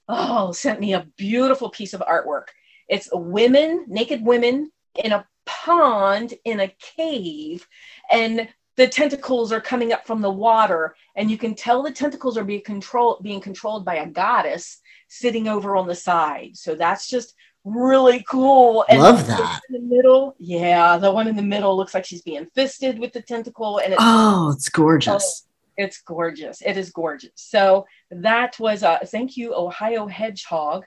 oh, 0.08 0.52
sent 0.54 0.80
me 0.80 0.96
a 0.96 1.08
beautiful 1.18 1.70
piece 1.70 1.94
of 1.94 2.02
artwork. 2.02 2.48
It's 2.90 3.10
women, 3.14 3.86
naked 3.88 4.26
women 4.26 4.72
in 4.96 5.12
a 5.12 5.28
pond 5.46 6.34
in 6.46 6.62
a 6.62 6.76
cave, 6.98 7.68
and 8.12 8.50
the 8.82 8.88
tentacles 8.88 9.52
are 9.52 9.62
coming 9.62 9.94
up 9.94 10.08
from 10.08 10.22
the 10.22 10.32
water, 10.32 10.96
and 11.16 11.30
you 11.30 11.38
can 11.38 11.54
tell 11.54 11.84
the 11.84 11.92
tentacles 11.92 12.36
are 12.36 12.44
being 12.44 12.64
controlled 12.64 13.22
being 13.22 13.40
controlled 13.40 13.86
by 13.86 13.96
a 13.98 14.08
goddess 14.08 14.82
sitting 15.08 15.48
over 15.48 15.76
on 15.76 15.86
the 15.88 15.94
side. 15.94 16.58
So 16.58 16.74
that's 16.74 17.08
just 17.08 17.36
really 17.64 18.26
cool. 18.28 18.84
And 18.90 19.00
Love 19.00 19.28
that. 19.28 19.62
In 19.70 19.74
the 19.88 19.96
middle, 19.96 20.36
yeah, 20.40 20.98
the 20.98 21.12
one 21.12 21.28
in 21.28 21.36
the 21.36 21.44
middle 21.44 21.78
looks 21.78 21.94
like 21.94 22.06
she's 22.06 22.24
being 22.24 22.48
fisted 22.56 22.98
with 22.98 23.14
the 23.14 23.22
tentacle, 23.22 23.78
and 23.78 23.94
it's 23.94 24.02
Oh, 24.04 24.52
it's 24.56 24.70
gorgeous. 24.70 25.46
it's 25.78 26.02
gorgeous. 26.02 26.64
It 26.64 26.76
is 26.76 26.90
gorgeous. 26.90 27.34
So 27.36 27.86
that 28.10 28.58
was 28.60 28.82
uh 28.82 28.98
thank 29.06 29.38
you, 29.38 29.54
Ohio 29.54 30.08
Hedgehog. 30.08 30.86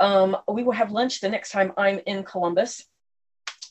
Um, 0.00 0.34
we 0.48 0.62
will 0.62 0.72
have 0.72 0.90
lunch 0.92 1.20
the 1.20 1.28
next 1.28 1.50
time 1.50 1.72
I'm 1.76 2.00
in 2.06 2.22
Columbus. 2.24 2.72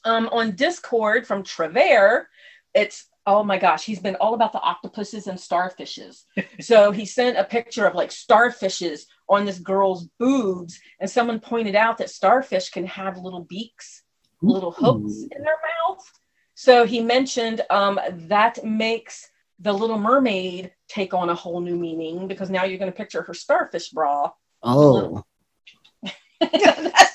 Um, 0.06 0.30
on 0.32 0.56
Discord 0.56 1.26
from 1.26 1.42
Trevor, 1.44 2.30
it's 2.76 3.08
oh 3.26 3.44
my 3.44 3.58
gosh, 3.58 3.86
he's 3.86 4.00
been 4.00 4.16
all 4.16 4.34
about 4.34 4.52
the 4.52 4.62
octopuses 4.62 5.28
and 5.28 5.40
starfishes. 5.40 6.24
so 6.60 6.92
he 6.98 7.06
sent 7.06 7.38
a 7.38 7.44
picture 7.44 7.86
of 7.86 7.96
like 7.96 8.10
starfishes 8.10 9.06
on 9.30 9.46
this 9.46 9.60
girl's 9.60 10.08
boobs, 10.20 10.80
and 11.00 11.10
someone 11.10 11.40
pointed 11.40 11.76
out 11.76 11.98
that 11.98 12.10
starfish 12.10 12.70
can 12.70 12.86
have 12.86 13.18
little 13.18 13.44
beaks, 13.44 14.04
little 14.42 14.72
hooks 14.72 15.24
in 15.32 15.42
their 15.42 15.58
mouth. 15.88 16.04
So 16.56 16.86
he 16.86 17.02
mentioned 17.02 17.62
um, 17.70 18.00
that 18.28 18.64
makes 18.64 19.30
the 19.60 19.74
Little 19.74 19.98
Mermaid 19.98 20.72
take 20.88 21.14
on 21.14 21.30
a 21.30 21.36
whole 21.36 21.62
new 21.62 21.76
meaning 21.76 22.28
because 22.28 22.50
now 22.50 22.64
you're 22.64 22.78
going 22.78 22.92
to 22.92 22.98
picture 22.98 23.22
her 23.24 23.34
starfish 23.34 23.90
bra. 23.90 24.32
Oh, 24.62 25.24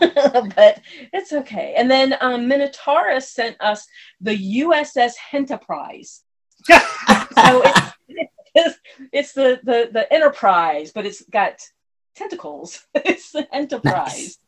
But 0.00 0.80
it's 1.12 1.32
okay. 1.32 1.74
And 1.76 1.90
then 1.90 2.16
um, 2.20 2.48
Minotaurus 2.48 3.24
sent 3.24 3.56
us 3.60 3.86
the 4.20 4.36
USS 4.62 5.14
Enterprise. 5.32 6.22
So 7.38 7.62
it's, 7.64 8.32
it's, 8.54 8.78
it's 9.12 9.32
the, 9.32 9.60
the, 9.62 9.90
the 9.92 10.12
Enterprise, 10.12 10.90
but 10.92 11.06
it's 11.06 11.22
got 11.30 11.60
tentacles. 12.16 12.84
it's 12.94 13.30
the 13.30 13.46
Enterprise. 13.54 14.38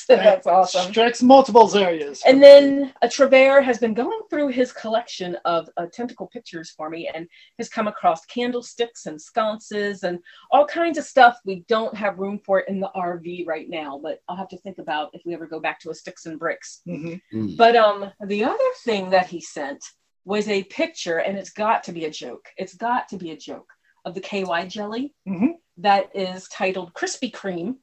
So 0.08 0.16
that's 0.16 0.46
awesome. 0.46 0.90
Stretch 0.92 1.22
multiple 1.22 1.76
areas. 1.76 2.22
And 2.26 2.42
then 2.42 2.92
uh, 3.02 3.08
Trevor 3.10 3.60
has 3.60 3.78
been 3.78 3.94
going 3.94 4.20
through 4.30 4.48
his 4.48 4.72
collection 4.72 5.36
of 5.44 5.68
uh, 5.76 5.86
tentacle 5.92 6.26
pictures 6.26 6.70
for 6.70 6.88
me 6.88 7.10
and 7.12 7.26
has 7.58 7.68
come 7.68 7.88
across 7.88 8.24
candlesticks 8.26 9.06
and 9.06 9.20
sconces 9.20 10.04
and 10.04 10.18
all 10.50 10.66
kinds 10.66 10.98
of 10.98 11.04
stuff 11.04 11.38
we 11.44 11.64
don't 11.68 11.94
have 11.96 12.18
room 12.18 12.38
for 12.44 12.60
it 12.60 12.68
in 12.68 12.80
the 12.80 12.90
RV 12.96 13.46
right 13.46 13.68
now, 13.68 13.98
but 14.02 14.20
I'll 14.28 14.36
have 14.36 14.48
to 14.48 14.58
think 14.58 14.78
about 14.78 15.10
if 15.14 15.22
we 15.26 15.34
ever 15.34 15.46
go 15.46 15.60
back 15.60 15.80
to 15.80 15.90
a 15.90 15.94
sticks 15.94 16.26
and 16.26 16.38
bricks. 16.38 16.80
Mhm. 16.86 17.20
Mm. 17.32 17.56
But 17.56 17.76
um, 17.76 18.10
the 18.24 18.44
other 18.44 18.70
thing 18.84 19.10
that 19.10 19.26
he 19.26 19.40
sent 19.40 19.84
was 20.24 20.48
a 20.48 20.64
picture, 20.64 21.18
and 21.18 21.36
it's 21.36 21.50
got 21.50 21.82
to 21.84 21.92
be 21.92 22.04
a 22.04 22.10
joke. 22.10 22.48
It's 22.56 22.74
got 22.74 23.08
to 23.08 23.16
be 23.16 23.30
a 23.32 23.36
joke 23.36 23.70
of 24.04 24.14
the 24.14 24.20
KY 24.20 24.66
jelly 24.68 25.14
Mhm. 25.26 25.54
that 25.78 26.10
is 26.14 26.48
titled 26.48 26.92
Krispy 26.94 27.30
Kreme 27.32 27.76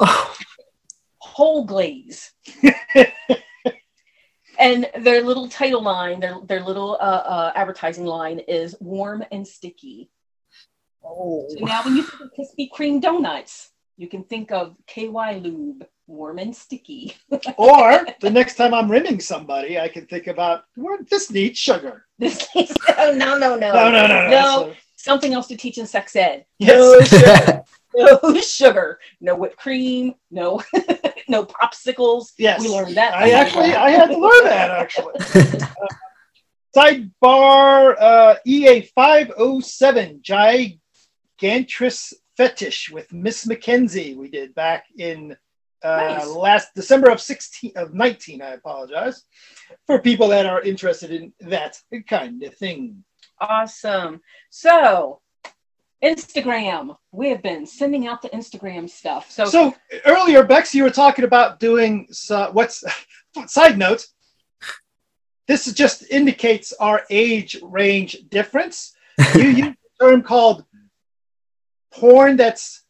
Oh, 0.00 0.36
whole 1.24 1.64
glaze. 1.64 2.32
and 4.58 4.88
their 5.00 5.22
little 5.22 5.48
title 5.48 5.82
line, 5.82 6.20
their 6.20 6.36
their 6.46 6.60
little 6.60 6.94
uh, 7.00 7.22
uh, 7.34 7.52
advertising 7.54 8.04
line 8.06 8.38
is 8.40 8.76
warm 8.80 9.24
and 9.32 9.46
sticky. 9.46 10.10
Oh. 11.04 11.46
So 11.50 11.64
now 11.64 11.82
when 11.84 11.96
you 11.96 12.02
think 12.02 12.22
of 12.22 12.30
Krispy 12.38 12.68
Kreme 12.70 13.00
donuts, 13.00 13.70
you 13.96 14.08
can 14.08 14.24
think 14.24 14.50
of 14.52 14.76
KY 14.86 15.40
lube, 15.42 15.86
warm 16.06 16.38
and 16.38 16.54
sticky. 16.54 17.14
Or 17.58 18.06
the 18.20 18.30
next 18.30 18.56
time 18.56 18.72
I'm 18.74 18.90
rimming 18.90 19.20
somebody, 19.20 19.78
I 19.78 19.88
can 19.88 20.06
think 20.06 20.26
about 20.28 20.64
well, 20.76 20.98
this 21.10 21.30
needs 21.30 21.58
sugar. 21.68 22.06
This 22.18 22.46
is, 22.54 22.72
oh, 22.96 23.12
no, 23.12 23.36
no, 23.36 23.56
no, 23.56 23.72
No, 23.72 23.90
no, 23.90 24.06
no, 24.06 24.06
no. 24.06 24.30
no. 24.30 24.42
So- 24.42 24.74
Something 24.96 25.34
else 25.34 25.48
to 25.48 25.56
teach 25.58 25.76
in 25.76 25.86
sex 25.86 26.16
ed. 26.16 26.46
yes. 26.58 27.12
No 27.94 28.18
sugar, 28.40 28.98
no 29.20 29.36
whipped 29.36 29.58
cream, 29.58 30.14
no 30.30 30.62
no 31.28 31.44
popsicles. 31.44 32.32
Yes. 32.38 32.60
We 32.60 32.68
learned 32.68 32.96
that. 32.96 33.14
I 33.14 33.30
actually 33.30 33.74
I 33.74 33.90
had 33.90 34.06
to 34.06 34.18
learn 34.18 34.44
that 34.44 34.70
actually. 34.70 35.14
Uh, 36.76 36.80
sidebar 37.22 37.94
uh, 38.00 38.34
EA 38.44 38.80
five 38.96 39.30
oh 39.36 39.60
seven 39.60 40.20
Gigantress 40.22 42.12
Fetish 42.36 42.90
with 42.90 43.12
Miss 43.12 43.46
Mackenzie 43.46 44.16
we 44.16 44.28
did 44.28 44.54
back 44.56 44.86
in 44.98 45.36
uh, 45.84 46.16
Nice. 46.18 46.26
last 46.26 46.68
December 46.74 47.10
of 47.10 47.20
sixteen 47.20 47.72
of 47.76 47.94
nineteen. 47.94 48.42
I 48.42 48.54
apologize 48.54 49.22
for 49.86 50.00
people 50.00 50.28
that 50.28 50.46
are 50.46 50.62
interested 50.62 51.10
in 51.10 51.32
that 51.40 51.78
kind 52.08 52.42
of 52.42 52.54
thing. 52.56 53.04
Awesome. 53.40 54.20
So, 54.50 55.20
Instagram. 56.04 56.96
We 57.12 57.30
have 57.30 57.42
been 57.42 57.66
sending 57.66 58.06
out 58.06 58.22
the 58.22 58.28
Instagram 58.28 58.88
stuff. 58.88 59.30
So, 59.30 59.46
So 59.46 59.74
earlier, 60.04 60.44
Bex, 60.44 60.74
you 60.74 60.82
were 60.82 60.90
talking 60.90 61.24
about 61.24 61.58
doing 61.60 62.06
so, 62.10 62.36
uh, 62.36 62.50
what's 62.52 62.84
side 63.46 63.78
note. 63.78 64.06
This 65.46 65.72
just 65.74 66.10
indicates 66.10 66.72
our 66.80 67.02
age 67.10 67.56
range 67.62 68.16
difference. 68.30 68.94
You 69.34 69.48
use 69.48 69.76
a 70.00 70.04
term 70.04 70.22
called 70.22 70.64
porn 71.92 72.36
that's 72.36 72.82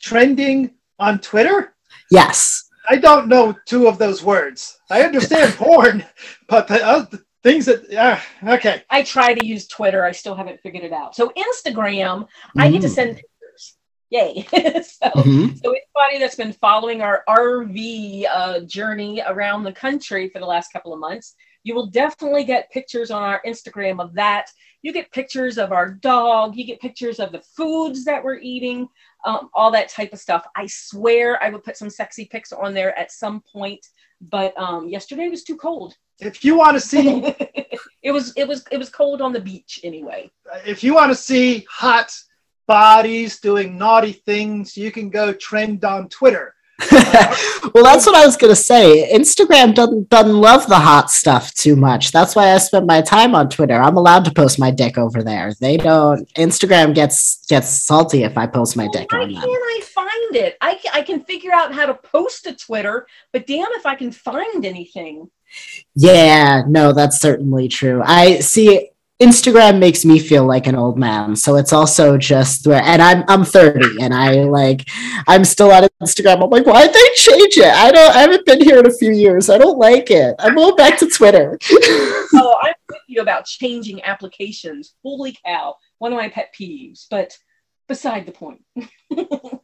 trending 0.00 0.74
on 0.98 1.18
Twitter. 1.18 1.74
yes. 2.10 2.68
I 2.88 2.96
don't 2.96 3.28
know 3.28 3.54
two 3.64 3.86
of 3.86 3.98
those 3.98 4.24
words. 4.24 4.78
I 4.90 5.02
understand 5.02 5.54
porn, 5.54 6.04
but 6.48 6.66
the 6.66 6.84
other 6.84 7.18
things 7.42 7.66
that 7.66 7.92
uh, 7.92 8.18
okay. 8.54 8.82
I 8.90 9.02
try 9.02 9.34
to 9.34 9.44
use 9.46 9.66
Twitter. 9.66 10.04
I 10.04 10.12
still 10.12 10.34
haven't 10.34 10.60
figured 10.60 10.84
it 10.84 10.92
out. 10.92 11.14
So, 11.14 11.32
Instagram, 11.36 12.28
I 12.56 12.68
need 12.68 12.82
to 12.82 12.88
Mm. 12.88 12.94
send 12.94 13.16
pictures. 13.16 13.74
Yay. 14.10 14.42
so, 14.52 15.08
Mhm. 15.10 15.60
so, 15.62 15.70
anybody 15.72 16.18
that's 16.18 16.36
been 16.36 16.52
following 16.52 17.02
our 17.02 17.24
RV 17.28 18.26
uh, 18.26 18.60
journey 18.60 19.22
around 19.26 19.64
the 19.64 19.72
country 19.72 20.28
for 20.28 20.38
the 20.38 20.46
last 20.46 20.72
couple 20.72 20.92
of 20.92 21.00
months, 21.00 21.34
you 21.64 21.74
will 21.74 21.86
definitely 21.86 22.44
get 22.44 22.70
pictures 22.70 23.10
on 23.10 23.22
our 23.22 23.40
Instagram 23.46 24.00
of 24.00 24.14
that. 24.14 24.50
You 24.82 24.92
get 24.92 25.12
pictures 25.12 25.58
of 25.58 25.70
our 25.72 25.90
dog, 25.90 26.56
you 26.56 26.64
get 26.64 26.80
pictures 26.80 27.20
of 27.20 27.30
the 27.32 27.40
foods 27.56 28.04
that 28.04 28.22
we're 28.22 28.38
eating, 28.38 28.88
um, 29.24 29.48
all 29.54 29.70
that 29.70 29.88
type 29.88 30.12
of 30.12 30.18
stuff. 30.18 30.44
I 30.56 30.66
swear 30.66 31.40
I 31.42 31.50
would 31.50 31.62
put 31.62 31.76
some 31.76 31.88
sexy 31.90 32.24
pics 32.24 32.52
on 32.52 32.74
there 32.74 32.96
at 32.98 33.12
some 33.12 33.40
point, 33.40 33.86
but 34.20 34.56
um, 34.58 34.88
yesterday 34.88 35.28
was 35.28 35.44
too 35.44 35.56
cold. 35.56 35.96
If 36.24 36.44
you 36.44 36.56
want 36.56 36.76
to 36.76 36.80
see 36.80 37.22
it 38.02 38.12
was 38.12 38.32
it 38.36 38.46
was 38.46 38.64
it 38.70 38.78
was 38.78 38.90
cold 38.90 39.20
on 39.20 39.32
the 39.32 39.40
beach 39.40 39.80
anyway. 39.84 40.30
if 40.64 40.82
you 40.84 40.94
want 40.94 41.10
to 41.10 41.16
see 41.16 41.66
hot 41.70 42.12
bodies 42.66 43.40
doing 43.40 43.76
naughty 43.76 44.12
things, 44.12 44.76
you 44.76 44.90
can 44.92 45.10
go 45.10 45.32
trend 45.32 45.84
on 45.84 46.08
Twitter. 46.08 46.54
well, 46.90 47.84
that's 47.84 48.06
what 48.06 48.16
I 48.16 48.26
was 48.26 48.36
gonna 48.36 48.56
say. 48.56 49.08
Instagram 49.12 49.74
doesn't 49.74 50.08
doesn't 50.08 50.34
love 50.40 50.66
the 50.66 50.78
hot 50.78 51.10
stuff 51.10 51.54
too 51.54 51.76
much. 51.76 52.10
That's 52.10 52.34
why 52.34 52.52
I 52.52 52.58
spend 52.58 52.86
my 52.86 53.00
time 53.02 53.34
on 53.36 53.48
Twitter. 53.50 53.74
I'm 53.80 53.96
allowed 53.96 54.24
to 54.24 54.32
post 54.32 54.58
my 54.58 54.70
dick 54.70 54.98
over 54.98 55.22
there. 55.22 55.52
They 55.60 55.76
don't. 55.76 56.28
Instagram 56.34 56.94
gets 56.94 57.46
gets 57.46 57.68
salty 57.68 58.24
if 58.24 58.36
I 58.36 58.46
post 58.46 58.76
my 58.76 58.84
Well, 58.84 58.92
dick 58.92 59.12
why 59.12 59.22
on 59.22 59.30
can't 59.30 59.42
them. 59.42 59.50
I 59.50 59.80
find 59.84 60.36
it? 60.36 60.56
I, 60.60 60.80
I 60.92 61.02
can 61.02 61.20
figure 61.24 61.52
out 61.52 61.72
how 61.72 61.86
to 61.86 61.94
post 61.94 62.44
to 62.44 62.54
Twitter, 62.54 63.06
but 63.32 63.46
damn 63.46 63.68
if 63.72 63.86
I 63.86 63.94
can 63.94 64.10
find 64.10 64.64
anything. 64.64 65.30
Yeah, 65.94 66.62
no, 66.66 66.92
that's 66.92 67.20
certainly 67.20 67.68
true. 67.68 68.02
I 68.04 68.40
see. 68.40 68.88
Instagram 69.20 69.78
makes 69.78 70.04
me 70.04 70.18
feel 70.18 70.44
like 70.44 70.66
an 70.66 70.74
old 70.74 70.98
man, 70.98 71.36
so 71.36 71.54
it's 71.54 71.72
also 71.72 72.18
just 72.18 72.66
where, 72.66 72.82
and 72.82 73.00
I'm 73.00 73.22
I'm 73.28 73.44
30, 73.44 74.02
and 74.02 74.12
I 74.12 74.42
like 74.42 74.88
I'm 75.28 75.44
still 75.44 75.70
on 75.70 75.86
Instagram. 76.02 76.42
I'm 76.42 76.50
like, 76.50 76.66
why'd 76.66 76.92
they 76.92 77.08
change 77.14 77.56
it? 77.56 77.72
I 77.72 77.92
don't. 77.92 78.16
I 78.16 78.22
haven't 78.22 78.46
been 78.46 78.60
here 78.60 78.80
in 78.80 78.86
a 78.86 78.92
few 78.92 79.12
years. 79.12 79.48
I 79.48 79.58
don't 79.58 79.78
like 79.78 80.10
it. 80.10 80.34
I'm 80.40 80.56
going 80.56 80.74
back 80.74 80.98
to 80.98 81.06
Twitter. 81.06 81.56
oh, 81.70 82.58
I'm 82.62 82.74
with 82.88 83.02
you 83.06 83.20
about 83.20 83.44
changing 83.44 84.02
applications. 84.02 84.94
Holy 85.04 85.36
cow, 85.44 85.76
one 85.98 86.12
of 86.12 86.18
my 86.18 86.28
pet 86.28 86.52
peeves, 86.58 87.06
but 87.08 87.36
beside 87.86 88.26
the 88.26 88.32
point. 88.32 88.62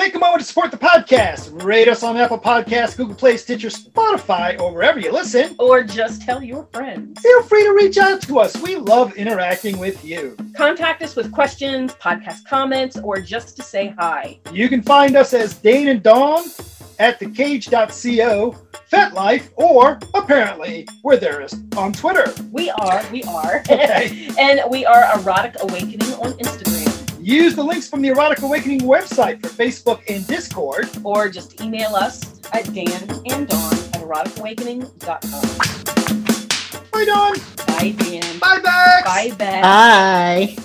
Take 0.00 0.14
a 0.14 0.18
moment 0.18 0.40
to 0.40 0.46
support 0.46 0.70
the 0.70 0.78
podcast. 0.78 1.62
Rate 1.62 1.86
us 1.86 2.02
on 2.02 2.16
Apple 2.16 2.38
Podcasts, 2.38 2.96
Google 2.96 3.14
Play, 3.14 3.36
Stitcher, 3.36 3.68
Spotify, 3.68 4.58
or 4.58 4.72
wherever 4.72 4.98
you 4.98 5.12
listen. 5.12 5.54
Or 5.58 5.82
just 5.82 6.22
tell 6.22 6.42
your 6.42 6.64
friends. 6.72 7.20
Feel 7.20 7.42
free 7.42 7.64
to 7.64 7.72
reach 7.72 7.98
out 7.98 8.22
to 8.22 8.38
us. 8.38 8.56
We 8.62 8.76
love 8.76 9.14
interacting 9.16 9.76
with 9.76 10.02
you. 10.02 10.38
Contact 10.56 11.02
us 11.02 11.16
with 11.16 11.30
questions, 11.32 11.92
podcast 11.92 12.46
comments, 12.46 12.98
or 13.04 13.20
just 13.20 13.58
to 13.58 13.62
say 13.62 13.94
hi. 13.98 14.40
You 14.50 14.70
can 14.70 14.80
find 14.80 15.16
us 15.16 15.34
as 15.34 15.56
Dane 15.56 15.88
and 15.88 16.02
Dawn 16.02 16.44
at 16.98 17.18
thecage.co, 17.18 18.56
FetLife, 18.90 19.50
or 19.56 20.00
apparently 20.14 20.88
we're 21.04 21.18
there 21.18 21.46
on 21.76 21.92
Twitter. 21.92 22.32
We 22.50 22.70
are, 22.70 23.04
we 23.12 23.22
are. 23.24 23.60
Okay. 23.70 24.30
and 24.38 24.62
we 24.70 24.86
are 24.86 25.18
Erotic 25.18 25.56
Awakening 25.60 26.14
on 26.14 26.32
Instagram. 26.38 26.79
Use 27.30 27.54
the 27.54 27.62
links 27.62 27.88
from 27.88 28.02
the 28.02 28.08
Erotic 28.08 28.42
Awakening 28.42 28.80
website 28.80 29.40
for 29.40 29.46
Facebook 29.46 30.02
and 30.08 30.26
Discord. 30.26 30.90
Or 31.04 31.28
just 31.28 31.60
email 31.60 31.94
us 31.94 32.40
at 32.52 32.64
Dan 32.74 33.08
and 33.30 33.46
Dawn 33.46 33.72
at 33.72 34.02
eroticawakening.com. 34.02 36.90
Bye, 36.90 37.04
Dawn. 37.04 37.36
Bye, 37.68 37.94
Dan. 37.96 38.38
Bye, 38.40 38.58
Bex. 38.58 39.04
Bye, 39.04 39.30
Beth. 39.38 39.62
Bye. 39.62 40.56